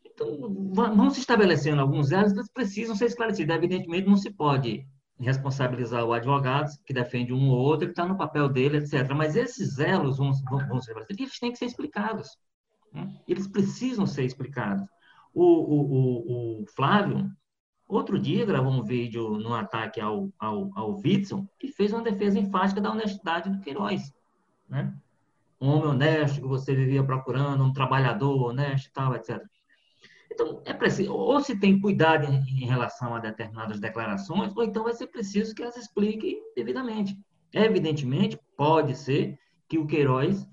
Então, 0.06 0.38
vão 0.74 1.10
se 1.10 1.20
estabelecendo 1.20 1.82
alguns 1.82 2.12
elos 2.12 2.34
que 2.34 2.54
precisam 2.54 2.96
ser 2.96 3.06
esclarecidos. 3.06 3.54
Evidentemente, 3.56 4.08
não 4.08 4.16
se 4.16 4.32
pode 4.32 4.86
responsabilizar 5.20 6.04
o 6.04 6.14
advogado 6.14 6.70
que 6.86 6.94
defende 6.94 7.34
um 7.34 7.50
ou 7.50 7.58
outro, 7.58 7.86
ele 7.86 7.92
está 7.92 8.06
no 8.06 8.18
papel 8.18 8.50
dele, 8.50 8.78
etc. 8.78 9.10
Mas 9.16 9.36
esses 9.36 9.80
elos 9.80 10.18
vão, 10.18 10.32
vão, 10.50 10.68
vão 10.68 10.82
ser 10.82 10.96
eles 11.10 11.40
têm 11.40 11.52
que 11.52 11.58
ser 11.58 11.66
explicados. 11.66 12.38
Né? 12.94 13.14
Eles 13.28 13.48
precisam 13.48 14.06
ser 14.06 14.24
explicados. 14.24 14.86
O, 15.34 15.44
o, 15.44 15.82
o, 15.82 16.62
o, 16.62 16.66
Flávio, 16.76 17.30
outro 17.88 18.20
dia, 18.20 18.46
gravou 18.46 18.72
um 18.72 18.84
vídeo 18.84 19.38
no 19.38 19.54
ataque 19.54 20.02
ao, 20.02 20.30
ao, 20.40 20.72
ao 20.76 20.96
Witzel 20.98 21.48
e 21.62 21.68
fez 21.68 21.94
uma 21.94 22.02
defesa 22.02 22.40
enfática 22.40 22.82
da 22.82 22.92
honestidade 22.92 23.50
do 23.50 23.60
Queiroz. 23.60 24.14
Né? 24.68 24.94
Um 25.62 25.70
homem 25.70 25.90
honesto 25.90 26.42
que 26.42 26.48
você 26.48 26.76
vivia 26.76 27.04
procurando, 27.04 27.64
um 27.64 27.74
trabalhador 27.74 28.50
honesto 28.50 28.88
e 28.88 28.92
tal, 28.92 29.16
etc. 29.16 29.42
Então, 30.32 30.62
é 30.66 30.74
preciso, 30.74 31.14
ou 31.14 31.40
se 31.40 31.58
tem 31.58 31.80
cuidado 31.80 32.26
em, 32.26 32.64
em, 32.64 32.66
relação 32.66 33.16
a 33.16 33.20
determinadas 33.20 33.80
declarações, 33.80 34.56
ou 34.56 34.64
então 34.64 34.84
vai 34.84 34.94
ser 34.94 35.08
preciso 35.08 35.56
que 35.56 35.62
elas 35.62 35.78
expliquem 35.78 36.42
devidamente. 36.56 37.18
Evidentemente, 37.54 38.38
pode 38.58 38.96
ser 38.96 39.40
que 39.70 39.78
o 39.78 39.88
Queiroz 39.88 40.46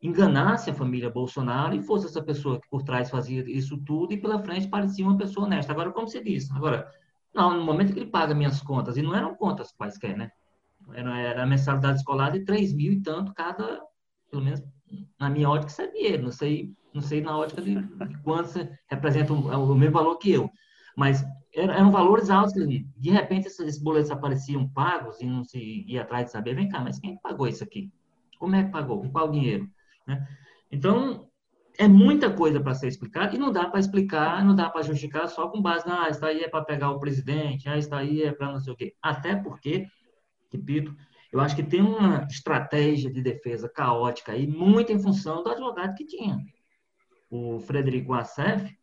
enganasse 0.00 0.70
a 0.70 0.74
família 0.74 1.10
Bolsonaro 1.10 1.74
e 1.74 1.82
fosse 1.82 2.06
essa 2.06 2.22
pessoa 2.22 2.60
que 2.60 2.68
por 2.68 2.82
trás 2.82 3.10
fazia 3.10 3.42
isso 3.50 3.76
tudo 3.78 4.12
e 4.12 4.20
pela 4.20 4.38
frente 4.38 4.68
parecia 4.68 5.04
uma 5.04 5.16
pessoa 5.16 5.46
honesta. 5.46 5.72
Agora, 5.72 5.90
como 5.90 6.08
você 6.08 6.22
disse, 6.22 6.52
agora, 6.52 6.88
não, 7.34 7.56
no 7.56 7.64
momento 7.64 7.92
que 7.92 7.98
ele 7.98 8.10
paga 8.10 8.34
minhas 8.34 8.60
contas, 8.62 8.96
e 8.96 9.02
não 9.02 9.14
eram 9.14 9.34
contas 9.34 9.72
quaisquer, 9.72 10.16
né? 10.16 10.30
Era, 10.92 11.18
era 11.18 11.42
a 11.42 11.46
mensalidade 11.46 11.98
escolar 11.98 12.30
de 12.30 12.44
3 12.44 12.72
mil 12.72 12.92
e 12.92 13.00
tanto 13.00 13.34
cada, 13.34 13.80
pelo 14.30 14.42
menos 14.42 14.62
na 15.20 15.28
minha 15.28 15.50
ótica, 15.50 15.70
isso 15.70 15.82
é 15.82 15.86
dinheiro. 15.88 16.22
Não 16.22 16.32
sei 16.32 16.72
não 16.92 17.02
sei 17.02 17.20
na 17.20 17.36
ótica 17.36 17.62
de, 17.62 17.74
de 17.74 18.18
quanto 18.22 18.68
representa 18.88 19.32
o, 19.32 19.72
o, 19.72 19.74
mesmo 19.74 19.94
valor 19.94 20.16
que 20.16 20.32
eu. 20.32 20.50
Mas 20.96 21.24
eram 21.54 21.90
valores 21.90 22.30
altos 22.30 22.54
de 22.54 23.10
repente, 23.10 23.46
esses 23.46 23.80
boletos 23.80 24.10
apareciam 24.10 24.68
pagos 24.68 25.20
e 25.20 25.26
não 25.26 25.44
se 25.44 25.84
ia 25.86 26.02
atrás 26.02 26.26
de 26.26 26.32
saber, 26.32 26.54
vem 26.54 26.68
cá, 26.68 26.80
mas 26.80 26.98
quem 26.98 27.16
pagou 27.18 27.46
isso 27.46 27.62
aqui? 27.62 27.90
Como 28.38 28.54
é 28.54 28.64
que 28.64 28.70
pagou? 28.70 29.00
Com 29.00 29.10
qual 29.10 29.30
dinheiro? 29.30 29.68
Né? 30.08 30.26
Então, 30.72 31.28
é 31.78 31.86
muita 31.86 32.32
coisa 32.32 32.60
para 32.60 32.74
ser 32.74 32.88
explicada 32.88 33.36
e 33.36 33.38
não 33.38 33.52
dá 33.52 33.68
para 33.68 33.78
explicar, 33.78 34.44
não 34.44 34.54
dá 34.54 34.68
para 34.68 34.82
justificar 34.82 35.28
só 35.28 35.48
com 35.48 35.62
base 35.62 35.86
na, 35.86 36.06
ah, 36.06 36.08
isso 36.08 36.24
aí 36.24 36.42
é 36.42 36.48
para 36.48 36.64
pegar 36.64 36.90
o 36.90 36.98
presidente, 36.98 37.68
ah, 37.68 37.76
isso 37.76 37.94
aí 37.94 38.22
é 38.22 38.32
para 38.32 38.50
não 38.50 38.58
sei 38.58 38.72
o 38.72 38.76
quê. 38.76 38.94
Até 39.00 39.36
porque, 39.36 39.86
repito, 40.52 40.96
eu 41.30 41.38
acho 41.40 41.54
que 41.54 41.62
tem 41.62 41.80
uma 41.80 42.26
estratégia 42.28 43.12
de 43.12 43.22
defesa 43.22 43.68
caótica 43.68 44.32
aí, 44.32 44.46
muito 44.46 44.90
em 44.90 44.98
função 44.98 45.42
do 45.42 45.50
advogado 45.50 45.94
que 45.94 46.06
tinha 46.06 46.38
o 47.30 47.60
Frederico 47.60 48.14
Assef, 48.14 48.74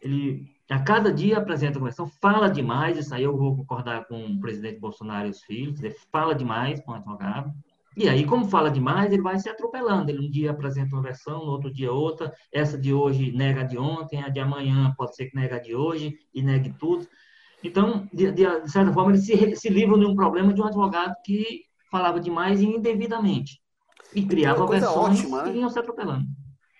ele 0.00 0.50
a 0.70 0.82
cada 0.82 1.12
dia 1.12 1.36
apresenta 1.36 1.78
uma 1.78 1.88
questão, 1.88 2.06
fala 2.06 2.48
demais, 2.48 2.96
isso 2.96 3.14
aí 3.14 3.24
eu 3.24 3.36
vou 3.36 3.54
concordar 3.54 4.06
com 4.06 4.24
o 4.24 4.40
presidente 4.40 4.80
Bolsonaro 4.80 5.26
e 5.26 5.30
os 5.30 5.42
filhos, 5.42 5.82
ele 5.82 5.94
fala 6.10 6.34
demais 6.34 6.80
com 6.80 6.92
o 6.92 6.94
advogado, 6.94 7.52
e 7.96 8.08
aí, 8.08 8.24
como 8.24 8.48
fala 8.48 8.70
demais, 8.70 9.12
ele 9.12 9.22
vai 9.22 9.38
se 9.38 9.48
atropelando. 9.48 10.10
Ele 10.10 10.26
um 10.26 10.30
dia 10.30 10.50
apresenta 10.50 10.94
uma 10.94 11.02
versão, 11.02 11.44
no 11.44 11.52
outro 11.52 11.72
dia 11.72 11.92
outra. 11.92 12.32
Essa 12.52 12.78
de 12.78 12.92
hoje 12.92 13.32
nega 13.32 13.60
a 13.60 13.64
de 13.64 13.76
ontem, 13.76 14.22
a 14.22 14.28
de 14.28 14.40
amanhã 14.40 14.94
pode 14.96 15.14
ser 15.14 15.26
que 15.26 15.36
nega 15.36 15.56
a 15.56 15.60
de 15.60 15.74
hoje 15.74 16.14
e 16.34 16.42
negue 16.42 16.72
tudo. 16.78 17.06
Então, 17.62 18.08
de, 18.12 18.32
de, 18.32 18.60
de 18.62 18.72
certa 18.72 18.92
forma, 18.92 19.12
ele 19.12 19.20
se, 19.20 19.56
se 19.56 19.68
livra 19.68 19.98
de 19.98 20.06
um 20.06 20.16
problema 20.16 20.52
de 20.52 20.60
um 20.60 20.66
advogado 20.66 21.14
que 21.24 21.62
falava 21.90 22.18
demais 22.18 22.60
e 22.60 22.66
indevidamente. 22.66 23.60
E 24.14 24.24
criava 24.24 24.66
versões 24.66 25.20
ótima, 25.20 25.44
né? 25.44 25.52
que 25.52 25.58
iam 25.58 25.70
se 25.70 25.78
atropelando. 25.78 26.26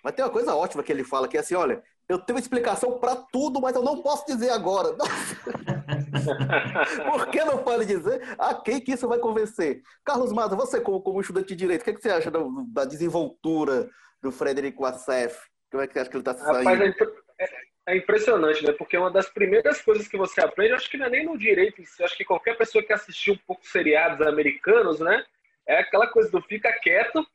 Mas 0.03 0.13
tem 0.13 0.25
uma 0.25 0.31
coisa 0.31 0.55
ótima 0.55 0.83
que 0.83 0.91
ele 0.91 1.03
fala, 1.03 1.27
que 1.27 1.37
é 1.37 1.39
assim, 1.39 1.55
olha, 1.55 1.81
eu 2.09 2.19
tenho 2.19 2.37
explicação 2.37 2.99
para 2.99 3.15
tudo, 3.15 3.61
mas 3.61 3.75
eu 3.75 3.83
não 3.83 4.01
posso 4.01 4.25
dizer 4.25 4.49
agora. 4.49 4.95
Por 7.11 7.27
que 7.27 7.43
não 7.43 7.63
pode 7.63 7.85
dizer? 7.85 8.21
A 8.37 8.53
quem 8.53 8.79
que 8.79 8.93
isso 8.93 9.07
vai 9.07 9.19
convencer? 9.19 9.81
Carlos 10.03 10.31
Maza, 10.31 10.55
você 10.55 10.79
como, 10.79 11.01
como 11.01 11.21
estudante 11.21 11.47
de 11.47 11.55
Direito, 11.55 11.81
o 11.81 11.83
que, 11.83 11.89
é 11.91 11.93
que 11.93 12.01
você 12.01 12.09
acha 12.09 12.31
da, 12.31 12.39
da, 12.67 12.85
desenvoltura 12.85 13.89
do 14.21 14.31
Frederico 14.31 14.85
Assef? 14.85 15.37
Como 15.71 15.83
é 15.83 15.87
que 15.87 15.93
você 15.93 15.99
acha 15.99 16.09
que 16.09 16.15
ele 16.15 16.21
está 16.21 16.33
saindo? 16.33 16.69
Rapaz, 16.69 16.95
é, 17.39 17.45
é, 17.87 17.97
impressionante, 17.97 18.65
né? 18.65 18.71
Porque 18.73 18.97
uma 18.97 19.11
das 19.11 19.29
primeiras 19.29 19.81
coisas 19.81 20.07
que 20.07 20.17
você 20.17 20.41
aprende, 20.41 20.73
acho 20.73 20.89
que 20.89 20.97
não 20.97 21.07
é 21.07 21.09
nem 21.09 21.25
no 21.25 21.37
direito, 21.37 21.81
acho 22.01 22.17
que 22.17 22.25
qualquer 22.25 22.57
pessoa 22.57 22.83
que 22.83 22.93
assistiu 22.93 23.33
um 23.33 23.39
pouco 23.47 23.65
seriados 23.65 24.25
americanos, 24.25 24.99
né? 24.99 25.23
É 25.67 25.79
aquela 25.79 26.07
coisa 26.07 26.29
do 26.29 26.41
fica 26.41 26.71
quieto 26.73 27.25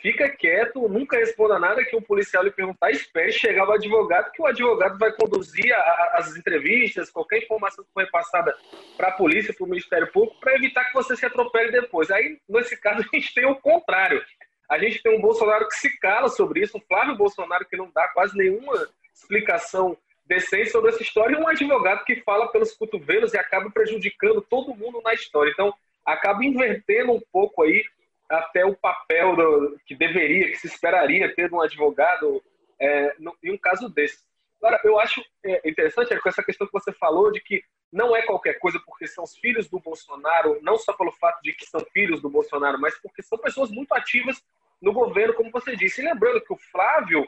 fica 0.00 0.28
quieto, 0.28 0.88
nunca 0.88 1.16
responda 1.16 1.58
nada 1.58 1.84
que 1.84 1.96
um 1.96 2.02
policial 2.02 2.42
lhe 2.42 2.50
perguntar, 2.50 2.90
espere 2.90 3.32
chegar 3.32 3.68
o 3.68 3.72
advogado, 3.72 4.30
que 4.32 4.42
o 4.42 4.46
advogado 4.46 4.98
vai 4.98 5.12
conduzir 5.12 5.72
a, 5.72 5.78
a, 5.78 6.14
as 6.18 6.36
entrevistas, 6.36 7.10
qualquer 7.10 7.42
informação 7.42 7.84
que 7.84 7.92
foi 7.92 8.06
passada 8.06 8.54
para 8.96 9.08
a 9.08 9.12
polícia, 9.12 9.54
para 9.54 9.64
o 9.64 9.68
Ministério 9.68 10.10
Público, 10.10 10.40
para 10.40 10.54
evitar 10.54 10.84
que 10.84 10.94
você 10.94 11.16
se 11.16 11.26
atropele 11.26 11.70
depois. 11.70 12.10
Aí, 12.10 12.38
nesse 12.48 12.76
caso, 12.80 13.00
a 13.12 13.16
gente 13.16 13.34
tem 13.34 13.46
o 13.46 13.56
contrário. 13.56 14.24
A 14.68 14.78
gente 14.78 15.02
tem 15.02 15.16
um 15.16 15.20
Bolsonaro 15.20 15.68
que 15.68 15.74
se 15.74 15.98
cala 15.98 16.28
sobre 16.28 16.60
isso, 16.60 16.78
um 16.78 16.82
Flávio 16.82 17.16
Bolsonaro 17.16 17.66
que 17.66 17.76
não 17.76 17.90
dá 17.92 18.08
quase 18.08 18.36
nenhuma 18.36 18.88
explicação 19.12 19.96
decente 20.24 20.70
sobre 20.70 20.90
essa 20.90 21.02
história, 21.02 21.34
e 21.34 21.40
um 21.40 21.48
advogado 21.48 22.04
que 22.04 22.22
fala 22.22 22.46
pelos 22.52 22.72
cotovelos 22.72 23.34
e 23.34 23.38
acaba 23.38 23.68
prejudicando 23.68 24.40
todo 24.40 24.76
mundo 24.76 25.02
na 25.04 25.12
história. 25.12 25.50
Então, 25.50 25.74
acaba 26.06 26.44
invertendo 26.44 27.12
um 27.12 27.20
pouco 27.32 27.64
aí 27.64 27.82
até 28.30 28.64
o 28.64 28.76
papel 28.76 29.34
do, 29.34 29.78
que 29.84 29.94
deveria, 29.94 30.48
que 30.50 30.56
se 30.56 30.68
esperaria 30.68 31.34
ter 31.34 31.52
um 31.52 31.60
advogado 31.60 32.42
é, 32.78 33.14
no, 33.18 33.36
em 33.42 33.52
um 33.52 33.58
caso 33.58 33.88
desse. 33.88 34.24
Agora, 34.62 34.80
eu 34.84 35.00
acho 35.00 35.24
é, 35.44 35.68
interessante 35.68 36.16
com 36.20 36.28
essa 36.28 36.42
questão 36.42 36.66
que 36.66 36.72
você 36.72 36.92
falou 36.92 37.32
de 37.32 37.40
que 37.40 37.62
não 37.92 38.14
é 38.14 38.22
qualquer 38.22 38.54
coisa 38.54 38.78
porque 38.86 39.06
são 39.06 39.24
os 39.24 39.36
filhos 39.36 39.68
do 39.68 39.80
Bolsonaro, 39.80 40.60
não 40.62 40.78
só 40.78 40.92
pelo 40.92 41.10
fato 41.12 41.42
de 41.42 41.52
que 41.52 41.66
são 41.66 41.80
filhos 41.92 42.22
do 42.22 42.30
Bolsonaro, 42.30 42.80
mas 42.80 42.96
porque 43.00 43.22
são 43.22 43.36
pessoas 43.36 43.70
muito 43.70 43.92
ativas 43.92 44.40
no 44.80 44.92
governo, 44.92 45.34
como 45.34 45.50
você 45.50 45.74
disse. 45.74 46.00
E 46.00 46.04
lembrando 46.04 46.40
que 46.40 46.52
o 46.52 46.58
Flávio 46.70 47.26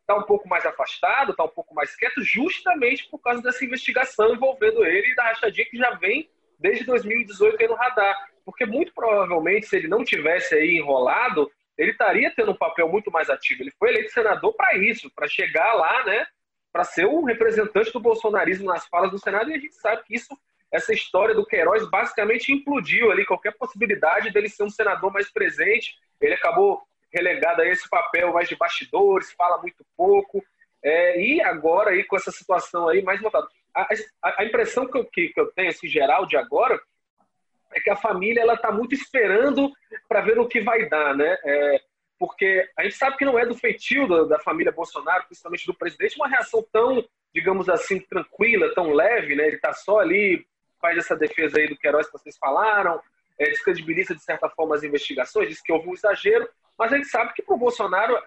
está 0.00 0.14
um 0.14 0.22
pouco 0.22 0.48
mais 0.48 0.64
afastado, 0.64 1.32
está 1.32 1.42
um 1.42 1.48
pouco 1.48 1.74
mais 1.74 1.96
quieto, 1.96 2.22
justamente 2.22 3.08
por 3.08 3.18
causa 3.18 3.42
dessa 3.42 3.64
investigação 3.64 4.34
envolvendo 4.34 4.84
ele 4.84 5.10
e 5.10 5.14
da 5.14 5.24
rachadinha 5.24 5.66
que 5.66 5.76
já 5.76 5.90
vem 5.94 6.30
desde 6.58 6.84
2018 6.84 7.60
aí 7.60 7.68
no 7.68 7.74
radar. 7.74 8.28
Porque 8.44 8.66
muito 8.66 8.92
provavelmente, 8.94 9.66
se 9.66 9.76
ele 9.76 9.88
não 9.88 10.04
tivesse 10.04 10.54
aí 10.54 10.76
enrolado, 10.76 11.50
ele 11.76 11.90
estaria 11.90 12.32
tendo 12.34 12.52
um 12.52 12.56
papel 12.56 12.88
muito 12.88 13.10
mais 13.10 13.28
ativo. 13.30 13.62
Ele 13.62 13.72
foi 13.78 13.90
eleito 13.90 14.12
senador 14.12 14.54
para 14.54 14.76
isso, 14.76 15.10
para 15.14 15.26
chegar 15.26 15.74
lá, 15.74 16.04
né, 16.04 16.26
para 16.72 16.84
ser 16.84 17.06
um 17.06 17.24
representante 17.24 17.92
do 17.92 18.00
bolsonarismo 18.00 18.66
nas 18.66 18.86
falas 18.86 19.10
do 19.10 19.18
Senado, 19.18 19.50
e 19.50 19.54
a 19.54 19.58
gente 19.58 19.74
sabe 19.76 20.02
que 20.04 20.14
isso, 20.14 20.36
essa 20.72 20.92
história 20.92 21.34
do 21.34 21.46
Queiroz 21.46 21.88
basicamente 21.88 22.52
implodiu 22.52 23.10
ali 23.10 23.24
qualquer 23.24 23.56
possibilidade 23.56 24.32
dele 24.32 24.48
ser 24.48 24.64
um 24.64 24.70
senador 24.70 25.12
mais 25.12 25.30
presente. 25.30 25.94
Ele 26.20 26.34
acabou 26.34 26.82
relegado 27.12 27.62
a 27.62 27.66
esse 27.68 27.88
papel 27.88 28.32
mais 28.32 28.48
de 28.48 28.56
bastidores, 28.56 29.32
fala 29.32 29.60
muito 29.60 29.86
pouco. 29.96 30.44
É, 30.84 31.18
e 31.18 31.40
agora, 31.40 31.90
aí, 31.90 32.04
com 32.04 32.14
essa 32.14 32.30
situação 32.30 32.88
aí 32.88 33.02
mais 33.02 33.18
voltada. 33.18 33.48
A, 33.74 33.88
a, 34.22 34.42
a, 34.42 34.44
impressão 34.44 34.86
que 34.86 34.98
eu, 34.98 35.04
que, 35.06 35.30
que 35.30 35.40
eu 35.40 35.50
tenho, 35.52 35.70
assim, 35.70 35.88
geral, 35.88 36.26
de 36.26 36.36
agora, 36.36 36.78
é 37.72 37.80
que 37.80 37.88
a 37.88 37.96
família 37.96 38.42
ela 38.42 38.54
está 38.54 38.70
muito 38.70 38.94
esperando 38.94 39.72
para 40.06 40.20
ver 40.20 40.38
o 40.38 40.46
que 40.46 40.60
vai 40.60 40.86
dar, 40.86 41.16
né? 41.16 41.38
É, 41.42 41.80
porque 42.18 42.68
a 42.76 42.84
gente 42.84 42.96
sabe 42.96 43.16
que 43.16 43.24
não 43.24 43.38
é 43.38 43.46
do 43.46 43.56
feitio 43.56 44.06
da, 44.06 44.24
da, 44.24 44.38
família 44.38 44.70
Bolsonaro, 44.70 45.24
principalmente 45.24 45.66
do 45.66 45.74
presidente, 45.74 46.16
uma 46.16 46.28
reação 46.28 46.64
tão, 46.70 47.02
digamos 47.34 47.68
assim, 47.68 47.98
tranquila, 47.98 48.74
tão 48.74 48.92
leve, 48.92 49.34
né? 49.34 49.46
Ele 49.46 49.56
está 49.56 49.72
só 49.72 50.00
ali, 50.00 50.46
faz 50.80 50.98
essa 50.98 51.16
defesa 51.16 51.58
aí 51.58 51.66
do 51.66 51.78
Queiroz 51.78 52.06
que 52.06 52.12
vocês 52.12 52.36
falaram, 52.36 53.00
é, 53.38 53.44
descredibiliza 53.44 54.14
de 54.14 54.22
certa 54.22 54.48
forma 54.48 54.74
as 54.74 54.82
investigações, 54.82 55.48
diz 55.48 55.60
que 55.60 55.72
houve 55.72 55.88
um 55.88 55.94
exagero, 55.94 56.48
mas 56.78 56.92
a 56.92 56.96
gente 56.96 57.08
sabe 57.08 57.32
que 57.34 57.42
para 57.42 57.54
o 57.54 57.58
Bolsonaro 57.58 58.18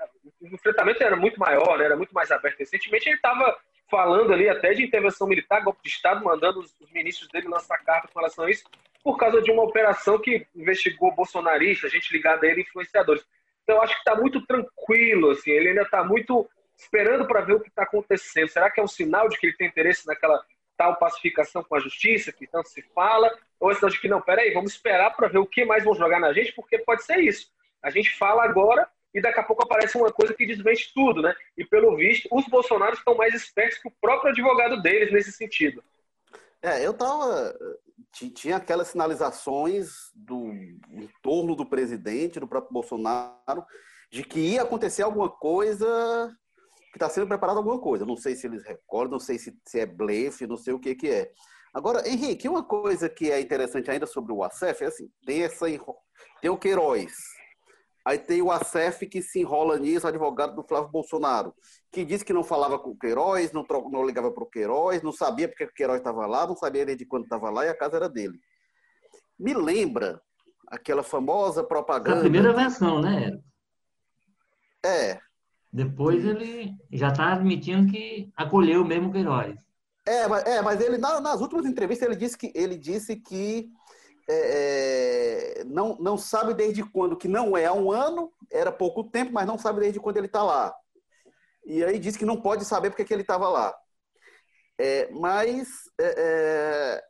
o 0.41 0.47
enfrentamento 0.47 1.03
era 1.03 1.15
muito 1.15 1.39
maior, 1.39 1.77
né? 1.77 1.85
era 1.85 1.97
muito 1.97 2.13
mais 2.13 2.31
aberto. 2.31 2.59
Recentemente 2.59 3.09
ele 3.09 3.17
estava 3.17 3.57
falando 3.89 4.33
ali 4.33 4.49
até 4.49 4.73
de 4.73 4.83
intervenção 4.83 5.27
militar, 5.27 5.63
golpe 5.63 5.81
de 5.83 5.89
Estado, 5.89 6.23
mandando 6.23 6.59
os, 6.59 6.73
os 6.79 6.91
ministros 6.91 7.29
dele 7.29 7.47
lançar 7.47 7.77
carta 7.79 8.07
com 8.07 8.19
relação 8.19 8.45
a 8.45 8.49
isso, 8.49 8.63
por 9.03 9.17
causa 9.17 9.41
de 9.41 9.51
uma 9.51 9.63
operação 9.63 10.19
que 10.19 10.45
investigou 10.55 11.15
bolsonaristas, 11.15 11.91
gente 11.91 12.11
ligada 12.11 12.45
a 12.45 12.49
ele, 12.49 12.61
influenciadores. 12.61 13.25
Então 13.63 13.77
eu 13.77 13.81
acho 13.81 13.93
que 13.93 13.99
está 13.99 14.15
muito 14.15 14.45
tranquilo, 14.45 15.31
assim, 15.31 15.51
ele 15.51 15.69
ainda 15.69 15.83
está 15.83 16.03
muito 16.03 16.49
esperando 16.77 17.25
para 17.25 17.41
ver 17.41 17.53
o 17.53 17.59
que 17.59 17.69
está 17.69 17.83
acontecendo. 17.83 18.47
Será 18.47 18.69
que 18.69 18.79
é 18.79 18.83
um 18.83 18.87
sinal 18.87 19.27
de 19.27 19.37
que 19.37 19.47
ele 19.47 19.57
tem 19.57 19.67
interesse 19.67 20.05
naquela 20.05 20.43
tal 20.77 20.95
pacificação 20.95 21.63
com 21.63 21.75
a 21.75 21.79
justiça, 21.79 22.31
que 22.31 22.47
tanto 22.47 22.69
se 22.69 22.81
fala, 22.93 23.29
ou 23.59 23.73
sinal 23.73 23.89
de 23.89 23.99
que 23.99 24.07
não, 24.07 24.21
peraí, 24.21 24.53
vamos 24.53 24.71
esperar 24.71 25.15
para 25.15 25.27
ver 25.27 25.39
o 25.39 25.45
que 25.45 25.65
mais 25.65 25.83
vão 25.83 25.95
jogar 25.95 26.19
na 26.19 26.31
gente, 26.31 26.53
porque 26.53 26.77
pode 26.77 27.03
ser 27.03 27.17
isso. 27.19 27.51
A 27.81 27.89
gente 27.89 28.15
fala 28.17 28.43
agora 28.43 28.87
e 29.13 29.21
daqui 29.21 29.39
a 29.39 29.43
pouco 29.43 29.63
aparece 29.63 29.97
uma 29.97 30.11
coisa 30.11 30.33
que 30.33 30.45
desvende 30.45 30.91
tudo, 30.93 31.21
né? 31.21 31.35
E 31.57 31.65
pelo 31.65 31.95
visto, 31.95 32.29
os 32.31 32.45
bolsonaros 32.45 32.99
estão 32.99 33.15
mais 33.15 33.33
espertos 33.33 33.79
que 33.79 33.87
o 33.87 33.93
próprio 33.99 34.31
advogado 34.31 34.81
deles 34.81 35.11
nesse 35.11 35.31
sentido. 35.31 35.83
É, 36.61 36.85
eu 36.85 36.93
tava. 36.93 37.55
Tinha 38.11 38.57
aquelas 38.57 38.87
sinalizações 38.87 40.11
do 40.15 40.51
entorno 40.91 41.55
do 41.55 41.65
presidente, 41.65 42.39
do 42.39 42.47
próprio 42.47 42.73
Bolsonaro, 42.73 43.65
de 44.11 44.23
que 44.23 44.39
ia 44.39 44.63
acontecer 44.63 45.03
alguma 45.03 45.29
coisa, 45.29 46.35
que 46.97 47.03
está 47.03 47.13
sendo 47.13 47.27
preparada 47.27 47.59
alguma 47.59 47.79
coisa. 47.79 48.05
Não 48.05 48.17
sei 48.17 48.35
se 48.35 48.47
eles 48.47 48.63
recordam, 48.63 49.13
não 49.13 49.19
sei 49.19 49.37
se, 49.37 49.55
se 49.65 49.79
é 49.79 49.85
blefe, 49.85 50.47
não 50.47 50.57
sei 50.57 50.73
o 50.73 50.79
que, 50.79 50.95
que 50.95 51.09
é. 51.09 51.31
Agora, 51.73 52.07
Henrique, 52.07 52.49
uma 52.49 52.63
coisa 52.63 53.07
que 53.07 53.31
é 53.31 53.39
interessante 53.39 53.91
ainda 53.91 54.07
sobre 54.07 54.33
o 54.33 54.43
ACEF 54.43 54.83
é 54.83 54.87
assim: 54.87 55.09
tem, 55.25 55.43
essa, 55.43 55.65
tem 56.41 56.49
o 56.49 56.57
Queiroz, 56.57 57.13
Aí 58.07 58.17
tem 58.17 58.41
o 58.41 58.49
ACEF 58.49 59.05
que 59.05 59.21
se 59.21 59.41
enrola 59.41 59.77
nisso, 59.77 60.07
advogado 60.07 60.55
do 60.55 60.63
Flávio 60.63 60.89
Bolsonaro, 60.89 61.53
que 61.91 62.05
disse 62.05 62.23
que 62.23 62.31
não 62.31 62.41
falava 62.41 62.79
com 62.79 62.91
o 62.91 62.97
Queiroz, 62.97 63.51
não, 63.51 63.65
não 63.91 64.05
ligava 64.05 64.31
para 64.31 64.45
o 64.45 64.49
Queiroz, 64.49 65.03
não 65.03 65.11
sabia 65.11 65.45
porque 65.45 65.65
o 65.65 65.73
Queiroz 65.73 65.99
estava 65.99 66.25
lá, 66.25 66.47
não 66.47 66.55
sabia 66.55 66.85
desde 66.85 67.05
quando 67.05 67.25
estava 67.25 67.49
lá 67.49 67.65
e 67.65 67.69
a 67.69 67.77
casa 67.77 67.97
era 67.97 68.07
dele. 68.07 68.39
Me 69.37 69.53
lembra 69.53 70.21
aquela 70.67 71.03
famosa 71.03 71.65
propaganda. 71.65 72.19
A 72.19 72.21
primeira 72.21 72.53
versão, 72.53 73.01
né? 73.01 73.37
É. 74.85 75.19
Depois 75.71 76.25
ele 76.25 76.75
já 76.91 77.09
está 77.09 77.33
admitindo 77.33 77.91
que 77.91 78.31
acolheu 78.35 78.83
mesmo 78.85 79.09
o 79.09 79.11
Queiroz. 79.11 79.55
É, 80.05 80.27
mas, 80.27 80.45
é, 80.45 80.61
mas 80.61 80.81
ele 80.81 80.97
nas 80.97 81.41
últimas 81.41 81.65
entrevistas 81.65 82.07
ele 82.07 82.17
disse 82.17 82.37
que 82.37 82.51
ele 82.55 82.77
disse 82.77 83.17
que 83.17 83.69
é, 84.29 85.59
é, 85.59 85.63
não, 85.65 85.97
não 85.99 86.17
sabe 86.17 86.53
desde 86.53 86.83
quando, 86.83 87.17
que 87.17 87.27
não 87.27 87.57
é 87.57 87.65
há 87.65 87.73
um 87.73 87.91
ano, 87.91 88.31
era 88.51 88.71
pouco 88.71 89.03
tempo, 89.03 89.31
mas 89.33 89.45
não 89.45 89.57
sabe 89.57 89.81
desde 89.81 89.99
quando 89.99 90.17
ele 90.17 90.27
está 90.27 90.43
lá. 90.43 90.73
E 91.65 91.83
aí 91.83 91.99
diz 91.99 92.15
que 92.15 92.25
não 92.25 92.41
pode 92.41 92.63
saber 92.65 92.89
porque 92.89 93.05
que 93.05 93.13
ele 93.13 93.21
estava 93.21 93.49
lá. 93.49 93.75
É, 94.79 95.09
mas 95.11 95.67
é, 95.99 96.13
é, 96.17 97.03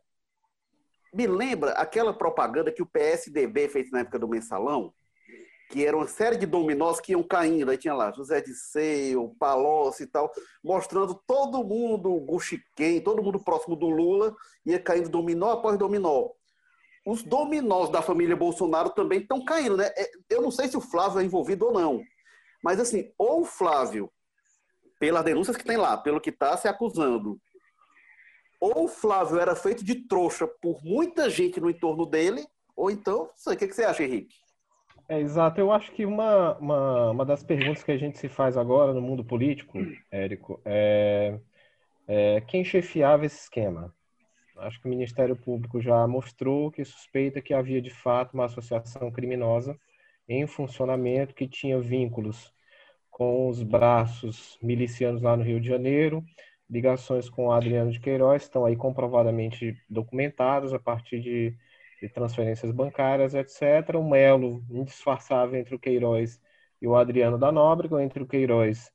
me 1.12 1.26
lembra 1.26 1.72
aquela 1.72 2.12
propaganda 2.12 2.72
que 2.72 2.82
o 2.82 2.86
PSDB 2.86 3.68
fez 3.68 3.90
na 3.90 4.00
época 4.00 4.18
do 4.18 4.28
mensalão, 4.28 4.92
que 5.68 5.84
era 5.84 5.96
uma 5.96 6.06
série 6.06 6.36
de 6.36 6.46
dominós 6.46 7.00
que 7.00 7.12
iam 7.12 7.22
caindo. 7.22 7.70
Aí 7.70 7.76
tinha 7.76 7.94
lá 7.94 8.10
José 8.10 8.40
de 8.40 8.54
Seio, 8.54 9.34
Palocci 9.38 10.04
e 10.04 10.06
tal, 10.06 10.32
mostrando 10.64 11.14
todo 11.26 11.64
mundo, 11.64 12.20
Guxiquem, 12.20 13.00
todo 13.00 13.22
mundo 13.22 13.38
próximo 13.38 13.76
do 13.76 13.88
Lula, 13.88 14.34
ia 14.64 14.78
caindo 14.78 15.08
dominó 15.08 15.50
após 15.50 15.78
dominó 15.78 16.30
os 17.10 17.22
dominós 17.22 17.88
da 17.88 18.02
família 18.02 18.36
Bolsonaro 18.36 18.90
também 18.90 19.20
estão 19.20 19.42
caindo, 19.42 19.78
né? 19.78 19.86
É, 19.96 20.10
eu 20.28 20.42
não 20.42 20.50
sei 20.50 20.68
se 20.68 20.76
o 20.76 20.80
Flávio 20.80 21.20
é 21.20 21.24
envolvido 21.24 21.66
ou 21.66 21.72
não, 21.72 22.02
mas 22.62 22.78
assim, 22.78 23.10
ou 23.16 23.40
o 23.40 23.44
Flávio, 23.46 24.12
pelas 25.00 25.24
denúncias 25.24 25.56
que 25.56 25.64
tem 25.64 25.78
lá, 25.78 25.96
pelo 25.96 26.20
que 26.20 26.28
está 26.28 26.54
se 26.58 26.68
acusando, 26.68 27.40
ou 28.60 28.84
o 28.84 28.88
Flávio 28.88 29.38
era 29.38 29.56
feito 29.56 29.82
de 29.82 30.06
trouxa 30.06 30.46
por 30.60 30.82
muita 30.84 31.30
gente 31.30 31.58
no 31.58 31.70
entorno 31.70 32.04
dele, 32.04 32.46
ou 32.76 32.90
então, 32.90 33.30
sei, 33.36 33.54
o 33.54 33.56
que 33.56 33.72
você 33.72 33.84
acha, 33.84 34.04
Henrique? 34.04 34.34
É, 35.08 35.20
exato. 35.20 35.58
Eu 35.60 35.72
acho 35.72 35.90
que 35.92 36.04
uma, 36.04 36.56
uma, 36.58 37.10
uma 37.10 37.24
das 37.24 37.42
perguntas 37.42 37.82
que 37.82 37.90
a 37.92 37.96
gente 37.96 38.18
se 38.18 38.28
faz 38.28 38.56
agora 38.56 38.92
no 38.92 39.00
mundo 39.00 39.24
político, 39.24 39.78
Érico, 40.10 40.60
é, 40.64 41.38
é 42.06 42.40
quem 42.42 42.62
chefiava 42.64 43.24
esse 43.24 43.40
esquema? 43.42 43.94
Acho 44.58 44.80
que 44.80 44.86
o 44.86 44.90
Ministério 44.90 45.36
Público 45.36 45.80
já 45.80 46.06
mostrou 46.06 46.70
que 46.70 46.84
suspeita 46.84 47.40
que 47.40 47.54
havia 47.54 47.80
de 47.80 47.90
fato 47.90 48.34
uma 48.34 48.46
associação 48.46 49.10
criminosa 49.10 49.78
em 50.28 50.46
funcionamento 50.46 51.34
que 51.34 51.48
tinha 51.48 51.80
vínculos 51.80 52.52
com 53.10 53.48
os 53.48 53.62
braços 53.62 54.58
milicianos 54.62 55.22
lá 55.22 55.36
no 55.36 55.42
Rio 55.42 55.60
de 55.60 55.68
Janeiro, 55.68 56.24
ligações 56.68 57.30
com 57.30 57.46
o 57.46 57.52
Adriano 57.52 57.90
de 57.90 58.00
Queiroz 58.00 58.42
estão 58.42 58.64
aí 58.64 58.76
comprovadamente 58.76 59.76
documentados 59.88 60.74
a 60.74 60.78
partir 60.78 61.20
de, 61.20 61.56
de 62.00 62.08
transferências 62.08 62.70
bancárias, 62.70 63.34
etc. 63.34 63.96
Um 63.96 64.14
elo 64.14 64.64
indisfarçável 64.70 65.58
entre 65.58 65.74
o 65.74 65.78
Queiroz 65.78 66.40
e 66.80 66.86
o 66.86 66.96
Adriano 66.96 67.38
da 67.38 67.50
Nóbrega, 67.50 68.02
entre 68.02 68.22
o 68.22 68.26
Queiroz 68.26 68.92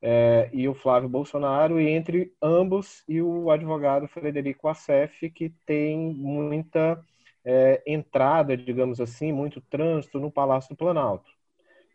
é, 0.00 0.48
e 0.52 0.68
o 0.68 0.74
Flávio 0.74 1.08
Bolsonaro, 1.08 1.80
e 1.80 1.88
entre 1.88 2.32
ambos 2.40 3.04
e 3.08 3.20
o 3.20 3.50
advogado 3.50 4.08
Frederico 4.08 4.68
Assef, 4.68 5.30
que 5.30 5.50
tem 5.66 5.98
muita 6.14 7.02
é, 7.44 7.82
entrada, 7.86 8.56
digamos 8.56 9.00
assim, 9.00 9.32
muito 9.32 9.60
trânsito 9.60 10.18
no 10.18 10.30
Palácio 10.30 10.70
do 10.70 10.76
Planalto. 10.76 11.30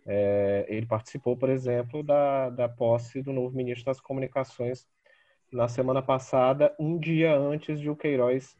É, 0.05 0.65
ele 0.67 0.85
participou, 0.85 1.37
por 1.37 1.49
exemplo, 1.49 2.01
da, 2.01 2.49
da 2.49 2.69
posse 2.69 3.21
do 3.21 3.31
novo 3.31 3.55
ministro 3.55 3.85
das 3.85 3.99
Comunicações 3.99 4.87
na 5.51 5.67
semana 5.67 6.01
passada, 6.01 6.73
um 6.79 6.97
dia 6.97 7.35
antes 7.35 7.79
de 7.79 7.89
o 7.89 7.95
Queiroz 7.95 8.55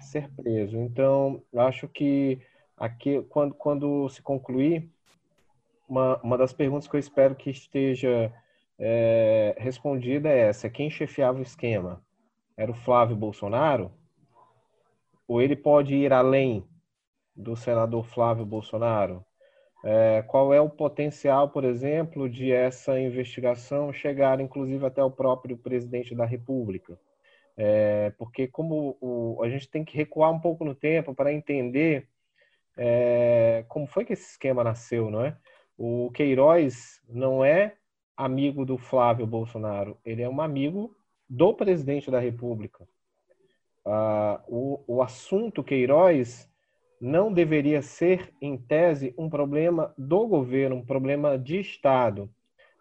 ser 0.00 0.30
preso. 0.34 0.76
Então, 0.78 1.42
acho 1.56 1.88
que 1.88 2.40
aqui, 2.76 3.22
quando, 3.28 3.54
quando 3.54 4.08
se 4.08 4.22
concluir, 4.22 4.90
uma, 5.88 6.20
uma 6.22 6.38
das 6.38 6.52
perguntas 6.52 6.88
que 6.88 6.96
eu 6.96 7.00
espero 7.00 7.34
que 7.34 7.50
esteja 7.50 8.32
é, 8.78 9.54
respondida 9.58 10.28
é 10.28 10.48
essa: 10.48 10.70
quem 10.70 10.90
chefiava 10.90 11.38
o 11.38 11.42
esquema? 11.42 12.02
Era 12.56 12.70
o 12.70 12.74
Flávio 12.74 13.16
Bolsonaro? 13.16 13.92
Ou 15.28 15.42
ele 15.42 15.56
pode 15.56 15.94
ir 15.94 16.12
além 16.12 16.64
do 17.34 17.56
senador 17.56 18.04
Flávio 18.04 18.46
Bolsonaro? 18.46 19.24
É, 19.84 20.22
qual 20.22 20.52
é 20.52 20.60
o 20.60 20.70
potencial, 20.70 21.50
por 21.50 21.64
exemplo, 21.64 22.28
de 22.28 22.50
essa 22.50 22.98
investigação 22.98 23.92
chegar, 23.92 24.40
inclusive, 24.40 24.84
até 24.84 25.02
o 25.02 25.10
próprio 25.10 25.56
presidente 25.56 26.14
da 26.14 26.24
República? 26.24 26.98
É, 27.56 28.10
porque 28.18 28.46
como 28.46 28.98
o, 29.00 29.42
a 29.42 29.48
gente 29.48 29.68
tem 29.68 29.84
que 29.84 29.96
recuar 29.96 30.30
um 30.30 30.38
pouco 30.38 30.64
no 30.64 30.74
tempo 30.74 31.14
para 31.14 31.32
entender 31.32 32.06
é, 32.76 33.64
como 33.68 33.86
foi 33.86 34.04
que 34.04 34.12
esse 34.12 34.32
esquema 34.32 34.62
nasceu, 34.62 35.10
não 35.10 35.24
é? 35.24 35.36
O 35.78 36.10
Queiroz 36.12 37.02
não 37.08 37.44
é 37.44 37.76
amigo 38.16 38.64
do 38.64 38.76
Flávio 38.76 39.26
Bolsonaro, 39.26 39.98
ele 40.04 40.22
é 40.22 40.28
um 40.28 40.40
amigo 40.40 40.94
do 41.28 41.54
presidente 41.54 42.10
da 42.10 42.20
República. 42.20 42.86
Uh, 43.84 44.40
o, 44.48 44.84
o 44.86 45.02
assunto 45.02 45.62
Queiroz 45.62 46.50
não 47.00 47.32
deveria 47.32 47.82
ser, 47.82 48.32
em 48.40 48.56
tese, 48.56 49.14
um 49.18 49.28
problema 49.28 49.94
do 49.98 50.26
governo, 50.26 50.76
um 50.76 50.84
problema 50.84 51.38
de 51.38 51.60
Estado. 51.60 52.30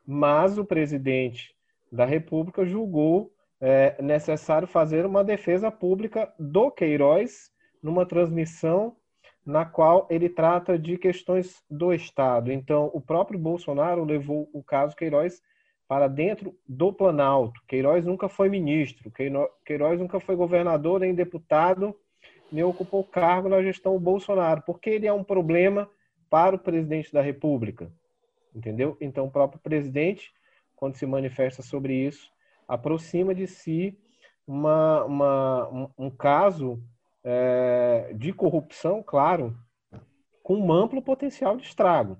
Mas 0.05 0.57
o 0.57 0.65
presidente 0.65 1.53
da 1.91 2.05
República 2.05 2.65
julgou 2.65 3.34
é, 3.67 3.99
necessário 3.99 4.67
fazer 4.67 5.07
uma 5.07 5.23
defesa 5.23 5.71
pública 5.71 6.31
do 6.37 6.69
Queiroz 6.69 7.51
numa 7.81 8.05
transmissão 8.05 8.95
na 9.43 9.65
qual 9.65 10.05
ele 10.07 10.29
trata 10.29 10.77
de 10.77 10.99
questões 10.99 11.63
do 11.67 11.91
Estado. 11.91 12.51
Então, 12.51 12.91
o 12.93 13.01
próprio 13.01 13.39
Bolsonaro 13.39 14.03
levou 14.03 14.47
o 14.53 14.63
caso 14.63 14.95
Queiroz 14.95 15.41
para 15.87 16.07
dentro 16.07 16.55
do 16.67 16.93
Planalto. 16.93 17.59
Queiroz 17.67 18.05
nunca 18.05 18.29
foi 18.29 18.49
ministro, 18.49 19.11
Queiroz 19.65 19.99
nunca 19.99 20.19
foi 20.19 20.35
governador 20.35 20.99
nem 20.99 21.15
deputado, 21.15 21.95
nem 22.51 22.63
ocupou 22.63 23.03
cargo 23.03 23.49
na 23.49 23.63
gestão 23.63 23.99
Bolsonaro, 23.99 24.61
porque 24.63 24.91
ele 24.91 25.07
é 25.07 25.13
um 25.13 25.23
problema 25.23 25.89
para 26.29 26.55
o 26.55 26.59
presidente 26.59 27.11
da 27.11 27.21
República. 27.21 27.91
Entendeu? 28.53 28.95
Então, 29.01 29.25
o 29.25 29.31
próprio 29.31 29.59
presidente, 29.59 30.31
quando 30.75 30.97
se 30.97 31.05
manifesta 31.07 31.63
sobre 31.63 31.95
isso, 31.95 32.34
aproxima 32.67 33.33
de 33.33 33.47
si 33.47 33.97
uma, 34.47 35.03
uma 35.05 35.69
um, 35.69 35.89
um, 35.97 36.09
caso 36.09 36.81
é, 37.23 38.13
de 38.15 38.31
corrupção, 38.31 39.01
claro, 39.03 39.57
com 40.43 40.57
um 40.57 40.71
amplo 40.71 41.01
potencial 41.01 41.57
de 41.57 41.63
estrago. 41.63 42.17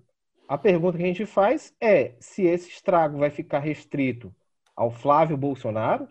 A 0.48 0.58
pergunta 0.58 0.98
que 0.98 1.04
a 1.04 1.08
gente 1.08 1.26
faz 1.26 1.76
é 1.82 2.16
se 2.20 2.43
esse 2.43 2.70
estrago 2.70 3.18
vai 3.18 3.30
ficar 3.30 3.60
restrito 3.60 4.34
ao 4.76 4.91
Flávio 4.91 5.38
Bolsonaro 5.38 6.08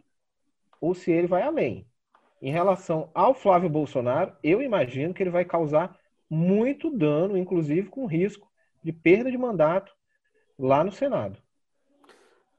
ou 0.80 0.94
se 0.94 1.10
ele 1.10 1.26
vai 1.26 1.42
além. 1.42 1.86
Em 2.40 2.50
relação 2.50 3.10
ao 3.14 3.34
Flávio 3.34 3.70
Bolsonaro, 3.70 4.36
eu 4.42 4.60
imagino 4.60 5.14
que 5.14 5.22
ele 5.22 5.30
vai 5.30 5.44
causar 5.44 5.98
muito 6.28 6.90
dano, 6.90 7.36
inclusive 7.36 7.88
com 7.88 8.06
risco 8.06 8.50
de 8.82 8.92
perda 8.92 9.30
de 9.30 9.38
mandato 9.38 9.94
lá 10.58 10.84
no 10.84 10.92
Senado. 10.92 11.38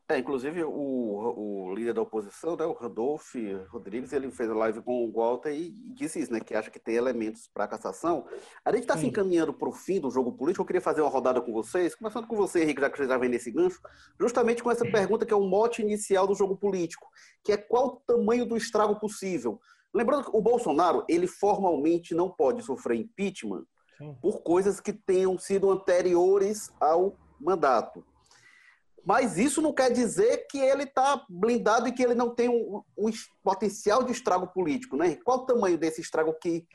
É, 0.08 0.20
inclusive 0.20 0.64
o, 0.64 0.70
o 0.72 1.74
líder 1.74 1.94
da 1.94 2.02
oposição, 2.04 2.56
né, 2.56 2.64
o 2.64 2.74
Rodolfo 2.74 3.40
Rodrigues, 3.70 4.14
ele 4.14 4.30
fez 4.30 4.48
a 4.52 4.54
live 4.54 4.84
com 4.84 5.04
o 5.04 5.12
Walter 5.12 5.52
e 5.52 5.72
disse 5.72 6.20
isso, 6.20 6.32
né, 6.32 6.40
que 6.40 6.54
acha 6.54 6.70
que 6.70 6.78
tem 6.78 6.94
elementos 6.94 7.50
para 7.52 7.68
cassação. 7.68 8.28
A 8.64 8.72
gente 8.72 8.82
está 8.82 8.96
se 8.96 9.08
encaminhando 9.08 9.52
para 9.52 9.68
o 9.68 9.72
fim 9.72 10.00
do 10.00 10.12
jogo 10.12 10.32
político. 10.32 10.62
Eu 10.62 10.68
queria 10.68 10.82
fazer 10.82 11.02
uma 11.02 11.10
rodada 11.10 11.42
com 11.42 11.52
vocês, 11.52 11.96
começando 11.96 12.28
com 12.28 12.36
você, 12.36 12.62
Henrique, 12.62 12.82
já 12.82 12.90
que 12.92 12.98
você 12.98 13.08
já 13.08 13.18
vem 13.18 13.30
nesse 13.30 13.50
gancho, 13.50 13.82
justamente 14.20 14.62
com 14.62 14.70
essa 14.70 14.86
pergunta 14.86 15.26
que 15.26 15.34
é 15.34 15.36
o 15.36 15.48
mote 15.48 15.82
inicial 15.82 16.28
do 16.28 16.36
jogo 16.36 16.56
político, 16.56 17.08
que 17.44 17.52
é 17.52 17.58
qual 17.58 17.88
o 17.88 18.02
tamanho 18.06 18.46
do 18.46 18.56
estrago 18.56 19.00
possível. 19.00 19.60
Lembrando 19.92 20.26
que 20.26 20.38
o 20.38 20.42
Bolsonaro, 20.42 21.04
ele 21.10 21.26
formalmente 21.26 22.14
não 22.14 22.30
pode 22.30 22.62
sofrer 22.62 23.00
impeachment 23.00 23.66
Sim. 23.98 24.16
por 24.22 24.44
coisas 24.44 24.80
que 24.80 24.94
tenham 24.94 25.36
sido 25.40 25.72
anteriores 25.72 26.72
ao 26.80 27.18
mandato. 27.42 28.06
Mas 29.06 29.38
isso 29.38 29.62
não 29.62 29.72
quer 29.72 29.92
dizer 29.92 30.48
que 30.50 30.58
ele 30.58 30.84
está 30.84 31.24
blindado 31.30 31.88
e 31.88 31.92
que 31.92 32.02
ele 32.02 32.16
não 32.16 32.34
tem 32.34 32.50
um, 32.50 32.82
um, 32.98 33.12
potencial 33.44 34.04
de 34.04 34.12
estrago 34.12 34.48
político, 34.48 34.98
né? 34.98 35.16
Qual 35.24 35.40
o 35.40 35.46
tamanho 35.46 35.78
desse 35.78 36.02
estrago 36.02 36.34
que, 36.34 36.66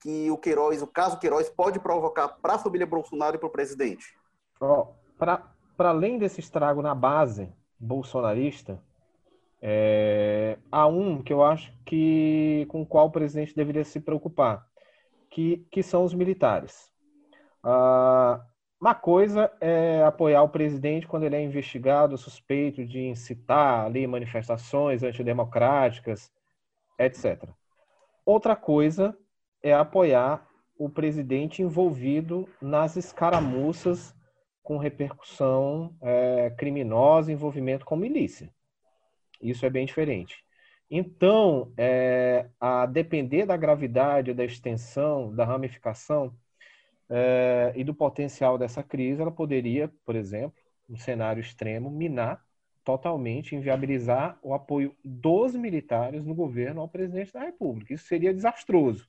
que 0.00 0.30
o 0.30 0.38
Queiroz, 0.38 0.80
o 0.82 0.86
caso 0.86 1.18
Queiroz, 1.18 1.50
pode 1.50 1.80
provocar 1.80 2.28
para 2.28 2.54
a 2.54 2.58
família 2.58 2.86
Bolsonaro 2.86 3.34
e 3.34 3.38
para 3.38 3.48
o 3.48 3.52
presidente? 3.52 4.04
Oh, 4.60 4.86
para 5.18 5.42
além 5.78 6.16
desse 6.16 6.38
estrago 6.38 6.80
na 6.80 6.94
base 6.94 7.52
bolsonarista, 7.78 8.80
é, 9.60 10.58
há 10.70 10.86
um 10.86 11.22
que 11.22 11.32
eu 11.32 11.42
acho 11.42 11.72
que 11.84 12.66
com 12.68 12.82
o 12.82 12.86
qual 12.86 13.06
o 13.06 13.10
presidente 13.10 13.54
deveria 13.54 13.84
se 13.84 13.98
preocupar, 13.98 14.64
que, 15.28 15.66
que 15.72 15.82
são 15.82 16.04
os 16.04 16.14
militares. 16.14 16.90
Ah, 17.62 18.40
uma 18.80 18.94
coisa 18.94 19.52
é 19.60 20.02
apoiar 20.02 20.42
o 20.42 20.48
presidente 20.48 21.06
quando 21.06 21.24
ele 21.24 21.36
é 21.36 21.42
investigado, 21.42 22.16
suspeito 22.16 22.84
de 22.84 23.00
incitar 23.00 23.84
ali 23.84 24.06
manifestações 24.06 25.02
antidemocráticas, 25.02 26.32
etc. 26.98 27.50
Outra 28.24 28.56
coisa 28.56 29.14
é 29.62 29.74
apoiar 29.74 30.48
o 30.78 30.88
presidente 30.88 31.60
envolvido 31.60 32.48
nas 32.60 32.96
escaramuças 32.96 34.14
com 34.62 34.78
repercussão 34.78 35.94
é, 36.00 36.48
criminosa, 36.56 37.30
envolvimento 37.30 37.84
com 37.84 37.96
milícia. 37.96 38.50
Isso 39.42 39.66
é 39.66 39.70
bem 39.70 39.84
diferente. 39.84 40.42
Então, 40.90 41.72
é, 41.76 42.48
a 42.58 42.86
depender 42.86 43.44
da 43.44 43.56
gravidade, 43.56 44.32
da 44.32 44.44
extensão, 44.44 45.34
da 45.34 45.44
ramificação, 45.44 46.34
é, 47.10 47.72
e 47.74 47.82
do 47.82 47.92
potencial 47.92 48.56
dessa 48.56 48.82
crise, 48.82 49.20
ela 49.20 49.32
poderia, 49.32 49.92
por 50.04 50.14
exemplo, 50.14 50.56
no 50.88 50.96
cenário 50.96 51.40
extremo, 51.40 51.90
minar 51.90 52.42
totalmente, 52.84 53.54
inviabilizar 53.54 54.38
o 54.42 54.54
apoio 54.54 54.96
dos 55.04 55.54
militares 55.54 56.24
no 56.24 56.34
governo 56.34 56.80
ao 56.80 56.88
presidente 56.88 57.32
da 57.32 57.40
República. 57.40 57.92
Isso 57.92 58.06
seria 58.06 58.32
desastroso 58.32 59.08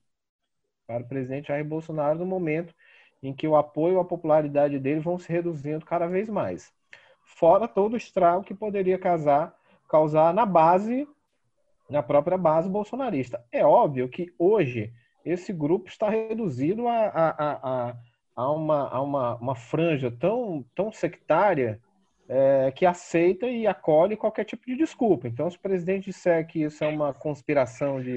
para 0.85 1.03
o 1.03 1.07
presidente 1.07 1.47
Jair 1.47 1.63
Bolsonaro 1.63 2.19
no 2.19 2.25
momento 2.25 2.75
em 3.23 3.33
que 3.33 3.47
o 3.47 3.55
apoio 3.55 3.95
e 3.95 3.99
a 3.99 4.03
popularidade 4.03 4.79
dele 4.79 4.99
vão 4.99 5.17
se 5.17 5.31
reduzindo 5.31 5.85
cada 5.85 6.07
vez 6.07 6.27
mais. 6.27 6.73
Fora 7.23 7.67
todo 7.67 7.93
o 7.93 7.97
estrago 7.97 8.43
que 8.43 8.53
poderia 8.53 8.97
causar, 8.97 9.55
causar 9.87 10.33
na 10.33 10.45
base, 10.45 11.07
na 11.89 12.01
própria 12.01 12.37
base 12.37 12.67
bolsonarista. 12.67 13.43
É 13.51 13.65
óbvio 13.65 14.09
que 14.09 14.33
hoje 14.37 14.91
esse 15.25 15.53
grupo 15.53 15.89
está 15.89 16.09
reduzido 16.09 16.87
a, 16.87 17.07
a, 17.07 17.89
a, 17.89 17.95
a, 18.35 18.51
uma, 18.51 18.89
a 18.89 19.01
uma, 19.01 19.35
uma 19.35 19.55
franja 19.55 20.11
tão, 20.11 20.65
tão 20.75 20.91
sectária 20.91 21.79
é, 22.27 22.71
que 22.71 22.85
aceita 22.85 23.45
e 23.45 23.67
acolhe 23.67 24.15
qualquer 24.15 24.45
tipo 24.45 24.65
de 24.65 24.75
desculpa. 24.75 25.27
Então, 25.27 25.49
se 25.49 25.57
o 25.57 25.59
presidente 25.59 26.05
disser 26.05 26.47
que 26.47 26.63
isso 26.63 26.83
é 26.83 26.87
uma 26.87 27.13
conspiração 27.13 28.01
de 28.01 28.15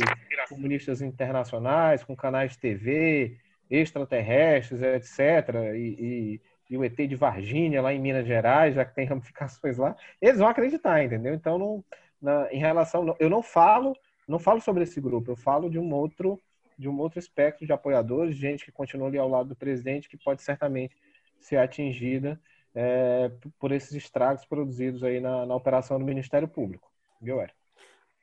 comunistas 0.48 1.02
internacionais, 1.02 2.04
com 2.04 2.14
canais 2.14 2.52
de 2.52 2.58
TV, 2.58 3.36
extraterrestres, 3.68 4.80
etc., 4.82 5.74
e, 5.74 5.78
e, 5.78 6.40
e, 6.70 6.78
o 6.78 6.84
ET 6.84 6.96
de 6.96 7.16
Varginha, 7.16 7.82
lá 7.82 7.92
em 7.92 7.98
Minas 7.98 8.26
Gerais, 8.26 8.74
já 8.74 8.84
que 8.84 8.94
tem 8.94 9.04
ramificações 9.06 9.78
lá, 9.78 9.96
eles 10.20 10.38
vão 10.38 10.48
acreditar, 10.48 11.02
entendeu? 11.02 11.34
Então, 11.34 11.58
não, 11.58 11.84
na, 12.24 12.48
em 12.52 12.58
relação. 12.58 13.14
Eu 13.18 13.28
não 13.28 13.42
falo, 13.42 13.96
não 14.26 14.38
falo 14.38 14.60
sobre 14.60 14.84
esse 14.84 15.00
grupo, 15.00 15.30
eu 15.30 15.36
falo 15.36 15.68
de 15.68 15.78
um 15.78 15.92
outro 15.92 16.40
de 16.78 16.88
um 16.88 16.98
outro 16.98 17.18
espectro 17.18 17.66
de 17.66 17.72
apoiadores, 17.72 18.36
gente 18.36 18.64
que 18.64 18.72
continua 18.72 19.08
ali 19.08 19.18
ao 19.18 19.28
lado 19.28 19.50
do 19.50 19.56
presidente, 19.56 20.08
que 20.08 20.16
pode 20.16 20.42
certamente 20.42 20.96
ser 21.40 21.56
atingida 21.56 22.40
é, 22.74 23.30
por 23.58 23.72
esses 23.72 23.92
estragos 23.92 24.44
produzidos 24.44 25.04
aí 25.04 25.20
na, 25.20 25.46
na 25.46 25.54
operação 25.54 25.98
do 25.98 26.04
Ministério 26.04 26.48
Público. 26.48 26.90
Viu, 27.20 27.40
Eric? 27.40 27.54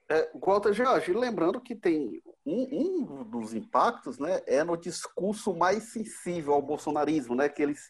É, 0.10 0.30
Walter 0.36 0.74
Jorge, 0.74 1.14
lembrando 1.14 1.62
que 1.62 1.74
tem 1.74 2.22
um, 2.46 2.68
um, 2.72 3.24
dos 3.24 3.54
impactos, 3.54 4.20
né, 4.20 4.42
é 4.46 4.62
no 4.62 4.76
discurso 4.76 5.56
mais 5.56 5.94
sensível 5.94 6.54
ao 6.54 6.62
bolsonarismo, 6.62 7.34
né, 7.34 7.48
que 7.48 7.64
eles 7.64 7.90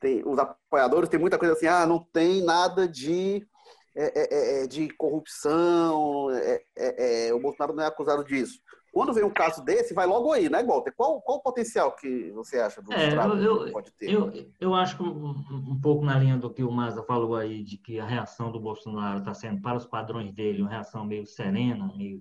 têm, 0.00 0.22
os 0.26 0.36
apoiadores 0.36 1.08
têm 1.08 1.20
muita 1.20 1.38
coisa 1.38 1.54
assim, 1.54 1.68
ah, 1.68 1.86
não 1.86 2.02
tem 2.12 2.42
nada 2.42 2.88
de 2.88 3.46
é, 3.94 4.60
é, 4.60 4.62
é 4.62 4.66
de 4.66 4.88
corrupção, 4.90 6.30
é, 6.32 6.62
é, 6.76 7.34
o 7.34 7.40
Bolsonaro 7.40 7.74
não 7.74 7.84
é 7.84 7.86
acusado 7.86 8.24
disso. 8.24 8.60
Quando 8.92 9.12
vem 9.12 9.22
um 9.22 9.30
caso 9.30 9.64
desse, 9.64 9.94
vai 9.94 10.04
logo 10.04 10.32
aí, 10.32 10.48
né, 10.48 10.62
Walter? 10.64 10.92
Qual, 10.96 11.20
qual 11.22 11.38
o 11.38 11.42
potencial 11.42 11.94
que 11.94 12.30
você 12.32 12.58
acha 12.58 12.82
do 12.82 12.92
é, 12.92 13.14
eu, 13.44 13.64
que 13.64 13.72
pode 13.72 13.92
ter? 13.92 14.10
Eu, 14.10 14.32
eu 14.60 14.74
acho 14.74 14.96
que 14.96 15.02
um, 15.02 15.30
um, 15.30 15.80
pouco 15.80 16.04
na 16.04 16.18
linha 16.18 16.36
do 16.36 16.52
que 16.52 16.64
o 16.64 16.72
Maza 16.72 17.02
falou 17.04 17.36
aí, 17.36 17.62
de 17.62 17.78
que 17.78 18.00
a 18.00 18.04
reação 18.04 18.50
do 18.50 18.58
Bolsonaro 18.58 19.20
está 19.20 19.32
sendo, 19.32 19.60
para 19.62 19.76
os 19.76 19.86
padrões 19.86 20.32
dele, 20.32 20.62
uma 20.62 20.70
reação 20.70 21.04
meio 21.04 21.24
serena, 21.24 21.92
meio, 21.96 22.20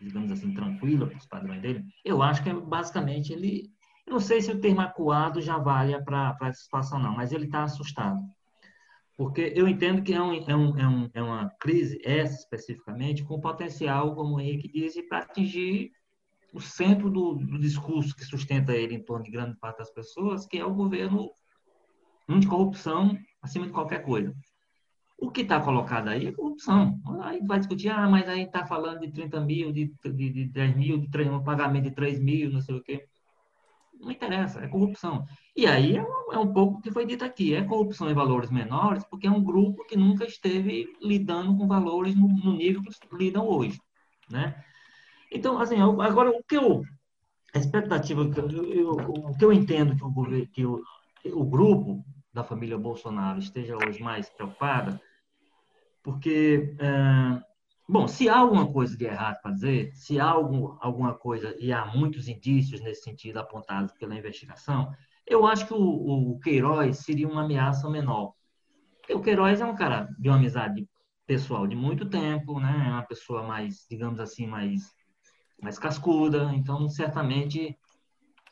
digamos 0.00 0.32
assim, 0.32 0.52
tranquila 0.52 1.06
para 1.06 1.18
os 1.18 1.26
padrões 1.26 1.62
dele. 1.62 1.84
Eu 2.04 2.22
acho 2.22 2.42
que, 2.42 2.52
basicamente, 2.52 3.32
ele... 3.32 3.70
Eu 4.04 4.14
não 4.14 4.20
sei 4.20 4.40
se 4.40 4.50
o 4.50 4.60
termo 4.60 4.80
acuado 4.80 5.40
já 5.40 5.58
vale 5.58 6.00
para 6.02 6.36
essa 6.42 6.62
situação, 6.62 6.98
não, 6.98 7.14
mas 7.14 7.32
ele 7.32 7.46
está 7.46 7.64
assustado. 7.64 8.20
Porque 9.16 9.52
eu 9.56 9.66
entendo 9.66 10.02
que 10.02 10.12
é, 10.12 10.20
um, 10.20 10.34
é, 10.34 10.54
um, 10.54 10.78
é, 10.78 10.88
um, 10.88 11.10
é 11.14 11.22
uma 11.22 11.48
crise, 11.58 11.98
essa 12.04 12.34
especificamente, 12.34 13.24
com 13.24 13.40
potencial, 13.40 14.14
como 14.14 14.36
o 14.36 14.40
Henrique 14.40 14.68
disse, 14.68 15.02
para 15.02 15.20
atingir 15.20 15.90
o 16.52 16.60
centro 16.60 17.10
do, 17.10 17.34
do, 17.34 17.58
discurso 17.58 18.14
que 18.14 18.24
sustenta 18.24 18.74
ele 18.74 18.94
em 18.94 19.02
torno 19.02 19.24
de 19.24 19.30
grande 19.30 19.56
parte 19.58 19.78
das 19.78 19.90
pessoas, 19.90 20.46
que 20.46 20.58
é 20.58 20.64
o 20.64 20.74
governo 20.74 21.30
anticorrupção 22.28 23.18
acima 23.40 23.66
de 23.66 23.72
qualquer 23.72 24.02
coisa. 24.02 24.34
O 25.18 25.30
que 25.30 25.40
está 25.40 25.60
colocado 25.60 26.08
aí 26.08 26.26
é 26.26 26.32
corrupção. 26.32 27.00
Aí 27.22 27.40
vai 27.42 27.58
discutir, 27.58 27.88
ah, 27.88 28.06
mas 28.08 28.28
aí 28.28 28.42
está 28.42 28.66
falando 28.66 29.00
de 29.00 29.10
30 29.10 29.40
mil, 29.40 29.72
de, 29.72 29.94
de, 30.04 30.30
de 30.30 30.44
10 30.46 30.76
mil, 30.76 30.98
de 30.98 31.08
3, 31.08 31.28
um 31.30 31.42
pagamento 31.42 31.84
de 31.84 31.90
3 31.92 32.20
mil, 32.20 32.50
não 32.50 32.60
sei 32.60 32.74
o 32.74 32.82
quê. 32.82 33.06
Não 34.00 34.10
interessa, 34.10 34.60
é 34.60 34.68
corrupção. 34.68 35.26
E 35.54 35.66
aí 35.66 35.96
é 35.96 36.02
um, 36.02 36.32
é 36.32 36.38
um 36.38 36.52
pouco 36.52 36.78
o 36.78 36.80
que 36.82 36.90
foi 36.90 37.06
dito 37.06 37.24
aqui, 37.24 37.54
é 37.54 37.62
corrupção 37.62 38.10
em 38.10 38.14
valores 38.14 38.50
menores, 38.50 39.04
porque 39.04 39.26
é 39.26 39.30
um 39.30 39.42
grupo 39.42 39.86
que 39.86 39.96
nunca 39.96 40.24
esteve 40.24 40.86
lidando 41.00 41.56
com 41.56 41.66
valores 41.66 42.14
no, 42.14 42.28
no 42.28 42.52
nível 42.52 42.82
que 42.82 42.90
lidam 43.16 43.46
hoje, 43.46 43.80
né? 44.30 44.62
Então, 45.30 45.58
assim, 45.58 45.80
agora 45.80 46.30
o 46.30 46.42
que 46.44 46.56
eu, 46.56 46.82
a 47.54 47.58
expectativa, 47.58 48.28
que 48.30 48.38
eu, 48.38 48.64
eu, 48.72 48.90
o 48.90 49.36
que 49.36 49.44
eu 49.44 49.52
entendo 49.52 49.96
que 49.96 50.04
o, 50.04 50.46
que 50.48 50.66
o, 50.66 50.82
o 51.40 51.44
grupo 51.44 52.04
da 52.32 52.44
família 52.44 52.78
Bolsonaro 52.78 53.38
esteja 53.38 53.76
hoje 53.76 54.02
mais 54.02 54.28
preocupada, 54.28 55.00
porque 56.02 56.76
é, 56.78 57.42
Bom, 57.88 58.08
se 58.08 58.28
há 58.28 58.38
alguma 58.38 58.72
coisa 58.72 58.96
de 58.96 59.04
errado 59.04 59.40
para 59.40 59.52
dizer, 59.52 59.94
se 59.94 60.18
há 60.18 60.28
algum, 60.28 60.76
alguma 60.80 61.14
coisa, 61.14 61.54
e 61.58 61.72
há 61.72 61.86
muitos 61.86 62.26
indícios 62.26 62.80
nesse 62.80 63.02
sentido 63.02 63.38
apontados 63.38 63.92
pela 63.92 64.16
investigação, 64.16 64.92
eu 65.24 65.46
acho 65.46 65.66
que 65.66 65.74
o, 65.74 66.32
o 66.32 66.38
Queiroz 66.40 66.98
seria 66.98 67.28
uma 67.28 67.44
ameaça 67.44 67.88
menor. 67.88 68.34
o 69.08 69.20
Queiroz 69.20 69.60
é 69.60 69.64
um 69.64 69.76
cara 69.76 70.08
de 70.18 70.28
uma 70.28 70.36
amizade 70.36 70.88
pessoal 71.26 71.66
de 71.66 71.76
muito 71.76 72.08
tempo, 72.08 72.58
né? 72.58 72.86
É 72.88 72.90
uma 72.90 73.06
pessoa 73.06 73.44
mais, 73.44 73.86
digamos 73.88 74.18
assim, 74.18 74.48
mais, 74.48 74.92
mais 75.62 75.78
cascuda, 75.78 76.52
então 76.54 76.88
certamente 76.88 77.78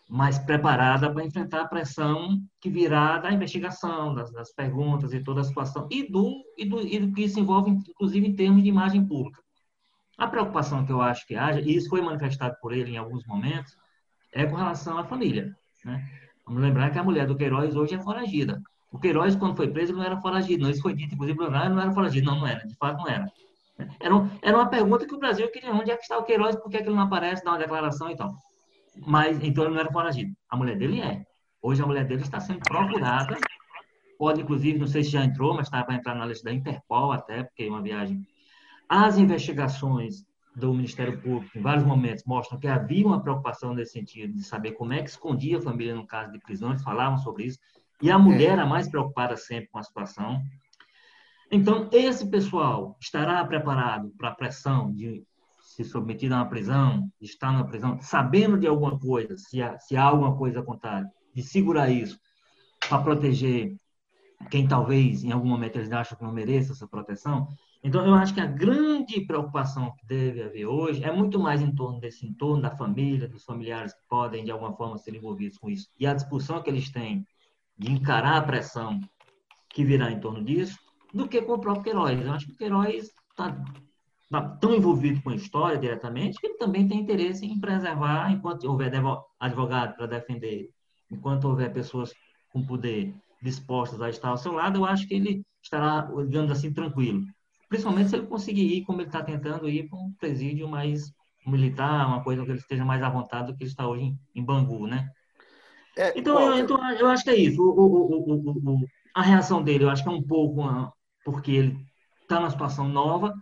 mais 0.09 0.39
preparada 0.39 1.13
para 1.13 1.25
enfrentar 1.25 1.63
a 1.63 1.69
pressão 1.69 2.39
que 2.61 2.69
virá 2.69 3.19
da 3.19 3.33
investigação, 3.33 4.15
das, 4.15 4.31
das, 4.31 4.53
perguntas 4.53 5.13
e 5.13 5.21
toda 5.21 5.41
a 5.41 5.45
situação, 5.45 5.89
e 5.91 6.11
do, 6.11 6.43
e, 6.59 6.65
do, 6.65 6.81
e 6.81 6.99
do 6.99 7.13
que 7.13 7.29
se 7.29 7.41
envolve, 7.41 7.71
inclusive, 7.71 8.27
em 8.27 8.35
termos 8.35 8.63
de 8.63 8.69
imagem 8.69 9.05
pública. 9.07 9.43
A 10.17 10.29
preocupação 10.29 10.85
que 10.85 10.93
eu 10.93 11.01
acho 11.01 11.27
que 11.27 11.35
haja, 11.35 11.61
e 11.61 11.75
isso 11.75 11.89
foi 11.89 12.01
manifestado 12.01 12.57
por 12.61 12.73
ele 12.73 12.93
em 12.93 12.97
alguns 12.97 13.27
momentos, 13.27 13.77
é 14.33 14.47
com 14.47 14.57
relação 14.57 14.99
à 14.99 15.05
família. 15.05 15.57
Né? 15.85 16.07
Vamos 16.47 16.63
lembrar 16.63 16.91
que 16.91 16.99
a 16.99 17.03
mulher 17.03 17.27
do 17.27 17.37
Queiroz 17.37 17.75
hoje 17.75 17.95
é 17.95 18.01
foragida. 18.01 18.63
O 18.93 18.99
Queiroz, 18.99 19.35
quando 19.35 19.57
foi 19.57 19.69
preso, 19.69 19.93
não 19.93 20.05
era 20.05 20.21
foragido. 20.21 20.63
Não, 20.63 20.71
isso 20.71 20.83
foi 20.83 20.95
dito, 20.95 21.15
inclusive, 21.15 21.39
não, 21.39 21.51
não 21.51 21.81
era 21.81 21.93
foragido. 21.93 22.27
Não, 22.27 22.39
não 22.39 22.47
era. 22.47 22.65
De 22.67 22.77
fato, 22.77 22.99
não 22.99 23.09
era. 23.09 23.27
Era, 23.99 24.15
um, 24.15 24.31
era 24.41 24.57
uma 24.57 24.69
pergunta 24.69 25.07
que 25.07 25.15
o 25.15 25.19
Brasil 25.19 25.51
queria. 25.51 25.73
Onde 25.73 25.91
é 25.91 25.97
que 25.97 26.03
está 26.03 26.17
o 26.17 26.23
Queiroz? 26.23 26.55
Por 26.55 26.71
que, 26.71 26.77
é 26.77 26.83
que 26.83 26.89
ele 26.89 26.95
não 26.95 27.03
aparece, 27.03 27.43
dá 27.43 27.53
uma 27.53 27.59
declaração 27.59 28.09
e 28.11 28.17
tal? 28.17 28.37
Mas, 28.97 29.43
então, 29.43 29.65
ele 29.65 29.75
não 29.75 29.81
era 29.81 29.93
foragido. 29.93 30.35
A 30.49 30.57
mulher 30.57 30.77
dele 30.77 31.01
é. 31.01 31.25
Hoje, 31.61 31.83
a 31.83 31.87
mulher 31.87 32.07
dele 32.07 32.23
está 32.23 32.41
sendo 32.41 32.61
procurada. 32.61 33.37
Pode, 34.19 34.43
inclusive, 34.43 34.79
não 34.79 34.87
sei 34.87 35.03
se 35.03 35.11
já 35.11 35.25
entrou, 35.25 35.55
mas 35.55 35.67
está 35.67 35.83
para 35.83 35.95
entrar 35.95 36.15
na 36.15 36.27
lista 36.27 36.45
da 36.45 36.55
Interpol 36.55 37.13
até, 37.13 37.43
porque 37.43 37.65
é 37.65 37.69
uma 37.69 37.83
viagem. 37.83 38.27
As 38.89 39.19
investigações 39.19 40.25
do 40.55 40.73
Ministério 40.73 41.21
Público, 41.21 41.59
em 41.59 41.61
vários 41.61 41.85
momentos, 41.85 42.25
mostram 42.25 42.59
que 42.59 42.69
havia 42.69 43.05
uma 43.07 43.21
preocupação 43.21 43.75
nesse 43.75 43.93
sentido, 43.93 44.35
de 44.35 44.45
saber 44.45 44.73
como 44.73 44.93
é 44.93 45.03
que 45.03 45.11
escondia 45.11 45.59
a 45.59 45.63
família 45.63 45.95
no 45.95 46.07
caso 46.07 46.31
de 46.31 46.39
prisões, 46.39 46.83
falavam 46.83 47.19
sobre 47.19 47.45
isso, 47.45 47.59
e 48.01 48.11
a 48.11 48.19
mulher 48.19 48.53
era 48.53 48.67
mais 48.67 48.89
preocupada 48.89 49.37
sempre 49.37 49.69
com 49.69 49.79
a 49.79 49.83
situação. 49.83 50.41
Então, 51.51 51.89
esse 51.93 52.29
pessoal 52.31 52.97
estará 53.01 53.45
preparado 53.45 54.13
para 54.17 54.29
a 54.29 54.35
pressão 54.35 54.93
de 54.93 55.25
se 55.75 55.85
submetido 55.85 56.35
a 56.35 56.39
uma 56.39 56.49
prisão, 56.49 57.11
estar 57.21 57.53
na 57.53 57.65
prisão, 57.65 57.99
sabendo 58.01 58.57
de 58.57 58.67
alguma 58.67 58.97
coisa, 58.97 59.37
se 59.37 59.61
há, 59.61 59.77
se 59.79 59.97
há 59.97 60.05
alguma 60.05 60.37
coisa 60.37 60.61
a 60.61 60.63
contar, 60.63 61.05
de 61.35 61.43
segurar 61.43 61.91
isso 61.91 62.17
para 62.89 63.03
proteger 63.03 63.77
quem 64.51 64.69
talvez 64.69 65.25
em 65.25 65.33
algum 65.33 65.49
momento 65.49 65.77
eles 65.77 65.91
acham 65.91 66.17
que 66.17 66.23
não 66.23 66.33
mereça 66.33 66.73
essa 66.73 66.87
proteção. 66.87 67.49
Então, 67.83 68.07
eu 68.07 68.15
acho 68.15 68.33
que 68.33 68.41
a 68.41 68.47
grande 68.47 69.21
preocupação 69.23 69.93
que 69.97 70.07
deve 70.07 70.43
haver 70.43 70.67
hoje 70.67 71.03
é 71.03 71.11
muito 71.11 71.41
mais 71.41 71.61
em 71.61 71.75
torno 71.75 71.99
desse 71.99 72.25
entorno 72.25 72.63
da 72.63 72.71
família, 72.71 73.29
dos 73.29 73.45
familiares 73.45 73.93
que 73.93 74.07
podem, 74.09 74.45
de 74.45 74.51
alguma 74.51 74.75
forma, 74.77 74.97
ser 74.97 75.15
envolvidos 75.15 75.59
com 75.59 75.69
isso, 75.69 75.89
e 75.99 76.07
a 76.07 76.15
disposição 76.15 76.63
que 76.63 76.71
eles 76.71 76.91
têm 76.91 77.27
de 77.77 77.91
encarar 77.91 78.37
a 78.37 78.43
pressão 78.43 79.01
que 79.71 79.85
virá 79.85 80.11
em 80.11 80.21
torno 80.21 80.45
disso, 80.45 80.79
do 81.13 81.27
que 81.27 81.43
com 81.43 81.55
o 81.55 81.59
próprio 81.59 81.83
Queiroz. 81.83 82.21
Eu 82.21 82.33
acho 82.33 82.47
que 82.47 82.53
o 82.53 82.57
Queiroz 82.57 83.11
está 83.31 83.65
tá 84.35 84.49
tão 84.61 84.75
envolvido 84.75 85.23
com 85.23 85.31
a 85.31 85.37
história 85.37 85.79
diretamente 85.79 86.41
que 86.41 86.47
ele 86.47 86.59
também 86.59 86.89
tem 86.89 86.99
interesse 86.99 87.47
em 87.47 87.61
preservar, 87.61 88.33
enquanto 88.33 88.65
houver 88.65 88.93
advogado 89.39 89.95
para 89.97 90.07
defender, 90.07 90.71
enquanto 91.09 91.45
houver 91.45 91.73
pessoas 91.73 92.13
com 92.51 92.65
poder 92.65 93.15
dispostas 93.41 94.01
a 94.03 94.11
estar 94.11 94.31
ao 94.31 94.37
seu 94.37 94.53
lado, 94.53 94.79
eu 94.79 94.85
acho 94.85 95.07
que 95.07 95.15
ele 95.15 95.43
estará, 95.63 96.09
digamos 96.27 96.51
assim, 96.51 96.73
tranquilo. 96.73 97.23
Principalmente 97.69 98.11
se 98.11 98.17
ele 98.17 98.27
conseguir 98.27 98.67
ir, 98.67 98.83
como 98.83 99.01
ele 99.01 99.09
está 99.09 99.23
tentando 99.23 99.69
ir, 99.69 99.89
para 99.89 99.99
um 99.99 100.13
presídio 100.19 100.69
mais 100.69 101.13
militar, 101.47 102.07
uma 102.07 102.25
coisa 102.25 102.45
que 102.45 102.51
ele 102.51 102.59
esteja 102.59 102.85
mais 102.85 103.03
à 103.03 103.09
vontade 103.09 103.49
do 103.53 103.57
que 103.57 103.63
ele 103.63 103.71
está 103.71 103.87
hoje 103.87 104.17
em, 104.35 104.45
Bangu, 104.45 104.87
né? 104.87 105.09
É, 105.97 106.19
então, 106.19 106.41
eu, 106.41 106.59
então, 106.59 106.93
eu 106.95 107.07
acho 107.09 107.23
que 107.23 107.31
é 107.31 107.37
isso. 107.37 107.63
O, 107.63 107.71
o, 107.71 108.75
o, 108.75 108.87
a 109.15 109.23
reação 109.23 109.63
dele, 109.63 109.85
eu 109.85 109.91
acho 109.91 110.03
que 110.03 110.09
é 110.09 110.13
um 110.13 110.23
pouco 110.23 110.65
porque 111.25 111.53
ele 111.53 111.87
está 112.23 112.41
numa 112.41 112.51
situação 112.51 112.89
nova 112.89 113.33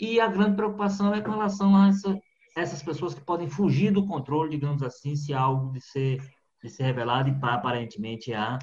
e 0.00 0.18
a 0.18 0.26
grande 0.26 0.56
preocupação 0.56 1.14
é 1.14 1.20
com 1.20 1.32
relação 1.32 1.76
a 1.76 1.88
essa, 1.88 2.18
essas 2.56 2.82
pessoas 2.82 3.14
que 3.14 3.20
podem 3.20 3.48
fugir 3.48 3.92
do 3.92 4.06
controle, 4.06 4.50
digamos 4.50 4.82
assim, 4.82 5.14
se 5.14 5.34
algo 5.34 5.72
de 5.72 5.80
ser, 5.80 6.18
de 6.62 6.70
ser 6.70 6.84
revelado, 6.84 7.28
e 7.28 7.36
aparentemente 7.42 8.32
há, 8.32 8.58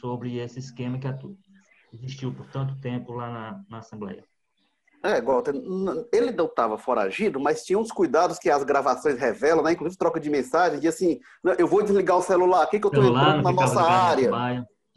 sobre 0.00 0.36
esse 0.36 0.58
esquema 0.58 0.98
que 0.98 1.08
existiu 1.92 2.32
por 2.32 2.46
tanto 2.46 2.78
tempo 2.80 3.12
lá 3.12 3.30
na, 3.30 3.64
na 3.68 3.78
Assembleia. 3.78 4.24
É, 5.02 5.20
Walter, 5.22 5.54
ele 6.12 6.30
não 6.32 6.44
estava 6.44 6.76
foragido, 6.76 7.40
mas 7.40 7.64
tinha 7.64 7.78
uns 7.78 7.90
cuidados 7.90 8.38
que 8.38 8.50
as 8.50 8.62
gravações 8.62 9.18
revelam, 9.18 9.64
né? 9.64 9.72
Inclusive 9.72 9.98
troca 9.98 10.20
de 10.20 10.28
mensagem, 10.28 10.78
de 10.78 10.86
assim, 10.86 11.18
eu 11.58 11.66
vou 11.66 11.82
desligar 11.82 12.18
o 12.18 12.22
celular 12.22 12.62
aqui 12.62 12.78
que 12.78 12.86
eu 12.86 12.90
estou 12.90 13.04
entrando 13.04 13.42
na 13.42 13.52
nossa 13.52 13.82
área. 13.82 14.30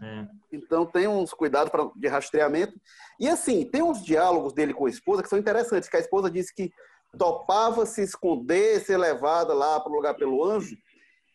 É. 0.02 0.28
Então 0.52 0.86
tem 0.86 1.08
uns 1.08 1.34
cuidados 1.34 1.72
pra, 1.72 1.90
de 1.96 2.08
rastreamento. 2.08 2.74
E 3.20 3.28
assim, 3.28 3.66
tem 3.66 3.82
uns 3.82 4.04
diálogos 4.04 4.54
dele 4.54 4.74
com 4.74 4.86
a 4.86 4.90
esposa 4.90 5.24
que 5.24 5.30
são 5.30 5.40
interessantes, 5.40 5.90
que 5.90 5.98
a 5.98 6.00
esposa 6.02 6.30
disse 6.30 6.54
que 6.54 6.72
topava 7.18 7.86
se 7.86 8.02
esconder, 8.02 8.82
ser 8.82 8.98
levada 8.98 9.54
lá 9.54 9.80
para 9.80 9.92
o 9.92 9.96
lugar 9.96 10.16
pelo 10.16 10.44
anjo, 10.44 10.76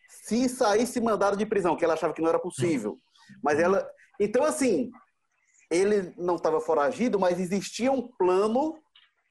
se 0.09 0.49
saísse 0.49 0.99
mandado 0.99 1.37
de 1.37 1.45
prisão, 1.45 1.75
que 1.75 1.85
ela 1.85 1.93
achava 1.93 2.13
que 2.13 2.21
não 2.21 2.29
era 2.29 2.39
possível. 2.39 2.99
Mas 3.43 3.59
ela. 3.59 3.87
Então, 4.19 4.43
assim, 4.43 4.91
ele 5.71 6.13
não 6.17 6.35
estava 6.35 6.59
foragido, 6.59 7.19
mas 7.19 7.39
existia 7.39 7.91
um 7.91 8.07
plano 8.07 8.75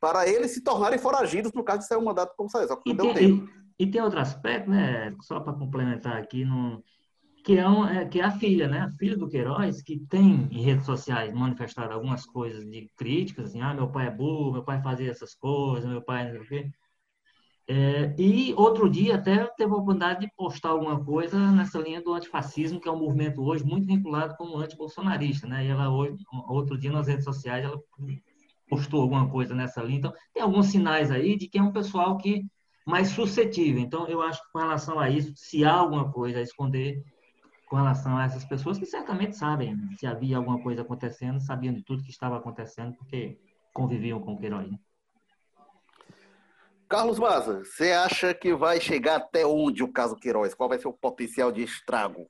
para 0.01 0.29
eles 0.29 0.53
se 0.53 0.63
tornarem 0.63 0.99
foragidos 0.99 1.53
no 1.53 1.65
caso 1.65 1.81
de 1.81 1.87
sair 1.87 1.99
um 1.99 2.05
mandato 2.05 2.35
como 2.37 2.49
saiu. 2.49 2.69
Só 2.69 2.77
que 2.77 2.93
não 2.93 2.95
e 2.95 2.97
deu 2.97 3.15
tem, 3.15 3.39
tempo. 3.39 3.53
E, 3.79 3.85
e, 3.85 3.91
tem 3.91 4.01
outro 4.01 4.21
aspecto, 4.21 4.71
né, 4.71 5.15
só 5.23 5.41
para 5.41 5.53
complementar 5.53 6.17
aqui, 6.17 6.45
no, 6.45 6.83
que 7.45 7.57
é, 7.57 7.69
um, 7.69 7.87
é, 7.87 8.05
que 8.07 8.21
é 8.21 8.25
a 8.25 8.31
filha, 8.31 8.69
né? 8.69 8.81
A 8.81 8.91
filha 8.91 9.17
do 9.17 9.29
Queiroz, 9.29 9.83
que 9.83 9.99
tem 10.09 10.49
em 10.51 10.63
redes 10.63 10.85
sociais 10.85 11.33
manifestado 11.33 11.93
algumas 11.93 12.27
coisas 12.27 12.65
de 12.65 12.91
críticas, 12.97 13.47
assim, 13.47 13.61
ah, 13.61 13.75
meu 13.75 13.89
pai 13.89 14.09
é 14.09 14.11
burro, 14.11 14.53
meu 14.53 14.63
pai 14.63 14.83
fazia 14.83 15.11
essas 15.11 15.35
coisas, 15.35 15.89
meu 15.89 16.03
pai 16.03 16.25
não 16.25 16.33
sei 16.33 16.41
o 16.41 16.49
quê. 16.49 16.71
É, 17.71 18.15
e 18.19 18.55
outro 18.55 18.89
dia 18.89 19.17
até 19.17 19.45
teve 19.45 19.71
a 19.71 19.77
oportunidade 19.77 20.21
de 20.21 20.33
postar 20.35 20.71
alguma 20.71 21.05
coisa 21.05 21.39
nessa 21.53 21.79
linha 21.79 22.01
do 22.01 22.15
antifascismo, 22.15 22.81
que 22.81 22.89
é 22.89 22.93
um 22.93 22.99
movimento 22.99 23.43
hoje 23.43 23.63
muito 23.63 23.87
vinculado 23.87 24.35
com 24.37 24.45
o 24.45 24.57
antibolsonarista, 24.57 25.47
né? 25.47 25.67
E 25.67 25.69
ela 25.69 25.91
hoje, 25.91 26.17
outro 26.49 26.79
dia 26.79 26.91
nas 26.91 27.09
redes 27.09 27.25
sociais, 27.25 27.63
ela 27.63 27.79
postou 28.71 29.03
alguma 29.03 29.29
coisa 29.29 29.55
nessa 29.55 29.83
linha. 29.83 29.99
Então, 29.99 30.13
tem 30.33 30.43
alguns 30.43 30.67
sinais 30.69 31.11
aí 31.11 31.37
de 31.37 31.47
que 31.47 31.59
é 31.59 31.63
um 31.63 31.71
pessoal 31.71 32.17
que 32.17 32.43
mais 32.87 33.09
suscetível. 33.09 33.83
Então, 33.83 34.07
eu 34.09 34.23
acho 34.23 34.43
que 34.43 34.51
com 34.51 34.61
relação 34.61 34.99
a 34.99 35.11
isso, 35.11 35.33
se 35.37 35.63
há 35.63 35.75
alguma 35.75 36.11
coisa 36.11 36.39
a 36.39 36.43
esconder, 36.43 37.05
com 37.69 37.77
relação 37.77 38.17
a 38.17 38.25
essas 38.25 38.45
pessoas 38.45 38.79
que 38.79 38.87
certamente 38.87 39.37
sabem 39.37 39.77
se 39.97 40.07
havia 40.07 40.37
alguma 40.37 40.61
coisa 40.63 40.83
acontecendo, 40.83 41.41
sabiam 41.41 41.75
de 41.75 41.83
tudo 41.83 42.03
que 42.03 42.11
estava 42.11 42.37
acontecendo, 42.37 42.95
porque 42.97 43.39
conviviam 43.73 44.21
com 44.21 44.33
o 44.33 44.39
Queiroz. 44.39 44.71
Né? 44.71 44.79
Carlos 46.89 47.19
Maza, 47.19 47.65
você 47.65 47.93
acha 47.93 48.33
que 48.33 48.55
vai 48.55 48.81
chegar 48.81 49.17
até 49.17 49.45
onde 49.45 49.83
o 49.83 49.93
caso 49.93 50.17
Queiroz? 50.17 50.55
Qual 50.55 50.69
vai 50.69 50.79
ser 50.79 50.89
o 50.89 50.93
potencial 50.93 51.53
de 51.53 51.63
estrago? 51.63 52.27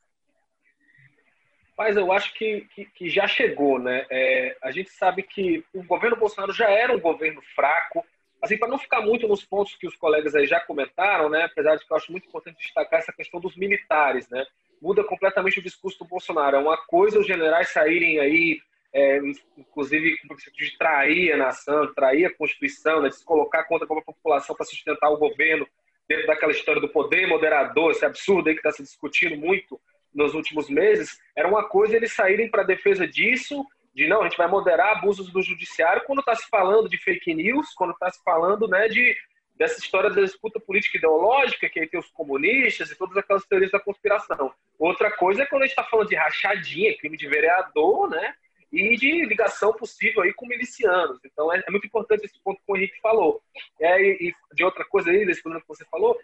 Mas 1.77 1.97
eu 1.97 2.11
acho 2.11 2.35
que, 2.35 2.63
que, 2.75 2.85
que 2.87 3.09
já 3.09 3.29
chegou, 3.29 3.79
né? 3.79 4.05
É, 4.11 4.59
a 4.65 4.73
gente 4.73 4.91
sabe 4.91 5.23
que 5.23 5.65
o 5.73 5.85
governo 5.85 6.17
Bolsonaro 6.17 6.53
já 6.53 6.69
era 6.69 6.93
um 6.93 6.99
governo 6.99 7.41
fraco. 7.55 8.05
Assim, 8.41 8.57
para 8.57 8.69
não 8.69 8.79
ficar 8.79 9.01
muito 9.01 9.27
nos 9.27 9.45
pontos 9.45 9.75
que 9.77 9.87
os 9.87 9.97
colegas 9.97 10.35
aí 10.35 10.47
já 10.47 10.61
comentaram, 10.61 11.29
né? 11.29 11.45
Apesar 11.45 11.77
de 11.77 11.85
que 11.85 11.93
eu 11.93 11.97
acho 11.97 12.13
muito 12.13 12.29
importante 12.29 12.59
destacar 12.59 13.01
essa 13.01 13.13
questão 13.13 13.41
dos 13.41 13.57
militares, 13.57 14.29
né? 14.29 14.45
muda 14.81 15.05
completamente 15.05 15.59
o 15.59 15.63
discurso 15.63 15.99
do 15.99 16.05
Bolsonaro. 16.05 16.57
É 16.57 16.61
uma 16.61 16.77
coisa 16.77 17.19
os 17.19 17.27
generais 17.27 17.71
saírem 17.71 18.19
aí, 18.19 18.61
é, 18.93 19.21
inclusive 19.57 20.17
de 20.57 20.79
trair 20.79 21.33
a 21.33 21.37
nação, 21.37 21.93
trair 21.95 22.27
a 22.27 22.35
Constituição, 22.35 23.03
né, 23.03 23.09
de 23.09 23.17
se 23.17 23.25
colocar 23.25 23.65
contra 23.65 23.87
a 23.87 24.03
população 24.03 24.57
para 24.57 24.67
sustentar 24.67 25.11
o 25.11 25.19
governo 25.19 25.67
dentro 26.09 26.27
daquela 26.27 26.53
história 26.53 26.81
do 26.81 26.89
poder 26.89 27.27
moderador, 27.27 27.91
esse 27.91 28.05
absurdo 28.05 28.49
aí 28.49 28.55
que 28.55 28.61
está 28.61 28.73
se 28.73 28.83
discutindo 28.83 29.37
muito 29.37 29.79
nos 30.15 30.35
últimos 30.35 30.71
meses. 30.71 31.21
Era 31.37 31.49
uma 31.49 31.69
coisa 31.69 31.97
eles 31.97 32.15
saírem 32.15 32.51
para 32.51 32.63
defesa 32.63 33.07
disso, 33.07 33.65
de 33.99 34.07
não, 34.07 34.21
a 34.21 34.29
gente 34.29 34.39
vai 34.39 34.47
moderar 34.47 34.97
abusos 34.97 35.29
do 35.29 35.43
judiciário 35.43 36.05
quando 36.07 36.21
está 36.21 36.33
se 36.33 36.49
falando 36.49 36.89
de 36.89 36.97
fake 36.97 37.35
news, 37.35 37.75
quando 37.75 37.91
está 37.91 38.09
se 38.09 38.23
falando 38.23 38.69
né, 38.69 38.87
de 38.87 39.17
dessa 39.57 39.81
história 39.81 40.09
da 40.09 40.23
disputa 40.23 40.61
política 40.61 40.99
ideológica, 40.99 41.69
que 41.69 41.81
aí 41.81 41.89
tem 41.89 41.99
os 41.99 42.09
comunistas 42.13 42.93
e 42.93 42.97
todas 42.97 43.17
aquelas 43.17 43.45
teorias 43.45 43.73
da 43.73 43.81
conspiração. 43.81 44.55
Outra 44.79 45.11
coisa 45.11 45.43
é 45.43 45.47
quando 45.47 45.63
a 45.63 45.67
gente 45.67 45.77
está 45.77 45.83
falando 45.83 46.09
de 46.09 46.15
rachadinha, 46.15 46.97
crime 46.97 47.17
de 47.17 47.29
vereador, 47.29 48.09
né? 48.09 48.37
E 48.73 48.97
de 48.97 49.25
ligação 49.25 49.73
possível 49.73 50.23
aí 50.23 50.33
com 50.33 50.47
milicianos. 50.47 51.19
Então 51.25 51.53
é, 51.53 51.61
é 51.67 51.71
muito 51.73 51.89
importante 51.89 52.25
esse 52.25 52.39
ponto 52.39 52.63
que 52.65 52.73
o 52.73 52.77
Henrique 52.77 53.01
falou. 53.01 53.43
É, 53.81 54.01
e, 54.01 54.33
de 54.55 54.63
outra 54.63 54.85
coisa 54.85 55.11
aí, 55.11 55.27
desse 55.27 55.43
que 55.43 55.51
você 55.67 55.85
falou, 55.87 56.17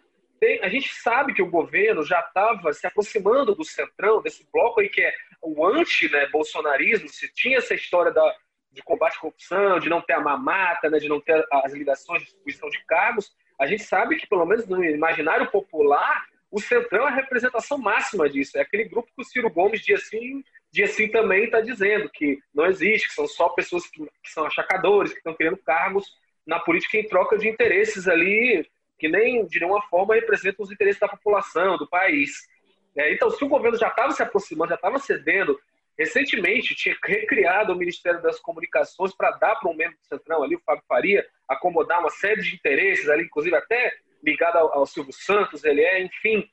tem, 0.45 0.59
a 0.61 0.69
gente 0.69 0.93
sabe 0.93 1.33
que 1.33 1.41
o 1.41 1.49
governo 1.49 2.03
já 2.03 2.19
estava 2.19 2.71
se 2.71 2.85
aproximando 2.85 3.55
do 3.55 3.63
centrão, 3.63 4.21
desse 4.21 4.47
bloco 4.53 4.79
aí 4.79 4.89
que 4.89 5.01
é 5.01 5.11
o 5.41 5.65
anti-bolsonarismo, 5.65 7.05
né, 7.05 7.11
se 7.11 7.33
tinha 7.33 7.57
essa 7.57 7.73
história 7.73 8.11
da, 8.11 8.35
de 8.71 8.83
combate 8.83 9.17
à 9.17 9.19
corrupção, 9.21 9.79
de 9.79 9.89
não 9.89 10.01
ter 10.01 10.13
a 10.13 10.21
mamata, 10.21 10.87
né, 10.87 10.99
de 10.99 11.09
não 11.09 11.19
ter 11.19 11.43
as 11.51 11.73
ligações 11.73 12.19
de 12.19 12.25
distribuição 12.25 12.69
de 12.69 12.83
cargos, 12.85 13.31
a 13.59 13.65
gente 13.65 13.83
sabe 13.83 14.17
que, 14.17 14.27
pelo 14.27 14.45
menos 14.45 14.67
no 14.67 14.83
imaginário 14.83 15.49
popular, 15.49 16.23
o 16.51 16.61
Centrão 16.61 17.07
é 17.07 17.11
a 17.11 17.15
representação 17.15 17.77
máxima 17.77 18.29
disso. 18.29 18.57
É 18.57 18.61
aquele 18.61 18.83
grupo 18.83 19.09
que 19.15 19.21
o 19.21 19.25
Ciro 19.25 19.49
Gomes, 19.49 19.81
dia 19.81 19.97
sim, 19.97 20.43
dia 20.71 20.87
sim 20.87 21.07
também 21.07 21.45
está 21.45 21.59
dizendo 21.59 22.09
que 22.13 22.37
não 22.53 22.65
existe, 22.65 23.07
que 23.07 23.13
são 23.13 23.27
só 23.27 23.49
pessoas 23.49 23.87
que, 23.87 24.05
que 24.05 24.29
são 24.29 24.45
achacadores, 24.45 25.11
que 25.11 25.17
estão 25.17 25.33
querendo 25.33 25.57
cargos 25.57 26.05
na 26.45 26.59
política 26.59 26.97
em 26.97 27.07
troca 27.07 27.37
de 27.37 27.49
interesses 27.49 28.07
ali 28.07 28.65
que 28.97 29.07
nem, 29.07 29.45
de 29.45 29.59
nenhuma 29.59 29.81
forma, 29.83 30.15
representam 30.15 30.63
os 30.63 30.71
interesses 30.71 30.99
da 30.99 31.07
população, 31.07 31.77
do 31.77 31.87
país. 31.87 32.47
É, 32.95 33.13
então, 33.13 33.29
se 33.29 33.43
o 33.43 33.49
governo 33.49 33.77
já 33.77 33.89
estava 33.89 34.11
se 34.11 34.23
aproximando, 34.23 34.69
já 34.69 34.75
estava 34.75 34.99
cedendo 34.99 35.59
Recentemente, 35.97 36.75
tinha 36.75 36.95
recriado 37.05 37.71
o 37.71 37.75
Ministério 37.75 38.21
das 38.21 38.37
Comunicações 38.39 39.15
para 39.15 39.31
dar 39.31 39.55
para 39.55 39.69
um 39.69 39.75
membro 39.75 39.97
do 39.97 40.05
Centrão 40.05 40.43
ali, 40.43 40.55
o 40.55 40.61
Fábio 40.65 40.83
Faria, 40.87 41.25
acomodar 41.47 42.01
uma 42.01 42.09
série 42.09 42.41
de 42.41 42.53
interesses 42.53 43.09
ali, 43.09 43.23
inclusive 43.23 43.55
até 43.55 43.93
ligado 44.21 44.57
ao, 44.57 44.79
ao 44.79 44.85
Silvio 44.85 45.13
Santos, 45.13 45.63
ele 45.63 45.81
é, 45.81 46.03
enfim. 46.03 46.45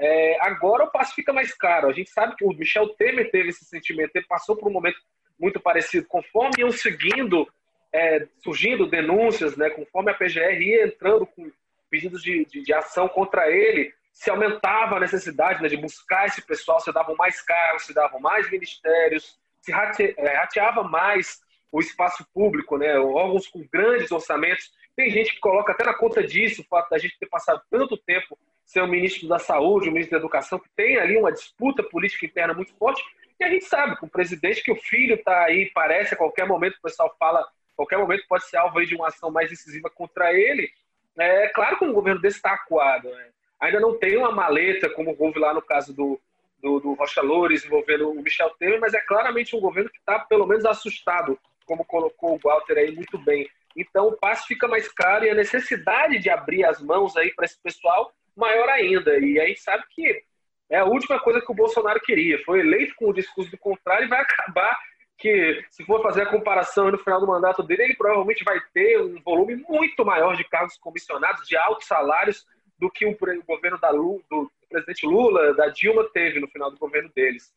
É, 0.00 0.36
agora 0.40 0.84
o 0.84 0.90
passo 0.90 1.14
fica 1.14 1.32
mais 1.32 1.54
caro. 1.54 1.88
A 1.88 1.92
gente 1.92 2.10
sabe 2.10 2.34
que 2.34 2.44
o 2.44 2.52
Michel 2.52 2.88
Temer 2.90 3.30
teve 3.30 3.50
esse 3.50 3.64
sentimento, 3.64 4.10
ele 4.14 4.26
passou 4.26 4.56
por 4.56 4.68
um 4.68 4.72
momento 4.72 4.98
muito 5.38 5.60
parecido. 5.60 6.08
Conforme 6.08 6.54
iam 6.58 6.72
seguindo, 6.72 7.46
é, 7.92 8.26
surgindo 8.42 8.88
denúncias, 8.88 9.56
né, 9.56 9.70
conforme 9.70 10.10
a 10.10 10.14
PGR 10.14 10.60
ia 10.60 10.86
entrando 10.86 11.24
com 11.24 11.52
pedidos 11.90 12.22
de, 12.22 12.44
de, 12.46 12.62
de 12.62 12.72
ação 12.72 13.08
contra 13.08 13.50
ele, 13.50 13.92
se 14.12 14.30
aumentava 14.30 14.96
a 14.96 15.00
necessidade 15.00 15.62
né, 15.62 15.68
de 15.68 15.76
buscar 15.76 16.26
esse 16.26 16.42
pessoal, 16.42 16.80
se 16.80 16.92
davam 16.92 17.14
mais 17.16 17.40
cargos, 17.40 17.84
se 17.84 17.94
davam 17.94 18.18
mais 18.20 18.50
ministérios, 18.50 19.38
se 19.60 19.72
é, 19.72 20.36
rateava 20.36 20.82
mais 20.82 21.40
o 21.70 21.80
espaço 21.80 22.26
público, 22.32 22.76
né, 22.76 22.98
órgãos 22.98 23.46
com 23.46 23.64
grandes 23.72 24.10
orçamentos. 24.10 24.72
Tem 24.96 25.10
gente 25.10 25.34
que 25.34 25.40
coloca 25.40 25.72
até 25.72 25.84
na 25.84 25.94
conta 25.94 26.26
disso 26.26 26.62
o 26.62 26.64
fato 26.64 26.90
da 26.90 26.98
gente 26.98 27.18
ter 27.18 27.26
passado 27.26 27.62
tanto 27.70 27.96
tempo 27.96 28.36
sem 28.64 28.82
o 28.82 28.88
ministro 28.88 29.28
da 29.28 29.38
Saúde, 29.38 29.88
o 29.88 29.92
ministro 29.92 30.18
da 30.18 30.18
Educação, 30.18 30.58
que 30.58 30.68
tem 30.76 30.98
ali 30.98 31.16
uma 31.16 31.32
disputa 31.32 31.82
política 31.82 32.26
interna 32.26 32.52
muito 32.52 32.74
forte. 32.74 33.02
E 33.40 33.44
a 33.44 33.48
gente 33.48 33.64
sabe, 33.64 33.96
com 33.96 34.06
o 34.06 34.10
presidente, 34.10 34.62
que 34.62 34.72
o 34.72 34.76
filho 34.76 35.14
está 35.14 35.44
aí, 35.44 35.70
parece 35.72 36.14
a 36.14 36.16
qualquer 36.16 36.46
momento, 36.46 36.76
o 36.76 36.82
pessoal 36.82 37.14
fala, 37.18 37.40
a 37.40 37.76
qualquer 37.76 37.98
momento 37.98 38.24
pode 38.28 38.44
ser 38.44 38.56
alvo 38.56 38.84
de 38.84 38.94
uma 38.94 39.08
ação 39.08 39.30
mais 39.30 39.48
decisiva 39.48 39.88
contra 39.88 40.32
ele. 40.32 40.70
É 41.18 41.48
claro 41.48 41.78
que 41.78 41.84
um 41.84 41.92
governo 41.92 42.20
desse 42.20 42.36
está 42.36 42.52
acuado. 42.52 43.08
Né? 43.08 43.28
ainda 43.60 43.80
não 43.80 43.98
tem 43.98 44.16
uma 44.16 44.30
maleta, 44.30 44.88
como 44.90 45.14
houve 45.18 45.38
lá 45.38 45.52
no 45.52 45.62
caso 45.62 45.94
do, 45.94 46.20
do, 46.62 46.80
do 46.80 46.94
Rocha 46.94 47.20
Loures 47.20 47.64
envolvendo 47.64 48.10
o 48.10 48.22
Michel 48.22 48.50
Temer, 48.58 48.80
mas 48.80 48.94
é 48.94 49.00
claramente 49.00 49.56
um 49.56 49.60
governo 49.60 49.90
que 49.90 49.98
está, 49.98 50.18
pelo 50.18 50.46
menos, 50.46 50.64
assustado, 50.64 51.38
como 51.66 51.84
colocou 51.84 52.34
o 52.34 52.38
Walter 52.42 52.78
aí 52.78 52.92
muito 52.92 53.18
bem. 53.18 53.48
Então, 53.76 54.08
o 54.08 54.16
passe 54.16 54.46
fica 54.46 54.66
mais 54.66 54.88
caro 54.88 55.24
e 55.24 55.30
a 55.30 55.34
necessidade 55.34 56.18
de 56.18 56.30
abrir 56.30 56.64
as 56.64 56.80
mãos 56.80 57.16
aí 57.16 57.32
para 57.34 57.44
esse 57.44 57.60
pessoal 57.60 58.12
maior 58.36 58.68
ainda. 58.68 59.18
E 59.18 59.38
aí 59.38 59.56
sabe 59.56 59.84
que 59.90 60.24
é 60.70 60.78
a 60.78 60.84
última 60.84 61.18
coisa 61.20 61.40
que 61.40 61.50
o 61.50 61.54
Bolsonaro 61.54 62.00
queria. 62.00 62.42
Foi 62.44 62.60
eleito 62.60 62.94
com 62.96 63.10
o 63.10 63.14
discurso 63.14 63.50
do 63.50 63.58
contrário 63.58 64.06
e 64.06 64.08
vai 64.08 64.20
acabar 64.22 64.78
que, 65.18 65.64
se 65.68 65.84
for 65.84 66.00
fazer 66.00 66.22
a 66.22 66.30
comparação 66.30 66.90
no 66.90 66.98
final 66.98 67.20
do 67.20 67.26
mandato 67.26 67.62
dele, 67.62 67.82
ele 67.82 67.96
provavelmente 67.96 68.44
vai 68.44 68.60
ter 68.72 69.02
um 69.02 69.20
volume 69.22 69.56
muito 69.68 70.04
maior 70.04 70.36
de 70.36 70.44
cargos 70.44 70.78
comissionados, 70.78 71.46
de 71.46 71.56
altos 71.56 71.86
salários, 71.86 72.46
do 72.78 72.88
que 72.88 73.04
o, 73.04 73.16
governo 73.44 73.78
da 73.80 73.90
Lula, 73.90 74.20
do 74.30 74.50
presidente 74.70 75.04
Lula, 75.04 75.52
da 75.54 75.68
Dilma 75.68 76.04
teve 76.14 76.38
no 76.38 76.46
final 76.46 76.70
do 76.70 76.78
governo 76.78 77.10
deles. 77.14 77.52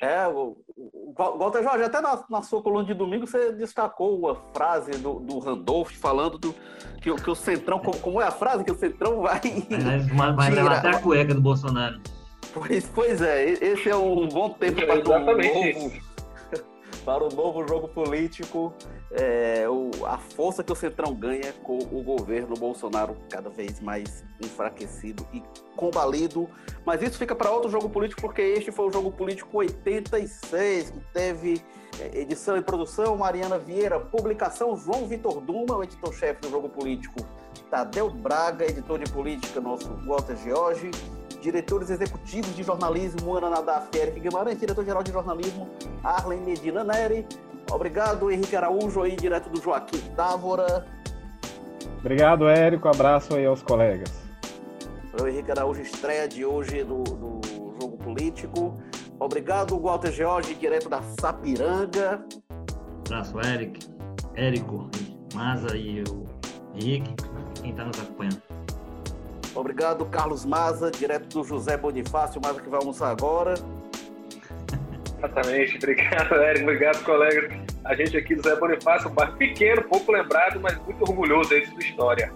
É, 0.00 0.28
o, 0.28 0.56
o 0.76 1.14
Walter 1.16 1.62
Jorge, 1.62 1.84
até 1.84 2.00
na, 2.00 2.24
na, 2.28 2.42
sua 2.42 2.62
coluna 2.62 2.84
de 2.84 2.94
domingo 2.94 3.26
você 3.26 3.52
destacou 3.52 4.28
a 4.28 4.36
frase 4.52 4.92
do, 4.98 5.14
do 5.14 5.38
Randolph 5.38 5.92
falando 5.92 6.38
do, 6.38 6.54
que, 7.00 7.12
que 7.14 7.30
o 7.30 7.34
Centrão, 7.34 7.78
como, 7.78 7.98
como, 7.98 8.20
é 8.20 8.26
a 8.26 8.30
frase? 8.30 8.64
Que 8.64 8.72
o 8.72 8.76
Centrão 8.76 9.22
vai. 9.22 9.40
Vai, 10.14 10.32
vai 10.32 10.50
levar 10.50 10.78
até 10.78 10.90
a 10.90 11.00
cueca 11.00 11.34
do 11.34 11.40
Bolsonaro. 11.40 12.00
Pois, 12.54 12.86
pois 12.86 13.20
é, 13.20 13.50
esse 13.50 13.88
é 13.88 13.96
um 13.96 14.28
bom 14.28 14.50
tempo 14.50 14.80
é, 14.80 14.86
para, 14.86 15.00
um 15.00 15.24
novo, 15.42 15.92
para 17.04 17.24
o 17.24 17.28
novo 17.28 17.66
jogo 17.66 17.88
político. 17.88 18.72
É, 19.10 19.68
o, 19.68 19.90
a 20.06 20.18
força 20.18 20.62
que 20.62 20.72
o 20.72 20.74
Centrão 20.74 21.12
ganha 21.14 21.52
com 21.64 21.78
o 21.78 22.02
governo 22.02 22.54
Bolsonaro 22.54 23.16
cada 23.28 23.50
vez 23.50 23.80
mais 23.80 24.24
enfraquecido 24.40 25.26
e 25.32 25.42
combalido. 25.74 26.48
Mas 26.86 27.02
isso 27.02 27.18
fica 27.18 27.34
para 27.34 27.50
outro 27.50 27.68
jogo 27.68 27.90
político, 27.90 28.20
porque 28.20 28.40
este 28.40 28.70
foi 28.70 28.86
o 28.86 28.92
jogo 28.92 29.10
político 29.10 29.58
86, 29.58 30.90
que 30.90 31.00
teve 31.12 31.60
é, 31.98 32.20
edição 32.20 32.56
e 32.56 32.62
produção. 32.62 33.16
Mariana 33.16 33.58
Vieira, 33.58 33.98
publicação 33.98 34.76
João 34.76 35.08
Vitor 35.08 35.40
Duma, 35.40 35.76
o 35.76 35.82
editor-chefe 35.82 36.40
do 36.42 36.50
jogo 36.50 36.68
político 36.68 37.26
Tadeu 37.68 38.08
Braga, 38.08 38.64
editor 38.64 39.00
de 39.00 39.10
política 39.10 39.60
nosso 39.60 39.88
Walter 40.06 40.36
George, 40.36 40.90
diretores 41.44 41.90
executivos 41.90 42.56
de 42.56 42.62
jornalismo 42.62 43.36
Ana 43.36 43.50
Nadaf 43.50 43.88
Eric 43.94 44.18
Guimarães, 44.18 44.58
diretor-geral 44.58 45.02
de 45.02 45.12
jornalismo 45.12 45.68
Arlen 46.02 46.40
Medina 46.40 46.82
Neri, 46.82 47.26
Obrigado, 47.70 48.30
Henrique 48.30 48.54
Araújo, 48.56 49.02
aí 49.02 49.16
direto 49.16 49.48
do 49.48 49.60
Joaquim 49.60 49.98
Távora. 50.14 50.86
Obrigado, 51.98 52.48
Érico. 52.48 52.88
Abraço 52.88 53.34
aí 53.34 53.46
aos 53.46 53.62
colegas. 53.62 54.12
O 55.20 55.26
Henrique 55.26 55.50
Araújo, 55.50 55.80
estreia 55.80 56.28
de 56.28 56.44
hoje 56.44 56.84
do, 56.84 57.02
do 57.02 57.40
Jogo 57.80 57.96
Político. 57.98 58.74
Obrigado, 59.18 59.78
Walter 59.78 60.12
George, 60.12 60.54
direto 60.54 60.88
da 60.88 61.00
Sapiranga. 61.20 62.24
Abraço, 63.06 63.38
Eric, 63.40 63.88
Érico, 64.34 64.90
Maza 65.34 65.76
e 65.76 66.02
o 66.02 66.26
Henrique, 66.74 67.14
quem 67.60 67.70
está 67.70 67.84
nos 67.84 67.98
acompanhando. 67.98 68.53
Obrigado, 69.54 70.04
Carlos 70.06 70.44
Maza, 70.44 70.90
direto 70.90 71.28
do 71.28 71.44
José 71.44 71.76
Bonifácio, 71.76 72.40
Maza 72.40 72.60
que 72.60 72.68
vai 72.68 72.80
almoçar 72.80 73.10
agora. 73.10 73.54
Exatamente. 75.18 75.76
Obrigado, 75.76 76.34
Érico. 76.34 76.64
Obrigado, 76.64 77.04
colega. 77.04 77.60
A 77.84 77.94
gente 77.94 78.16
aqui 78.16 78.34
do 78.34 78.42
Zé 78.42 78.56
Bonifácio, 78.56 79.10
um 79.10 79.14
bairro 79.14 79.36
pequeno, 79.36 79.82
pouco 79.82 80.12
lembrado, 80.12 80.60
mas 80.60 80.76
muito 80.78 81.02
orgulhoso 81.02 81.52
aí 81.52 81.60
de 81.60 81.70
sua 81.70 81.80
história. 81.80 82.32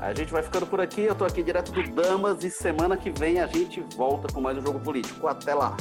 A 0.00 0.12
gente 0.12 0.32
vai 0.32 0.42
ficando 0.42 0.66
por 0.66 0.80
aqui. 0.80 1.02
Eu 1.02 1.14
tô 1.14 1.24
aqui 1.24 1.42
direto 1.42 1.72
do 1.72 1.82
Damas 1.90 2.44
e 2.44 2.50
semana 2.50 2.96
que 2.96 3.10
vem 3.10 3.40
a 3.40 3.46
gente 3.46 3.80
volta 3.96 4.32
com 4.32 4.40
mais 4.40 4.58
um 4.58 4.62
jogo 4.62 4.78
político. 4.80 5.26
Até 5.26 5.54
lá. 5.54 5.76